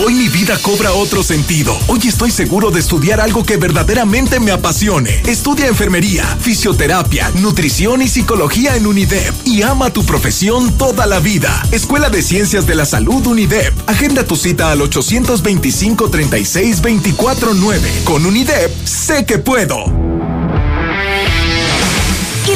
Hoy 0.00 0.14
mi 0.14 0.28
vida 0.28 0.56
cobra 0.62 0.92
otro 0.92 1.24
sentido. 1.24 1.76
Hoy 1.88 1.98
estoy 2.06 2.30
seguro 2.30 2.70
de 2.70 2.78
estudiar 2.78 3.20
algo 3.20 3.42
que 3.44 3.56
verdaderamente 3.56 4.38
me 4.38 4.52
apasione. 4.52 5.22
Estudia 5.26 5.66
enfermería, 5.66 6.24
fisioterapia, 6.40 7.28
nutrición 7.40 8.00
y 8.00 8.06
psicología 8.06 8.76
en 8.76 8.86
UNIDEP 8.86 9.34
y 9.44 9.62
ama 9.62 9.92
tu 9.92 10.04
profesión 10.04 10.78
toda 10.78 11.04
la 11.06 11.18
vida. 11.18 11.66
Escuela 11.72 12.10
de 12.10 12.22
Ciencias 12.22 12.64
de 12.64 12.76
la 12.76 12.86
Salud 12.86 13.26
UNIDEP. 13.26 13.74
Agenda 13.88 14.24
tu 14.24 14.36
cita 14.36 14.70
al 14.70 14.82
825 14.82 16.10
36 16.10 16.80
249. 16.80 18.02
Con 18.04 18.24
UNIDEP 18.24 18.86
sé 18.86 19.26
que 19.26 19.38
puedo. 19.38 20.17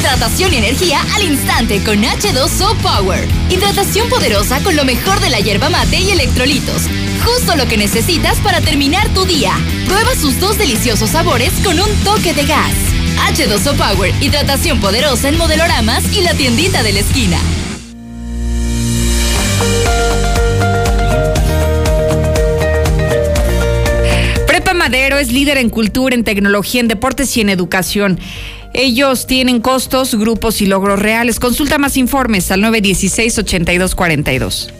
Hidratación 0.03 0.53
y 0.53 0.57
energía 0.57 1.01
al 1.15 1.23
instante 1.23 1.81
con 1.85 2.03
H2O 2.03 2.77
Power. 2.79 3.29
Hidratación 3.51 4.09
poderosa 4.09 4.61
con 4.61 4.75
lo 4.75 4.85
mejor 4.85 5.21
de 5.21 5.31
la 5.31 5.39
hierba 5.39 5.71
mate 5.71 6.01
y 6.01 6.11
electrolitos. 6.11 6.89
Justo 7.25 7.55
lo 7.55 7.69
que 7.69 7.77
necesitas 7.77 8.41
para 8.41 8.61
terminar 8.61 9.09
tu 9.15 9.25
día. 9.27 9.53
Prueba 9.87 10.13
sus 10.17 10.41
dos 10.41 10.59
deliciosos 10.59 11.11
sabores 11.11 11.53
con 11.63 11.79
un 11.79 11.89
toque 12.03 12.35
de 12.35 12.45
gas. 12.47 12.75
H2O 13.31 13.77
Power, 13.77 14.13
hidratación 14.21 14.81
poderosa 14.81 15.29
en 15.29 15.39
modeloramas 15.39 16.13
y 16.13 16.23
la 16.23 16.35
tiendita 16.35 16.83
de 16.83 16.93
la 16.95 16.99
esquina. 16.99 17.39
Prepa 24.49 24.75
Madero 24.75 25.19
es 25.19 25.31
líder 25.31 25.59
en 25.59 25.71
cultura, 25.71 26.17
en 26.17 26.25
tecnología, 26.25 26.81
en 26.81 26.89
deportes 26.89 27.37
y 27.37 27.43
en 27.43 27.51
educación. 27.51 28.19
Ellos 28.75 29.27
tienen 29.27 29.61
costos, 29.61 30.15
grupos 30.15 30.63
y 30.63 30.67
logros 30.67 30.99
reales. 30.99 31.39
Consulta 31.39 31.79
más 31.79 31.97
informes 31.97 32.51
al 32.51 32.63
916-8242. 32.63 34.71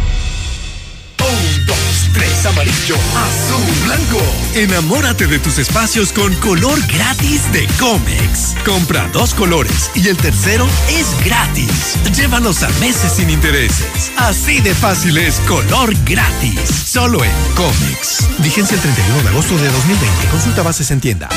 Amarillo, 2.47 2.95
azul, 2.95 3.85
blanco. 3.85 4.21
Enamórate 4.55 5.27
de 5.27 5.37
tus 5.37 5.57
espacios 5.57 6.13
con 6.13 6.33
color 6.35 6.79
gratis 6.87 7.51
de 7.51 7.67
Comex. 7.77 8.55
Compra 8.65 9.09
dos 9.11 9.33
colores 9.33 9.91
y 9.95 10.07
el 10.07 10.15
tercero 10.15 10.65
es 10.89 11.07
gratis. 11.25 11.97
Llévalos 12.15 12.63
a 12.63 12.69
meses 12.79 13.13
sin 13.13 13.29
intereses. 13.29 14.11
Así 14.15 14.61
de 14.61 14.73
fácil 14.73 15.17
es 15.17 15.39
color 15.41 15.93
gratis. 16.05 16.61
Solo 16.85 17.23
en 17.23 17.31
Comex. 17.55 18.27
Vigencia 18.39 18.75
el 18.75 18.81
31 18.81 19.23
de 19.23 19.29
agosto 19.29 19.57
de 19.57 19.69
2020. 19.69 20.27
Consulta 20.31 20.63
bases 20.63 20.89
en 20.91 21.01
tienda. 21.01 21.29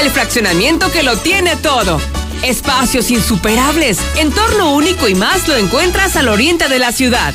El 0.00 0.10
fraccionamiento 0.10 0.90
que 0.90 1.02
lo 1.02 1.18
tiene 1.18 1.56
todo. 1.56 2.00
Espacios 2.42 3.10
insuperables, 3.10 3.98
entorno 4.16 4.74
único 4.74 5.08
y 5.08 5.14
más 5.14 5.46
lo 5.46 5.56
encuentras 5.56 6.16
al 6.16 6.28
oriente 6.28 6.68
de 6.68 6.78
la 6.78 6.92
ciudad. 6.92 7.34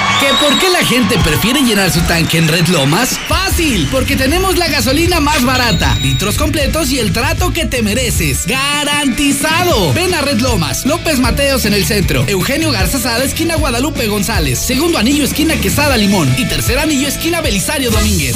¿Que 0.21 0.27
por 0.35 0.59
qué 0.59 0.69
la 0.69 0.85
gente 0.85 1.17
prefiere 1.23 1.63
llenar 1.63 1.89
su 1.89 1.99
tanque 2.01 2.37
en 2.37 2.47
Red 2.47 2.67
Lomas? 2.67 3.19
Fácil, 3.27 3.87
porque 3.91 4.15
tenemos 4.15 4.55
la 4.55 4.67
gasolina 4.67 5.19
más 5.19 5.43
barata, 5.43 5.95
litros 5.95 6.37
completos 6.37 6.91
y 6.91 6.99
el 6.99 7.11
trato 7.11 7.51
que 7.51 7.65
te 7.65 7.81
mereces. 7.81 8.45
¡Garantizado! 8.45 9.91
Ven 9.93 10.13
a 10.13 10.21
Red 10.21 10.39
Lomas, 10.41 10.85
López 10.85 11.17
Mateos 11.17 11.65
en 11.65 11.73
el 11.73 11.85
centro, 11.85 12.23
Eugenio 12.27 12.69
Garza 12.69 12.99
Sada, 12.99 13.23
esquina 13.23 13.55
Guadalupe 13.55 14.05
González, 14.05 14.59
segundo 14.59 14.99
anillo, 14.99 15.23
esquina 15.23 15.55
Quesada 15.55 15.97
Limón 15.97 16.31
y 16.37 16.45
tercer 16.45 16.77
anillo, 16.77 17.07
esquina 17.07 17.41
Belisario 17.41 17.89
Domínguez. 17.89 18.35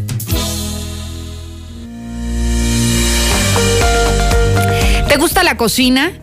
¿Te 5.11 5.17
gusta 5.17 5.43
la 5.43 5.57
cocina? 5.57 6.13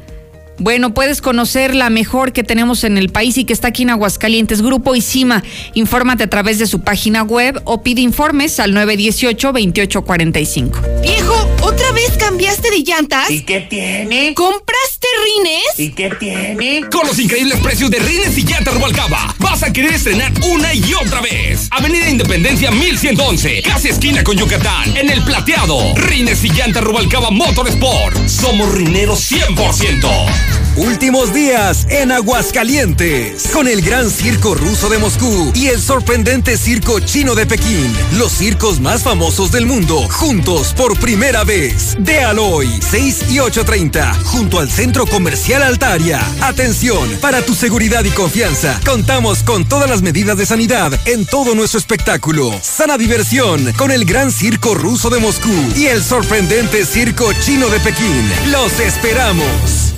Bueno, 0.57 0.95
puedes 0.95 1.21
conocer 1.21 1.75
la 1.75 1.91
mejor 1.91 2.33
que 2.33 2.43
tenemos 2.43 2.85
en 2.85 2.97
el 2.97 3.11
país 3.11 3.37
y 3.37 3.45
que 3.45 3.53
está 3.53 3.69
aquí 3.69 3.83
en 3.83 3.91
Aguascalientes. 3.91 4.63
Grupo 4.63 4.95
Isima. 4.95 5.43
Infórmate 5.75 6.25
a 6.25 6.31
través 6.31 6.59
de 6.59 6.67
su 6.67 6.81
página 6.81 7.23
web 7.23 7.61
o 7.65 7.83
pide 7.83 8.01
informes 8.01 8.59
al 8.59 8.73
918-2845. 8.73 11.03
Viejo, 11.03 11.35
¿otra 11.61 11.93
vez 11.93 12.17
cambiaste 12.17 12.71
de 12.71 12.83
llantas? 12.83 13.31
¿Y 13.31 13.43
qué 13.43 13.61
tiene? 13.61 14.33
¿Compraste 14.33 14.98
rines? 15.25 15.63
¿Y 15.79 15.91
qué 15.91 16.11
tiene? 16.19 16.83
Con 16.91 17.07
los 17.07 17.19
increíbles 17.19 17.59
precios 17.61 17.91
de 17.91 17.99
Rines 17.99 18.37
y 18.39 18.45
Llantas 18.45 18.75
Rubalcaba, 18.75 19.35
vas 19.39 19.63
a 19.63 19.73
querer 19.73 19.95
estrenar 19.95 20.33
una 20.49 20.75
y 20.75 20.95
otra 20.95 21.21
vez. 21.21 21.69
Avenida 21.71 22.09
Independencia 22.09 22.71
1111, 22.71 23.63
casi 23.63 23.89
esquina 23.89 24.25
con 24.25 24.37
Yucatán, 24.37 24.97
en 24.97 25.11
el 25.11 25.23
plateado. 25.25 25.95
Rines 25.95 26.45
y 26.45 26.51
Llantas 26.51 26.85
Rubalcaba 26.85 27.31
Motorsport. 27.31 28.29
Somos 28.29 28.73
rineros 28.73 29.31
100%. 29.31 30.58
Últimos 30.79 31.35
días 31.35 31.89
en 31.91 32.13
Aguascalientes, 32.13 33.49
con 33.53 33.67
el 33.67 33.83
gran 33.83 34.09
circo 34.09 34.55
ruso 34.55 34.89
de 34.89 34.99
Moscú 34.99 35.51
y 35.53 35.67
el 35.67 35.83
sorprendente 35.83 36.57
circo 36.57 37.01
chino 37.01 37.35
de 37.35 37.47
Pekín, 37.47 37.93
los 38.17 38.31
circos 38.31 38.79
más 38.79 39.03
famosos 39.03 39.51
del 39.51 39.67
mundo, 39.67 40.07
juntos 40.09 40.73
por 40.75 40.97
primera 41.01 41.43
vez. 41.43 41.97
De 41.99 42.21
Aloy, 42.21 42.71
6 42.81 43.25
y 43.31 43.39
8.30, 43.39 44.23
junto 44.23 44.61
al 44.61 44.71
Centro 44.71 45.05
Comercial 45.05 45.65
Altaria. 45.65 46.21
Atención, 46.43 47.09
para 47.21 47.43
tu 47.43 47.57
seguridad 47.57 48.05
y 48.05 48.11
confianza, 48.11 48.79
contamos 48.87 49.43
con 49.43 49.69
todas 49.69 49.91
las 49.91 50.03
medidas 50.03 50.39
de 50.39 50.47
sanidad 50.47 50.93
en 51.07 51.27
todo 51.27 51.57
nuestro 51.57 51.81
espectáculo. 51.81 52.53
Sana 52.63 52.97
diversión 52.97 53.73
con 53.73 53.91
el 53.91 54.05
gran 54.05 54.31
circo 54.31 54.75
ruso 54.75 55.11
de 55.11 55.19
Moscú 55.19 55.73
y 55.75 55.87
el 55.87 56.05
sorprendente 56.05 56.87
circo 56.87 57.33
chino 57.33 57.69
de 57.69 57.81
Pekín. 57.81 58.31
Los 58.53 58.79
esperamos. 58.79 59.98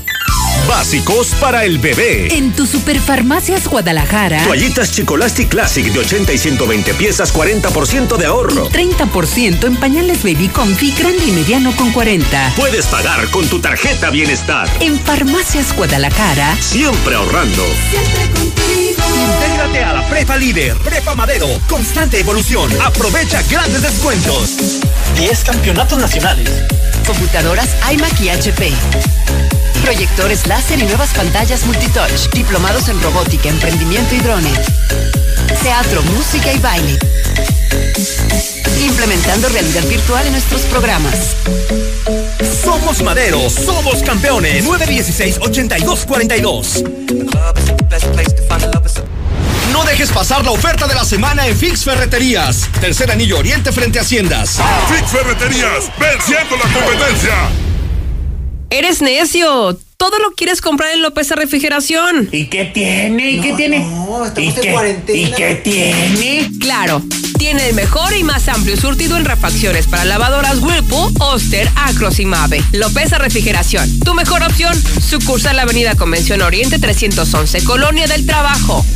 Básicos 0.71 1.35
para 1.41 1.65
el 1.65 1.81
bebé. 1.81 2.29
En 2.33 2.53
tu 2.53 2.65
Superfarmacias 2.65 3.67
Guadalajara. 3.67 4.45
Toallitas 4.45 4.93
Chicolastic 4.93 5.49
Classic 5.49 5.85
de 5.85 5.99
80 5.99 6.33
y 6.33 6.39
120 6.39 6.95
piezas, 6.95 7.35
40% 7.35 8.17
de 8.17 8.27
ahorro. 8.27 8.71
30% 8.71 9.65
en 9.65 9.77
pañales 9.77 10.23
Baby 10.23 10.47
Comfy 10.47 10.93
grande 10.93 11.25
y 11.27 11.33
mediano 11.33 11.75
con 11.75 11.91
40. 11.91 12.53
Puedes 12.55 12.87
pagar 12.87 13.29
con 13.33 13.49
tu 13.49 13.59
tarjeta 13.59 14.11
Bienestar. 14.11 14.69
En 14.79 14.97
Farmacias 15.01 15.75
Guadalajara. 15.75 16.57
Siempre 16.61 17.17
ahorrando. 17.17 17.67
Siempre 17.91 18.41
contigo. 18.41 19.03
Intégrate 19.43 19.83
a 19.83 19.93
la 19.93 20.09
Prepa 20.09 20.37
Líder, 20.37 20.77
Prepa 20.77 21.17
Madero, 21.17 21.49
constante 21.69 22.21
evolución. 22.21 22.71
Aprovecha 22.81 23.43
grandes 23.51 23.83
descuentos. 23.83 24.79
10 25.17 25.45
campeonatos 25.45 25.99
nacionales. 25.99 26.49
Computadoras 27.05 27.71
iMac 27.93 28.21
y 28.21 28.29
HP. 28.29 28.73
Proyectores 29.83 30.47
láser 30.47 30.79
y 30.79 30.85
nuevas 30.85 31.13
pantallas 31.15 31.67
multitouch. 31.67 32.31
Diplomados 32.33 32.89
en 32.89 33.03
robótica, 33.03 33.49
emprendimiento 33.49 34.15
y 34.15 34.19
drones. 34.19 34.59
Teatro, 35.63 36.03
música 36.03 36.53
y 36.53 36.59
baile. 36.59 36.99
Implementando 38.81 39.49
realidad 39.49 39.85
virtual 39.85 40.27
en 40.27 40.33
nuestros 40.33 40.63
programas. 40.63 41.37
Somos 42.63 43.03
Madero, 43.03 43.49
somos 43.51 44.03
campeones. 44.03 44.65
916-8242. 44.65 46.85
No 49.73 49.85
dejes 49.85 50.11
pasar 50.11 50.45
la 50.45 50.51
oferta 50.51 50.87
de 50.87 50.95
la 50.95 51.05
semana 51.05 51.47
en 51.47 51.57
Fix 51.57 51.85
Ferreterías. 51.85 52.69
Tercer 52.81 53.11
anillo 53.11 53.39
oriente 53.39 53.73
frente 53.73 53.99
a 53.99 54.03
Haciendas. 54.03 54.59
Fix 54.89 55.11
Ferreterías, 55.11 55.91
venciendo 55.99 56.57
la 56.57 56.73
competencia. 56.73 57.70
Eres 58.71 59.03
necio. 59.03 59.77
Todo 59.97 60.19
lo 60.21 60.31
quieres 60.31 60.61
comprar 60.61 60.93
en 60.93 61.03
López 61.03 61.29
Refrigeración. 61.33 62.29
¿Y 62.31 62.47
qué 62.47 62.67
tiene? 62.67 63.33
¿Y 63.33 63.41
qué 63.41 63.53
tiene? 63.53 63.79
¿Y 64.37 64.53
qué, 64.53 65.13
¿Y 65.13 65.33
qué 65.33 65.61
tiene? 65.63 66.51
Claro, 66.61 67.03
tiene 67.37 67.69
el 67.69 67.75
mejor 67.75 68.17
y 68.17 68.23
más 68.23 68.49
amplio 68.49 68.77
surtido 68.77 69.17
en 69.17 69.25
refacciones 69.25 69.89
para 69.89 70.05
lavadoras 70.05 70.59
Whirlpool, 70.61 71.13
Oster, 71.19 71.69
Acros 71.75 72.21
y 72.21 72.27
Mave. 72.27 72.63
López 72.73 73.11
Refrigeración, 73.11 74.01
tu 74.01 74.15
mejor 74.15 74.43
opción. 74.45 74.73
Sucursal 75.03 75.59
Avenida 75.59 75.97
Convención 75.97 76.41
Oriente 76.41 76.79
311, 76.79 77.65
Colonia 77.65 78.07
del 78.07 78.25
Trabajo. 78.25 78.87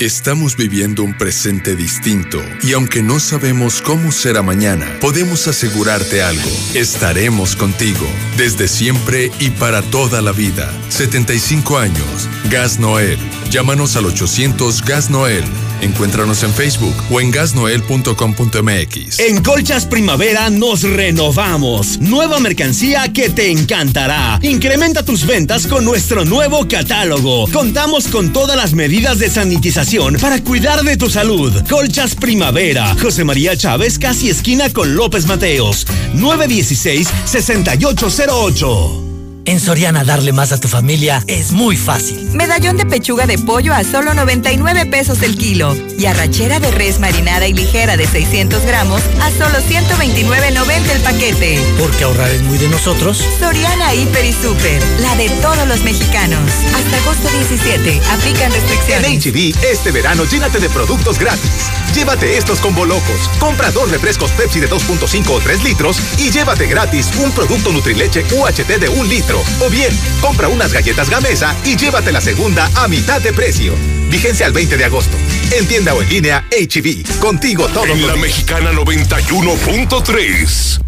Estamos 0.00 0.56
viviendo 0.56 1.02
un 1.02 1.12
presente 1.12 1.74
distinto 1.74 2.40
y 2.62 2.72
aunque 2.72 3.02
no 3.02 3.18
sabemos 3.18 3.82
cómo 3.82 4.12
será 4.12 4.42
mañana, 4.42 4.86
podemos 5.00 5.48
asegurarte 5.48 6.22
algo. 6.22 6.48
Estaremos 6.72 7.56
contigo 7.56 8.06
desde 8.36 8.68
siempre 8.68 9.32
y 9.40 9.50
para 9.50 9.82
toda 9.82 10.22
la 10.22 10.30
vida. 10.30 10.72
75 10.88 11.78
años. 11.78 12.28
Gas 12.48 12.78
Noel. 12.78 13.18
Llámanos 13.50 13.96
al 13.96 14.06
800 14.06 14.84
Gas 14.84 15.10
Noel. 15.10 15.44
Encuéntranos 15.80 16.42
en 16.42 16.52
Facebook 16.52 16.94
o 17.08 17.20
en 17.20 17.30
gasnoel.com.mx. 17.30 19.18
En 19.20 19.42
Colchas 19.44 19.86
Primavera 19.86 20.50
nos 20.50 20.82
renovamos. 20.82 22.00
Nueva 22.00 22.40
mercancía 22.40 23.12
que 23.12 23.30
te 23.30 23.52
encantará. 23.52 24.40
Incrementa 24.42 25.04
tus 25.04 25.24
ventas 25.24 25.68
con 25.68 25.84
nuestro 25.84 26.24
nuevo 26.24 26.66
catálogo. 26.66 27.46
Contamos 27.52 28.08
con 28.08 28.32
todas 28.32 28.56
las 28.56 28.74
medidas 28.74 29.20
de 29.20 29.30
sanitización 29.30 29.87
para 30.20 30.44
cuidar 30.44 30.82
de 30.82 30.98
tu 30.98 31.08
salud. 31.08 31.50
Colchas 31.66 32.14
Primavera. 32.14 32.94
José 33.00 33.24
María 33.24 33.56
Chávez, 33.56 33.98
casi 33.98 34.28
esquina 34.28 34.70
con 34.70 34.94
López 34.94 35.26
Mateos. 35.26 35.86
916-6808. 36.14 39.07
En 39.48 39.60
Soriana 39.60 40.04
darle 40.04 40.34
más 40.34 40.52
a 40.52 40.60
tu 40.60 40.68
familia 40.68 41.24
es 41.26 41.52
muy 41.52 41.74
fácil. 41.74 42.28
Medallón 42.34 42.76
de 42.76 42.84
pechuga 42.84 43.26
de 43.26 43.38
pollo 43.38 43.72
a 43.72 43.82
solo 43.82 44.12
99 44.12 44.84
pesos 44.84 45.22
el 45.22 45.38
kilo. 45.38 45.74
Y 45.96 46.04
arrachera 46.04 46.60
de 46.60 46.70
res 46.70 47.00
marinada 47.00 47.48
y 47.48 47.54
ligera 47.54 47.96
de 47.96 48.06
600 48.06 48.66
gramos 48.66 49.00
a 49.22 49.30
solo 49.30 49.58
129.90 49.66 50.90
el 50.94 51.00
paquete. 51.00 51.58
Porque 51.78 52.04
ahorrar 52.04 52.30
es 52.30 52.42
muy 52.42 52.58
de 52.58 52.68
nosotros. 52.68 53.24
Soriana 53.40 53.94
Hiper 53.94 54.26
y 54.26 54.34
Super, 54.34 54.82
la 55.00 55.16
de 55.16 55.30
todos 55.40 55.66
los 55.66 55.82
mexicanos. 55.82 56.42
Hasta 56.76 56.98
agosto 56.98 57.30
17, 57.48 58.02
aplican 58.10 58.52
restricciones. 58.52 59.26
En 59.26 59.32
HB, 59.32 59.64
este 59.64 59.92
verano 59.92 60.24
llénate 60.26 60.60
de 60.60 60.68
productos 60.68 61.18
gratis. 61.18 61.70
Llévate 61.94 62.36
estos 62.36 62.60
combo 62.60 62.84
locos. 62.84 63.30
Compra 63.38 63.70
dos 63.70 63.90
refrescos 63.90 64.30
Pepsi 64.32 64.60
de 64.60 64.68
2.5 64.68 65.30
o 65.30 65.40
3 65.40 65.64
litros 65.64 65.98
y 66.18 66.30
llévate 66.30 66.66
gratis 66.66 67.10
un 67.18 67.32
producto 67.32 67.72
Nutrileche 67.72 68.26
UHT 68.30 68.78
de 68.78 68.88
un 68.90 69.08
litro. 69.08 69.37
O 69.60 69.70
bien, 69.70 69.90
compra 70.20 70.48
unas 70.48 70.72
galletas 70.72 71.10
Gamesa 71.10 71.54
y 71.64 71.76
llévate 71.76 72.12
la 72.12 72.20
segunda 72.20 72.70
a 72.74 72.88
mitad 72.88 73.20
de 73.20 73.32
precio. 73.32 73.74
Vigencia 74.10 74.46
al 74.46 74.52
20 74.52 74.76
de 74.76 74.84
agosto. 74.84 75.16
En 75.56 75.66
tienda 75.66 75.94
o 75.94 76.02
en 76.02 76.08
línea, 76.08 76.44
HB. 76.50 77.18
Contigo 77.18 77.68
todo. 77.68 77.86
En 77.86 78.06
la 78.06 78.16
mexicana 78.16 78.72
91.3. 78.72 80.80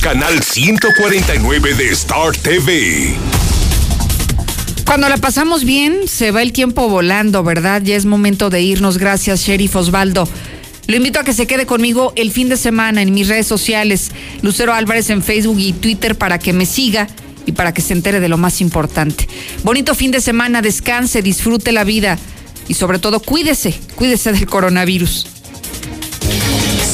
Canal 0.00 0.42
149 0.42 1.74
de 1.74 1.90
Star 1.90 2.36
TV. 2.36 3.14
Cuando 4.84 5.08
la 5.08 5.16
pasamos 5.16 5.64
bien, 5.64 6.06
se 6.06 6.30
va 6.30 6.42
el 6.42 6.52
tiempo 6.52 6.88
volando, 6.88 7.42
¿verdad? 7.42 7.82
Ya 7.82 7.96
es 7.96 8.06
momento 8.06 8.50
de 8.50 8.62
irnos. 8.62 8.98
Gracias, 8.98 9.40
Sheriff 9.40 9.74
Osvaldo. 9.74 10.28
Lo 10.86 10.96
invito 10.96 11.18
a 11.18 11.24
que 11.24 11.32
se 11.32 11.48
quede 11.48 11.66
conmigo 11.66 12.12
el 12.14 12.30
fin 12.30 12.48
de 12.48 12.56
semana 12.56 13.02
en 13.02 13.12
mis 13.12 13.26
redes 13.26 13.48
sociales, 13.48 14.12
Lucero 14.42 14.72
Álvarez 14.72 15.10
en 15.10 15.22
Facebook 15.22 15.58
y 15.58 15.72
Twitter 15.72 16.16
para 16.16 16.38
que 16.38 16.52
me 16.52 16.66
siga 16.66 17.08
y 17.46 17.52
para 17.52 17.72
que 17.72 17.80
se 17.80 17.94
entere 17.94 18.20
de 18.20 18.28
lo 18.28 18.36
más 18.36 18.60
importante. 18.60 19.28
Bonito 19.62 19.94
fin 19.94 20.10
de 20.10 20.20
semana, 20.20 20.60
descanse, 20.60 21.22
disfrute 21.22 21.72
la 21.72 21.84
vida 21.84 22.18
y 22.68 22.74
sobre 22.74 22.98
todo 22.98 23.20
cuídese, 23.20 23.72
cuídese 23.94 24.32
del 24.32 24.46
coronavirus. 24.46 25.35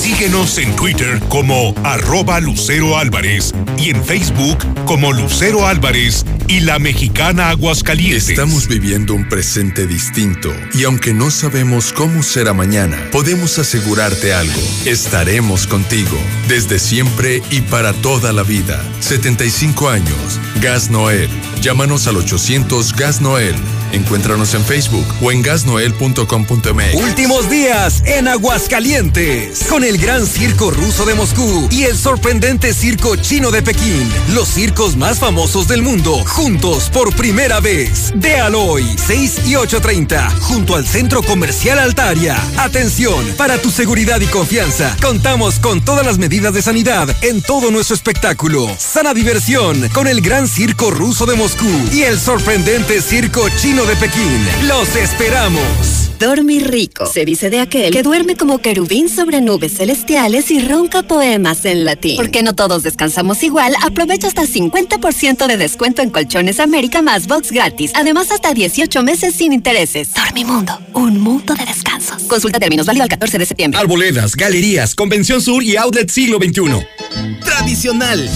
Síguenos 0.03 0.59
en 0.59 0.74
Twitter 0.74 1.20
como 1.28 1.76
arroba 1.84 2.40
Lucero 2.40 2.98
Álvarez 2.98 3.53
y 3.78 3.90
en 3.90 4.05
Facebook 4.05 4.59
como 4.84 5.12
Lucero 5.12 5.68
Álvarez 5.68 6.24
y 6.48 6.59
la 6.59 6.80
mexicana 6.80 7.50
Aguascalientes. 7.50 8.28
Estamos 8.30 8.66
viviendo 8.66 9.14
un 9.14 9.28
presente 9.28 9.86
distinto 9.86 10.53
y 10.74 10.82
aunque 10.82 11.14
no 11.14 11.30
sabemos 11.30 11.92
cómo 11.92 12.24
será 12.24 12.53
mañana, 12.53 12.98
podemos 13.12 13.61
asegurarte 13.61 14.34
algo. 14.34 14.61
Estaremos 14.86 15.68
contigo 15.68 16.18
desde 16.48 16.80
siempre 16.80 17.40
y 17.53 17.61
para 17.61 17.92
toda 17.92 18.32
la 18.32 18.42
vida. 18.42 18.84
75 18.98 19.88
años. 19.88 20.40
Gas 20.62 20.90
Noel. 20.90 21.28
Llámanos 21.60 22.06
al 22.06 22.16
800 22.18 22.94
Gas 22.94 23.20
Noel. 23.20 23.56
Encuéntranos 23.92 24.54
en 24.54 24.64
Facebook 24.64 25.06
o 25.20 25.30
en 25.30 25.42
gasnoel.com.mx. 25.42 26.94
Últimos 26.94 27.50
días 27.50 28.02
en 28.06 28.26
Aguascalientes 28.26 29.64
con 29.68 29.84
el 29.84 29.98
gran 29.98 30.26
circo 30.26 30.70
ruso 30.70 31.04
de 31.04 31.14
Moscú 31.14 31.68
y 31.70 31.82
el 31.82 31.96
sorprendente 31.98 32.72
circo 32.72 33.16
chino 33.16 33.50
de 33.50 33.62
Pekín. 33.62 34.08
Los 34.34 34.48
circos 34.48 34.96
más 34.96 35.18
famosos 35.18 35.68
del 35.68 35.82
mundo 35.82 36.24
juntos 36.26 36.88
por 36.90 37.14
primera 37.14 37.60
vez. 37.60 38.12
De 38.14 38.36
Aloy, 38.36 38.84
6 39.06 39.40
y 39.46 39.52
8.30, 39.52 40.38
junto 40.40 40.76
al 40.76 40.86
Centro 40.86 41.22
Comercial 41.22 41.78
Altaria. 41.78 42.40
Atención, 42.56 43.24
para 43.36 43.58
tu 43.58 43.70
seguridad 43.70 44.20
y 44.20 44.26
confianza, 44.26 44.96
contamos 45.02 45.58
con 45.58 45.84
todas 45.84 46.06
las 46.06 46.18
medidas 46.18 46.54
de 46.54 46.62
sanidad 46.62 47.14
en 47.20 47.42
todo 47.42 47.70
nuestro 47.70 47.94
espectáculo. 47.94 48.74
Sana 48.78 49.12
diversión 49.12 49.88
con 49.90 50.06
el 50.06 50.22
gran 50.22 50.48
circo 50.53 50.90
ruso 50.90 51.24
de 51.24 51.34
Moscú 51.34 51.66
y 51.92 52.03
el 52.03 52.18
sorprendente 52.18 53.00
circo 53.00 53.48
chino 53.57 53.86
de 53.86 53.96
Pekín. 53.96 54.46
Los 54.68 54.96
esperamos. 54.96 56.11
Dormir 56.20 56.70
rico. 56.70 57.07
Se 57.07 57.24
dice 57.24 57.48
de 57.48 57.59
aquel 57.59 57.90
que 57.90 58.03
duerme 58.03 58.36
como 58.36 58.59
querubín 58.59 59.09
sobre 59.09 59.40
nubes 59.40 59.78
celestiales 59.78 60.50
y 60.50 60.61
ronca 60.61 61.03
poemas 61.03 61.64
en 61.64 61.86
latín. 61.86 62.16
Porque 62.16 62.42
no 62.42 62.55
todos 62.55 62.82
descansamos 62.82 63.42
igual, 63.42 63.74
aprovecha 63.82 64.28
hasta 64.28 64.42
50% 64.42 65.46
de 65.46 65.57
descuento 65.57 66.03
en 66.03 66.11
Colchones 66.11 66.61
América 66.61 67.00
más 67.00 67.26
box 67.26 67.50
gratis. 67.50 67.92
Además, 67.94 68.30
hasta 68.30 68.53
18 68.53 69.03
meses 69.03 69.34
sin 69.34 69.55
intereses. 69.55 70.12
Dormimundo, 70.12 70.78
un 70.92 71.18
mundo 71.18 71.55
de 71.55 71.64
descansos. 71.64 72.24
Consulta 72.24 72.61
términos 72.61 72.86
válido 72.86 73.05
al 73.05 73.09
14 73.09 73.38
de 73.38 73.46
septiembre. 73.46 73.80
Arboledas, 73.80 74.36
galerías, 74.36 74.94
Convención 74.94 75.40
Sur 75.40 75.62
y 75.62 75.76
Outlet 75.76 76.11
Siglo 76.11 76.36
XXI. 76.36 77.40
Tradicional. 77.42 78.30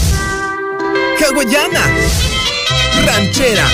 Hawaiana. 1.24 1.82
Ranchera. 3.04 3.66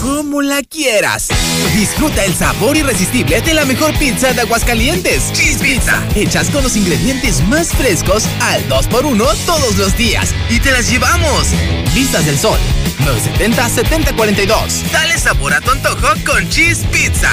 Como 0.00 0.42
la 0.42 0.62
quieras. 0.62 1.28
Disfruta 1.74 2.24
el 2.24 2.34
sabor 2.34 2.76
irresistible 2.76 3.40
de 3.40 3.54
la 3.54 3.64
mejor 3.64 3.96
pizza 3.98 4.32
de 4.32 4.40
Aguascalientes. 4.42 5.32
Cheese 5.32 5.58
Pizza. 5.58 6.02
Hechas 6.14 6.50
con 6.50 6.62
los 6.62 6.76
ingredientes 6.76 7.46
más 7.48 7.68
frescos 7.68 8.24
al 8.40 8.66
2x1 8.68 9.36
todos 9.46 9.76
los 9.76 9.96
días. 9.96 10.34
Y 10.48 10.60
te 10.60 10.72
las 10.72 10.90
llevamos. 10.90 11.48
Vistas 11.94 12.26
del 12.26 12.38
Sol. 12.38 12.58
970-7042. 13.38 14.90
Dale 14.92 15.18
sabor 15.18 15.54
a 15.54 15.60
tu 15.60 15.70
antojo 15.70 16.08
con 16.24 16.48
Cheese 16.48 16.84
Pizza. 16.92 17.30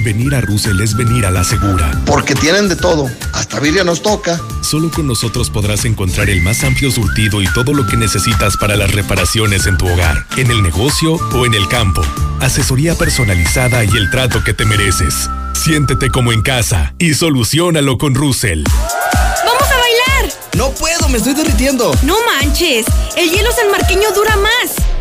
Venir 0.00 0.34
a 0.36 0.40
Russell 0.40 0.80
es 0.80 0.96
venir 0.96 1.26
a 1.26 1.30
la 1.30 1.42
segura. 1.42 1.90
Porque 2.06 2.34
tienen 2.34 2.68
de 2.68 2.76
todo. 2.76 3.10
Hasta 3.32 3.58
birria 3.58 3.82
nos 3.82 4.00
toca. 4.00 4.40
Solo 4.62 4.90
con 4.90 5.08
nosotros 5.08 5.50
podrás 5.50 5.84
encontrar 5.84 6.30
el 6.30 6.40
más 6.40 6.62
amplio 6.62 6.90
surtido 6.92 7.42
y 7.42 7.52
todo 7.52 7.74
lo 7.74 7.84
que 7.84 7.96
necesitas 7.96 8.56
para 8.56 8.76
las 8.76 8.92
reparaciones 8.92 9.66
en 9.66 9.76
tu 9.76 9.88
hogar, 9.88 10.24
en 10.36 10.50
el 10.52 10.62
negocio 10.62 11.14
o 11.14 11.46
en 11.46 11.54
el 11.54 11.66
campo. 11.66 12.02
Asesoría 12.40 12.94
personalizada 12.94 13.84
y 13.84 13.88
el 13.88 14.08
trato 14.10 14.44
que 14.44 14.54
te 14.54 14.64
mereces. 14.64 15.28
Siéntete 15.54 16.10
como 16.10 16.32
en 16.32 16.42
casa 16.42 16.94
y 16.98 17.14
solucionalo 17.14 17.98
con 17.98 18.14
Russell. 18.14 18.62
¡Vamos 18.64 19.68
a 19.68 19.78
bailar! 19.78 20.34
No 20.56 20.70
puedo, 20.70 21.08
me 21.08 21.18
estoy 21.18 21.34
derritiendo. 21.34 21.92
No 22.04 22.16
manches, 22.24 22.86
el 23.16 23.30
hielo 23.30 23.50
sanmarqueño 23.50 24.12
dura 24.12 24.36
más. 24.36 24.97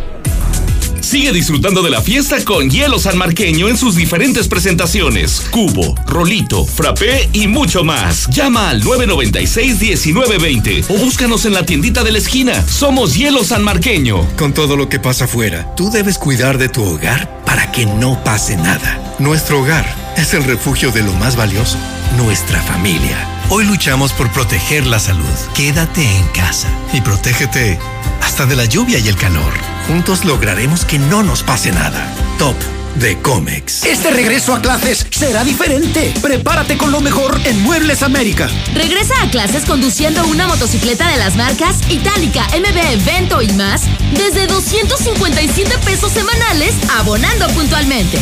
Sigue 1.07 1.31
disfrutando 1.31 1.81
de 1.83 1.89
la 1.89 2.01
fiesta 2.01 2.43
con 2.43 2.69
hielo 2.69 2.99
sanmarqueño 2.99 3.69
en 3.69 3.77
sus 3.77 3.95
diferentes 3.95 4.49
presentaciones. 4.49 5.47
Cubo, 5.51 5.95
rolito, 6.05 6.65
frappé 6.65 7.29
y 7.31 7.47
mucho 7.47 7.85
más. 7.85 8.27
Llama 8.27 8.69
al 8.69 8.83
996-1920 8.83 10.83
o 10.89 10.97
búscanos 10.97 11.45
en 11.45 11.53
la 11.53 11.65
tiendita 11.65 12.03
de 12.03 12.11
la 12.11 12.17
esquina. 12.17 12.61
Somos 12.67 13.15
Hielo 13.15 13.45
Sanmarqueño. 13.45 14.27
Con 14.35 14.53
todo 14.53 14.75
lo 14.75 14.89
que 14.89 14.99
pasa 14.99 15.23
afuera, 15.23 15.73
tú 15.77 15.89
debes 15.89 16.17
cuidar 16.17 16.57
de 16.57 16.67
tu 16.67 16.83
hogar 16.83 17.41
para 17.45 17.71
que 17.71 17.85
no 17.85 18.21
pase 18.25 18.57
nada. 18.57 19.15
Nuestro 19.17 19.61
hogar 19.61 19.85
es 20.17 20.33
el 20.33 20.43
refugio 20.43 20.91
de 20.91 21.03
lo 21.03 21.13
más 21.13 21.37
valioso, 21.37 21.77
nuestra 22.17 22.61
familia. 22.63 23.17
Hoy 23.49 23.63
luchamos 23.63 24.11
por 24.11 24.29
proteger 24.33 24.85
la 24.85 24.99
salud. 24.99 25.23
Quédate 25.55 26.03
en 26.17 26.27
casa 26.33 26.67
y 26.91 26.99
protégete 26.99 27.79
hasta 28.21 28.45
de 28.45 28.57
la 28.57 28.65
lluvia 28.65 28.99
y 28.99 29.07
el 29.07 29.15
calor. 29.15 29.76
Juntos 29.87 30.25
lograremos 30.25 30.83
que 30.83 30.99
no 30.99 31.23
nos 31.23 31.43
pase 31.43 31.71
nada. 31.71 32.13
Top 32.37 32.55
de 32.95 33.17
Comex. 33.21 33.85
Este 33.85 34.11
regreso 34.11 34.53
a 34.53 34.61
clases 34.61 35.07
será 35.11 35.45
diferente. 35.45 36.13
Prepárate 36.21 36.77
con 36.77 36.91
lo 36.91 36.99
mejor 36.99 37.39
en 37.45 37.61
Muebles 37.61 38.03
América. 38.03 38.49
Regresa 38.73 39.13
a 39.23 39.29
clases 39.29 39.63
conduciendo 39.63 40.25
una 40.27 40.45
motocicleta 40.47 41.07
de 41.09 41.17
las 41.17 41.37
marcas 41.37 41.77
Itálica, 41.89 42.45
MB, 42.49 43.05
Vento 43.05 43.41
y 43.41 43.47
más 43.53 43.83
desde 44.11 44.47
257 44.47 45.77
pesos 45.85 46.11
semanales 46.11 46.73
abonando 46.97 47.47
puntualmente. 47.49 48.19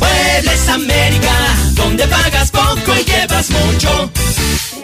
Muebles 0.00 0.68
América, 0.68 1.36
donde 1.74 2.06
pagas 2.08 2.50
poco 2.50 2.96
y 2.98 3.04
llevas 3.04 3.48
mucho. 3.50 4.10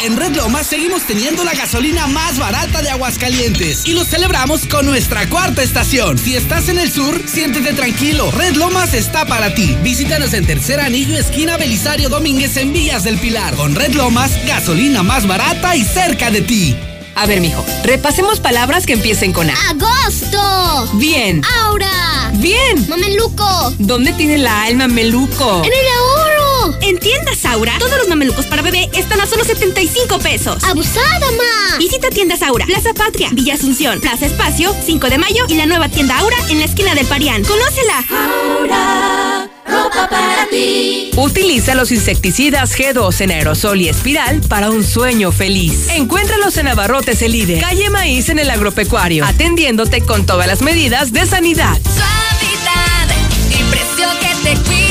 En 0.00 0.16
Red 0.16 0.36
Lomas 0.36 0.66
seguimos 0.66 1.04
teniendo 1.04 1.42
la 1.42 1.54
gasolina 1.54 2.06
más 2.06 2.38
barata 2.38 2.82
de 2.82 2.90
Aguascalientes 2.90 3.86
y 3.86 3.92
lo 3.92 4.04
celebramos 4.04 4.66
con 4.66 4.84
nuestra 4.84 5.28
cuarta 5.28 5.62
estación. 5.62 6.18
Si 6.18 6.36
estás 6.36 6.68
en 6.68 6.78
el 6.78 6.92
sur, 6.92 7.22
siéntete 7.26 7.72
tranquilo. 7.72 8.30
Red 8.30 8.56
Lomas 8.56 8.92
está 8.92 9.24
para 9.24 9.54
ti. 9.54 9.76
Visítanos 9.82 10.34
en 10.34 10.46
Tercer 10.46 10.80
Anillo, 10.80 11.16
esquina 11.16 11.56
Belisario 11.56 12.10
Domínguez 12.10 12.56
en 12.58 12.72
Villas 12.74 13.04
del 13.04 13.18
Pilar. 13.18 13.54
Con 13.54 13.74
Red 13.74 13.94
Lomas, 13.94 14.32
gasolina 14.46 15.02
más 15.02 15.26
barata 15.26 15.76
y 15.76 15.84
cerca 15.84 16.30
de 16.30 16.42
ti. 16.42 16.76
A 17.14 17.24
ver, 17.24 17.40
mijo, 17.40 17.64
repasemos 17.82 18.40
palabras 18.40 18.84
que 18.84 18.92
empiecen 18.92 19.32
con 19.32 19.48
A. 19.48 19.54
¡Agosto! 19.70 20.90
Bien. 20.98 21.42
¡Aura! 21.62 22.30
Bien. 22.34 22.86
¡Mameluco! 22.88 23.72
¿Dónde 23.78 24.12
tiene 24.12 24.36
la 24.36 24.64
alma 24.64 24.88
Meluco? 24.88 25.62
¡En 25.64 25.72
el 25.72 25.88
En 26.82 26.98
tiendas 26.98 27.44
Aura, 27.44 27.74
todos 27.78 27.96
los 27.98 28.08
mamelucos 28.08 28.46
para 28.46 28.60
bebé 28.60 28.90
están 28.92 29.20
a 29.20 29.26
solo 29.26 29.44
75 29.44 30.18
pesos. 30.18 30.64
¡Abusada, 30.64 31.30
ma! 31.32 31.78
Visita 31.78 32.08
tiendas 32.10 32.42
Aura, 32.42 32.66
Plaza 32.66 32.92
Patria, 32.92 33.28
Villa 33.32 33.54
Asunción, 33.54 34.00
Plaza 34.00 34.26
Espacio, 34.26 34.74
5 34.84 35.08
de 35.08 35.18
mayo 35.18 35.44
y 35.48 35.54
la 35.54 35.66
nueva 35.66 35.88
tienda 35.88 36.18
Aura 36.18 36.36
en 36.48 36.58
la 36.58 36.64
esquina 36.64 36.94
del 36.96 37.06
Parián. 37.06 37.44
¡Conócela! 37.44 38.04
Aura, 38.10 39.48
ropa 39.64 40.08
para 40.08 40.48
ti. 40.48 41.10
Utiliza 41.16 41.76
los 41.76 41.92
insecticidas 41.92 42.76
G2 42.76 43.20
en 43.20 43.30
aerosol 43.30 43.80
y 43.80 43.88
espiral 43.88 44.40
para 44.40 44.70
un 44.70 44.82
sueño 44.82 45.30
feliz. 45.30 45.88
Encuéntralos 45.90 46.56
en 46.56 46.66
Abarrotes 46.66 47.22
El 47.22 47.32
Líder, 47.32 47.60
calle 47.60 47.90
Maíz 47.90 48.28
en 48.28 48.40
el 48.40 48.50
agropecuario, 48.50 49.24
atendiéndote 49.24 50.00
con 50.00 50.26
todas 50.26 50.48
las 50.48 50.62
medidas 50.62 51.12
de 51.12 51.26
sanidad. 51.26 51.78
Suavidad 51.84 53.16
y 53.50 53.62
precio 53.70 54.08
que 54.20 54.50
te 54.50 54.56
cuida. 54.64 54.85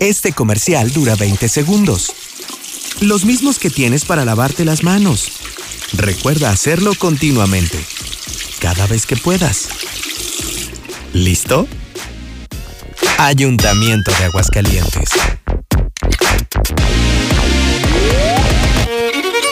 Este 0.00 0.32
comercial 0.32 0.92
dura 0.92 1.14
20 1.14 1.48
segundos. 1.48 2.12
Los 3.00 3.24
mismos 3.24 3.60
que 3.60 3.70
tienes 3.70 4.04
para 4.04 4.24
lavarte 4.24 4.64
las 4.64 4.82
manos. 4.82 5.30
Recuerda 5.92 6.50
hacerlo 6.50 6.94
continuamente. 6.98 7.78
Cada 8.58 8.88
vez 8.88 9.06
que 9.06 9.16
puedas. 9.16 9.68
¿Listo? 11.12 11.68
Ayuntamiento 13.18 14.10
de 14.18 14.24
Aguascalientes. 14.24 15.10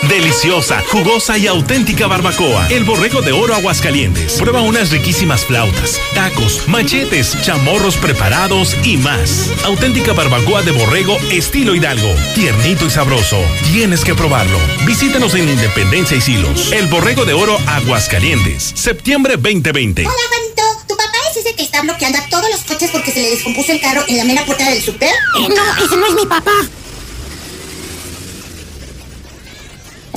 Deliciosa, 0.09 0.83
jugosa 0.91 1.37
y 1.37 1.47
auténtica 1.47 2.07
barbacoa. 2.07 2.66
El 2.71 2.85
borrego 2.85 3.21
de 3.21 3.33
oro 3.33 3.55
Aguascalientes. 3.55 4.39
Prueba 4.39 4.62
unas 4.62 4.91
riquísimas 4.91 5.45
flautas, 5.45 6.01
tacos, 6.14 6.66
machetes, 6.66 7.37
chamorros 7.43 7.97
preparados 7.99 8.75
y 8.85 8.97
más. 8.97 9.51
Auténtica 9.64 10.14
barbacoa 10.14 10.62
de 10.62 10.73
borrego 10.73 11.19
estilo 11.31 11.75
Hidalgo. 11.75 12.09
Tiernito 12.35 12.87
y 12.87 12.91
sabroso. 12.91 13.39
Tienes 13.71 14.03
que 14.03 14.14
probarlo. 14.14 14.59
Visítanos 14.87 15.35
en 15.35 15.51
Independencia 15.51 16.16
y 16.16 16.23
Silos. 16.23 16.73
El 16.73 16.87
borrego 16.87 17.27
de 17.27 17.35
oro 17.35 17.59
Aguascalientes. 17.66 18.73
Septiembre 18.75 19.37
2020. 19.37 20.07
Hola, 20.07 20.14
Juanito. 20.31 20.62
¿Tu 20.89 20.97
papá 20.97 21.19
es 21.31 21.37
ese 21.37 21.55
que 21.55 21.64
está 21.64 21.83
bloqueando 21.83 22.19
a 22.19 22.29
todos 22.29 22.49
los 22.51 22.61
coches 22.61 22.91
porque 22.91 23.12
se 23.12 23.21
le 23.21 23.31
descompuso 23.31 23.73
el 23.73 23.81
carro 23.81 24.03
en 24.09 24.16
la 24.16 24.25
mera 24.25 24.45
puerta 24.47 24.69
del 24.71 24.83
súper? 24.83 25.11
Eh, 25.11 25.49
no, 25.49 25.85
ese 25.85 25.97
no 25.97 26.07
es 26.07 26.14
mi 26.14 26.25
papá. 26.25 26.53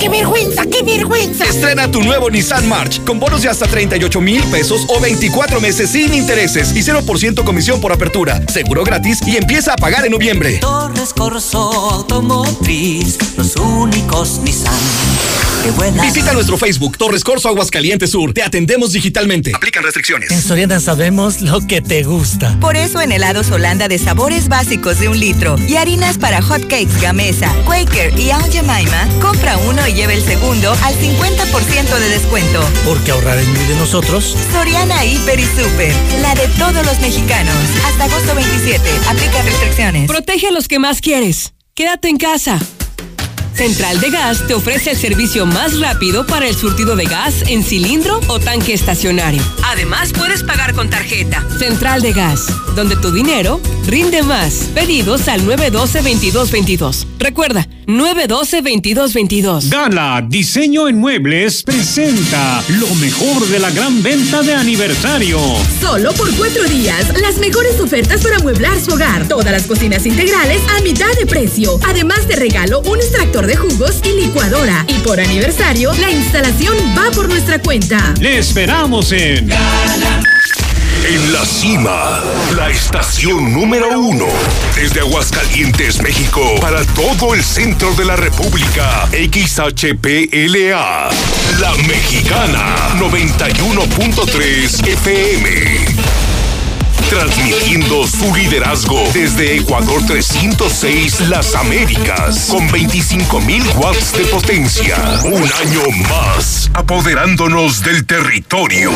¡Qué 0.02 0.08
vergüenza, 0.08 0.66
qué 0.66 0.82
vergüenza! 0.82 1.44
Estrena 1.44 1.88
tu 1.88 2.02
nuevo 2.02 2.28
Nissan 2.28 2.68
March 2.68 3.04
con 3.04 3.20
bonos 3.20 3.42
de 3.42 3.48
hasta 3.48 3.68
38 3.68 4.20
mil 4.20 4.42
pesos 4.50 4.84
o 4.88 4.98
24 4.98 5.60
meses 5.60 5.90
sin 5.90 6.12
intereses 6.12 6.74
y 6.74 6.80
0% 6.80 7.44
comisión 7.44 7.80
por 7.80 7.92
apertura. 7.92 8.42
Seguro 8.48 8.82
gratis 8.82 9.20
y 9.24 9.36
empieza 9.36 9.74
a 9.74 9.76
pagar 9.76 10.04
en 10.04 10.10
noviembre. 10.10 10.58
Torres 10.58 11.14
Corso 11.14 11.70
Automotriz, 11.92 13.16
los 13.36 13.54
únicos 13.54 14.40
Nissan. 14.42 14.74
Qué 15.62 15.70
buena. 15.70 16.02
Visita 16.02 16.32
nuestro 16.32 16.56
Facebook 16.58 16.98
Torres 16.98 17.22
Corso 17.22 17.48
Aguascalientes 17.48 18.10
Sur. 18.10 18.34
Te 18.34 18.42
atendemos 18.42 18.92
digitalmente. 18.92 19.52
Aplican 19.54 19.84
restricciones. 19.84 20.30
En 20.32 20.42
Soriana 20.42 20.80
sabemos 20.80 21.40
lo 21.40 21.60
que 21.60 21.80
te 21.80 22.02
gusta. 22.02 22.58
Por 22.58 22.76
eso 22.76 23.00
en 23.00 23.12
helados 23.12 23.50
Holanda 23.52 23.86
de 23.86 23.98
sabores 23.98 24.48
básicos 24.48 24.98
de 24.98 25.08
un 25.08 25.20
litro 25.20 25.56
y 25.68 25.76
harinas 25.76 26.18
para 26.18 26.42
hotcakes 26.42 27.00
Gamesa, 27.00 27.54
Quaker 27.64 28.18
y 28.18 28.30
Aunt 28.30 28.52
Jemima, 28.52 29.08
compra 29.20 29.56
uno 29.58 29.86
y 29.86 29.94
lleva 29.94 30.12
el 30.14 30.22
segundo 30.22 30.72
al 30.82 30.94
50% 30.96 31.98
de 31.98 32.08
descuento. 32.08 32.60
Porque 32.84 33.12
ahorrar 33.12 33.38
es 33.38 33.46
muy 33.46 33.64
de 33.64 33.76
nosotros. 33.76 34.36
Soriana 34.52 35.04
Hiper 35.04 35.38
y 35.38 35.46
Super, 35.46 35.94
la 36.22 36.34
de 36.34 36.48
todos 36.58 36.84
los 36.84 36.98
mexicanos. 37.00 37.54
Hasta 37.86 38.04
agosto 38.04 38.34
27, 38.34 38.82
aplica 39.08 39.42
restricciones. 39.42 40.08
Protege 40.08 40.48
a 40.48 40.50
los 40.50 40.66
que 40.66 40.80
más 40.80 41.00
quieres. 41.00 41.52
Quédate 41.74 42.08
en 42.08 42.16
casa. 42.16 42.58
Central 43.54 44.00
de 44.00 44.10
Gas 44.10 44.46
te 44.46 44.54
ofrece 44.54 44.90
el 44.90 44.96
servicio 44.96 45.46
más 45.46 45.78
rápido 45.78 46.26
para 46.26 46.48
el 46.48 46.54
surtido 46.54 46.96
de 46.96 47.04
gas 47.04 47.42
en 47.46 47.62
cilindro 47.62 48.20
o 48.28 48.40
tanque 48.40 48.72
estacionario. 48.72 49.42
Además, 49.64 50.12
puedes 50.12 50.42
pagar 50.42 50.74
con 50.74 50.90
tarjeta. 50.90 51.46
Central 51.58 52.02
de 52.02 52.12
Gas, 52.12 52.46
donde 52.74 52.96
tu 52.96 53.12
dinero 53.12 53.60
rinde 53.86 54.22
más. 54.22 54.70
Pedidos 54.74 55.28
al 55.28 55.42
912-2222. 55.42 57.06
Recuerda, 57.18 57.66
912-2222. 57.86 59.68
Gala 59.68 60.24
Diseño 60.26 60.88
en 60.88 60.98
Muebles 60.98 61.62
presenta 61.62 62.62
lo 62.68 62.92
mejor 62.96 63.46
de 63.48 63.58
la 63.58 63.70
gran 63.70 64.02
venta 64.02 64.42
de 64.42 64.54
aniversario. 64.54 65.38
Solo 65.80 66.12
por 66.14 66.34
cuatro 66.36 66.64
días, 66.64 67.12
las 67.20 67.38
mejores 67.38 67.78
ofertas 67.80 68.22
para 68.22 68.36
amueblar 68.36 68.80
su 68.80 68.92
hogar. 68.92 69.28
Todas 69.28 69.52
las 69.52 69.66
cocinas 69.66 70.06
integrales 70.06 70.60
a 70.76 70.80
mitad 70.82 71.12
de 71.18 71.26
precio. 71.26 71.78
Además 71.86 72.26
de 72.28 72.36
regalo, 72.36 72.80
un 72.80 72.98
extractor 72.98 73.41
de 73.46 73.56
jugos 73.56 74.00
y 74.04 74.20
licuadora. 74.20 74.84
Y 74.88 74.94
por 75.00 75.20
aniversario, 75.20 75.92
la 75.94 76.10
instalación 76.10 76.76
va 76.96 77.10
por 77.10 77.28
nuestra 77.28 77.60
cuenta. 77.60 78.14
Le 78.20 78.38
esperamos 78.38 79.12
en 79.12 79.50
En 81.04 81.32
la 81.32 81.44
cima, 81.44 82.20
la 82.56 82.70
estación 82.70 83.52
número 83.52 83.98
uno. 83.98 84.26
Desde 84.76 85.00
Aguascalientes, 85.00 86.00
México, 86.00 86.54
para 86.60 86.84
todo 86.94 87.34
el 87.34 87.42
centro 87.42 87.92
de 87.94 88.04
la 88.04 88.16
República. 88.16 89.08
XHPLA. 89.10 91.10
La 91.60 91.74
Mexicana. 91.86 92.76
91.3 92.98 94.86
FM. 94.86 96.21
Transmitiendo 97.12 98.06
su 98.06 98.34
liderazgo 98.34 98.98
desde 99.12 99.58
Ecuador 99.58 100.00
306 100.06 101.28
Las 101.28 101.54
Américas 101.54 102.46
con 102.50 102.66
25.000 102.70 103.76
watts 103.76 104.14
de 104.14 104.24
potencia. 104.24 104.96
Un 105.24 105.42
año 105.42 105.82
más, 106.08 106.70
apoderándonos 106.72 107.82
del 107.82 108.06
territorio. 108.06 108.92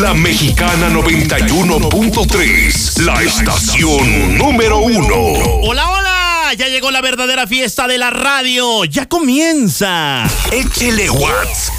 La 0.00 0.14
Mexicana 0.14 0.88
91.3, 0.88 3.02
la 3.02 3.22
estación 3.22 4.38
número 4.38 4.78
uno. 4.78 5.14
Hola, 5.62 5.90
hola, 5.90 6.54
ya 6.56 6.68
llegó 6.68 6.90
la 6.90 7.02
verdadera 7.02 7.46
fiesta 7.46 7.86
de 7.86 7.98
la 7.98 8.08
radio. 8.08 8.86
Ya 8.86 9.06
comienza. 9.06 10.24
Échele 10.50 11.10
watts 11.10 11.70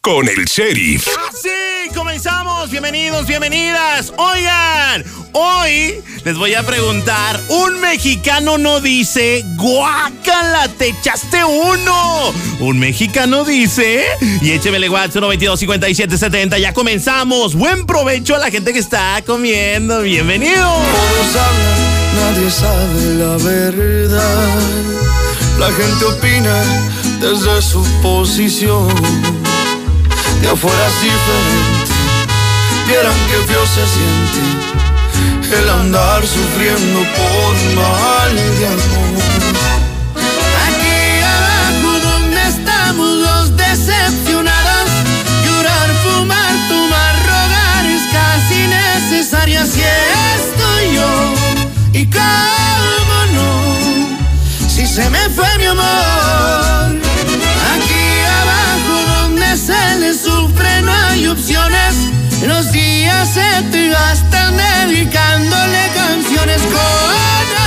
con 0.00 0.26
el 0.28 0.46
sheriff. 0.46 1.06
Sí, 1.42 1.94
comenzamos. 1.94 2.70
Bienvenidos, 2.70 3.26
bienvenidas. 3.26 4.12
Oigan, 4.16 5.04
hoy 5.32 6.02
les 6.24 6.38
voy 6.38 6.54
a 6.54 6.62
preguntar, 6.64 7.38
un 7.48 7.80
mexicano 7.80 8.56
no 8.56 8.80
dice, 8.80 9.44
guácala, 9.56 10.68
te 10.78 10.88
echaste 10.88 11.44
uno. 11.44 12.32
Un 12.60 12.78
mexicano 12.78 13.44
dice, 13.44 14.06
y 14.40 14.52
échemele 14.52 14.88
WhatsApp 14.88 15.22
122 15.22 16.60
ya 16.60 16.72
comenzamos. 16.72 17.54
Buen 17.54 17.84
provecho 17.84 18.34
a 18.34 18.38
la 18.38 18.50
gente 18.50 18.72
que 18.72 18.78
está 18.78 19.22
comiendo. 19.26 20.00
Bienvenido. 20.00 20.64
Todos 20.64 21.36
hablan, 21.36 22.14
nadie 22.16 22.50
sabe 22.50 23.14
la 23.16 23.36
verdad. 23.36 24.60
La 25.58 25.70
gente 25.72 26.04
opina 26.06 26.62
desde 27.20 27.60
su 27.60 27.84
posición 28.00 28.88
de 30.40 30.48
afuera 30.48 30.86
es 30.86 31.02
diferente. 31.02 31.92
Vieran 32.86 33.14
que 33.28 33.52
feo 33.52 33.66
se 33.66 33.86
siente 33.86 35.60
el 35.60 35.68
andar 35.68 36.22
sufriendo 36.26 37.00
por 37.00 37.54
mal 37.74 38.34
de 38.36 38.66
amor. 38.66 39.22
Aquí 40.66 41.22
abajo 41.36 41.90
donde 42.08 42.48
estamos 42.48 43.08
los 43.18 43.56
decepcionados, 43.56 44.90
llorar, 45.44 45.90
fumar, 46.02 46.54
tomar, 46.68 47.14
rogar 47.26 47.86
es 47.86 48.02
casi 48.12 48.66
necesaria 48.66 49.66
si 49.66 49.80
estoy 49.80 50.94
yo. 50.94 51.34
Y 51.92 52.06
cómo 52.06 53.18
no, 53.34 54.68
si 54.68 54.86
se 54.86 55.10
me 55.10 55.28
fue 55.30 55.58
mi 55.58 55.66
amor. 55.66 56.79
Los 62.44 62.72
días 62.72 63.28
se 63.34 63.62
te 63.70 63.88
gastan 63.88 64.56
dedicándole 64.56 65.92
canciones 65.94 66.60
con 66.62 67.59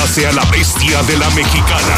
Enlace 0.00 0.26
a 0.26 0.32
la 0.32 0.44
bestia 0.46 1.02
de 1.02 1.18
la 1.18 1.28
mexicana. 1.30 1.94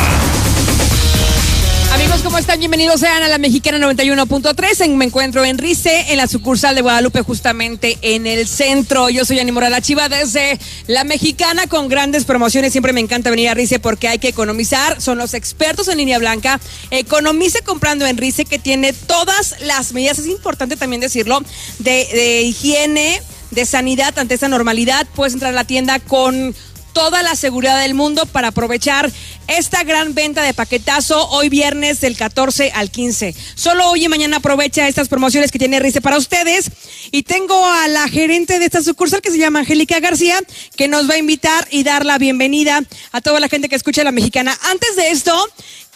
Amigos, 1.94 2.20
¿cómo 2.24 2.36
están? 2.36 2.58
Bienvenidos 2.58 2.98
sean 2.98 3.22
a 3.22 3.28
la 3.28 3.38
Mexicana 3.38 3.78
91.3. 3.78 4.80
En- 4.80 4.96
Me 4.98 5.04
encuentro 5.04 5.44
en 5.44 5.56
Rice, 5.56 6.06
en 6.08 6.16
la 6.16 6.26
sucursal 6.26 6.74
de 6.74 6.80
Guadalupe, 6.82 7.22
justamente 7.22 7.98
en 8.02 8.26
el 8.26 8.48
centro. 8.48 9.08
Yo 9.08 9.24
soy 9.24 9.38
Ani 9.38 9.52
Morada 9.52 9.80
Chiva 9.80 10.08
desde 10.08 10.58
la 10.88 11.04
Mexicana 11.04 11.68
con 11.68 11.88
grandes 11.88 12.24
promociones. 12.24 12.72
Siempre 12.72 12.92
me 12.92 12.98
encanta 13.00 13.30
venir 13.30 13.48
a 13.50 13.54
Rice 13.54 13.78
porque 13.78 14.08
hay 14.08 14.18
que 14.18 14.28
economizar. 14.28 15.00
Son 15.00 15.16
los 15.16 15.32
expertos 15.32 15.86
en 15.86 15.98
línea 15.98 16.18
blanca. 16.18 16.58
Economice 16.90 17.62
comprando 17.62 18.04
en 18.06 18.16
Rice 18.16 18.46
que 18.46 18.58
tiene 18.58 18.92
todas 18.94 19.54
las 19.60 19.92
medidas. 19.92 20.18
Es 20.18 20.26
importante 20.26 20.74
también 20.76 21.00
decirlo 21.00 21.40
de, 21.78 22.08
de 22.12 22.42
higiene, 22.42 23.22
de 23.52 23.64
sanidad 23.64 24.18
ante 24.18 24.34
esta 24.34 24.48
normalidad. 24.48 25.06
Puedes 25.14 25.34
entrar 25.34 25.52
a 25.52 25.54
la 25.54 25.64
tienda 25.64 26.00
con 26.00 26.52
toda 26.92 27.22
la 27.22 27.34
seguridad 27.36 27.80
del 27.80 27.94
mundo 27.94 28.26
para 28.26 28.48
aprovechar 28.48 29.10
esta 29.48 29.82
gran 29.84 30.14
venta 30.14 30.42
de 30.42 30.54
paquetazo 30.54 31.28
hoy 31.30 31.48
viernes 31.48 32.00
del 32.00 32.16
14 32.16 32.72
al 32.72 32.90
15. 32.90 33.34
Solo 33.54 33.90
hoy 33.90 34.04
y 34.04 34.08
mañana 34.08 34.38
aprovecha 34.38 34.88
estas 34.88 35.08
promociones 35.08 35.50
que 35.50 35.58
tiene 35.58 35.80
Rice 35.80 36.00
para 36.00 36.16
ustedes. 36.16 36.70
Y 37.10 37.24
tengo 37.24 37.64
a 37.66 37.88
la 37.88 38.08
gerente 38.08 38.58
de 38.58 38.66
esta 38.66 38.82
sucursal 38.82 39.20
que 39.20 39.30
se 39.30 39.38
llama 39.38 39.60
Angélica 39.60 40.00
García, 40.00 40.38
que 40.76 40.88
nos 40.88 41.08
va 41.08 41.14
a 41.14 41.18
invitar 41.18 41.66
y 41.70 41.82
dar 41.82 42.04
la 42.04 42.18
bienvenida 42.18 42.82
a 43.10 43.20
toda 43.20 43.40
la 43.40 43.48
gente 43.48 43.68
que 43.68 43.76
escucha 43.76 44.04
la 44.04 44.12
mexicana. 44.12 44.56
Antes 44.70 44.96
de 44.96 45.10
esto, 45.10 45.48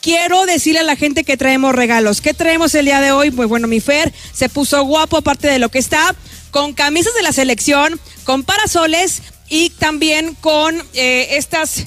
Quiero 0.02 0.46
decirle 0.46 0.80
a 0.80 0.84
la 0.84 0.94
gente 0.94 1.24
que 1.24 1.36
traemos 1.36 1.74
regalos. 1.74 2.20
¿Qué 2.20 2.32
traemos 2.32 2.72
el 2.76 2.84
día 2.84 3.00
de 3.00 3.10
hoy? 3.10 3.32
Pues 3.32 3.48
bueno, 3.48 3.66
mi 3.66 3.80
Fer 3.80 4.14
se 4.32 4.48
puso 4.48 4.84
guapo 4.84 5.16
aparte 5.16 5.48
de 5.48 5.58
lo 5.58 5.68
que 5.68 5.80
está, 5.80 6.14
con 6.52 6.74
camisas 6.74 7.12
de 7.14 7.22
la 7.22 7.32
selección, 7.32 7.98
con 8.22 8.44
parasoles 8.44 9.22
y 9.48 9.70
también 9.70 10.34
con 10.40 10.76
eh, 10.94 11.28
estas... 11.32 11.84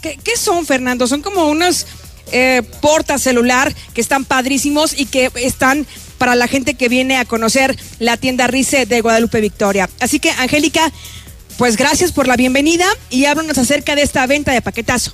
¿qué, 0.00 0.36
son, 0.36 0.66
Fernando? 0.66 1.06
Son 1.06 1.22
como 1.22 1.46
unos 1.48 1.86
eh, 2.32 2.62
portas 2.80 3.22
celular 3.22 3.74
que 3.92 4.00
están 4.00 4.24
padrísimos 4.24 4.98
y 4.98 5.06
que 5.06 5.30
están 5.36 5.86
para 6.18 6.34
la 6.34 6.48
gente 6.48 6.74
que 6.74 6.88
viene 6.88 7.16
a 7.16 7.24
conocer 7.24 7.76
la 7.98 8.16
tienda 8.16 8.46
Rice 8.46 8.86
de 8.86 9.00
Guadalupe 9.00 9.40
Victoria. 9.40 9.88
Así 10.00 10.20
que, 10.20 10.30
Angélica, 10.30 10.92
pues 11.56 11.76
gracias 11.76 12.12
por 12.12 12.28
la 12.28 12.36
bienvenida 12.36 12.86
y 13.10 13.24
háblanos 13.24 13.58
acerca 13.58 13.94
de 13.94 14.02
esta 14.02 14.26
venta 14.26 14.52
de 14.52 14.62
paquetazo. 14.62 15.12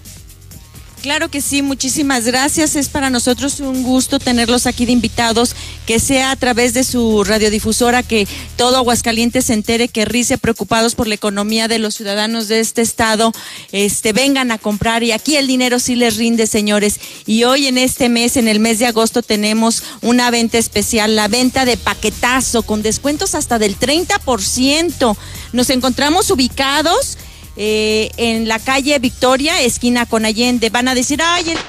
Claro 1.06 1.28
que 1.28 1.40
sí, 1.40 1.62
muchísimas 1.62 2.24
gracias. 2.24 2.74
Es 2.74 2.88
para 2.88 3.10
nosotros 3.10 3.60
un 3.60 3.84
gusto 3.84 4.18
tenerlos 4.18 4.66
aquí 4.66 4.86
de 4.86 4.90
invitados, 4.90 5.54
que 5.86 6.00
sea 6.00 6.32
a 6.32 6.36
través 6.36 6.74
de 6.74 6.82
su 6.82 7.22
radiodifusora 7.22 8.02
que 8.02 8.26
todo 8.56 8.78
Aguascalientes 8.78 9.44
se 9.44 9.52
entere 9.52 9.86
que 9.86 10.04
RICE, 10.04 10.36
preocupados 10.36 10.96
por 10.96 11.06
la 11.06 11.14
economía 11.14 11.68
de 11.68 11.78
los 11.78 11.94
ciudadanos 11.94 12.48
de 12.48 12.58
este 12.58 12.82
estado, 12.82 13.32
este, 13.70 14.12
vengan 14.12 14.50
a 14.50 14.58
comprar 14.58 15.04
y 15.04 15.12
aquí 15.12 15.36
el 15.36 15.46
dinero 15.46 15.78
sí 15.78 15.94
les 15.94 16.16
rinde, 16.16 16.48
señores. 16.48 16.98
Y 17.24 17.44
hoy 17.44 17.68
en 17.68 17.78
este 17.78 18.08
mes, 18.08 18.36
en 18.36 18.48
el 18.48 18.58
mes 18.58 18.80
de 18.80 18.86
agosto, 18.86 19.22
tenemos 19.22 19.84
una 20.02 20.32
venta 20.32 20.58
especial, 20.58 21.14
la 21.14 21.28
venta 21.28 21.64
de 21.64 21.76
paquetazo 21.76 22.64
con 22.64 22.82
descuentos 22.82 23.36
hasta 23.36 23.60
del 23.60 23.78
30%. 23.78 25.16
Nos 25.52 25.70
encontramos 25.70 26.32
ubicados 26.32 27.16
eh, 27.56 28.10
en 28.16 28.48
la 28.48 28.58
calle 28.58 28.98
Victoria, 28.98 29.60
esquina 29.62 30.06
con 30.06 30.24
Allende. 30.24 30.70
Van 30.70 30.88
a 30.88 30.94
decir, 30.94 31.20
ay, 31.22 31.56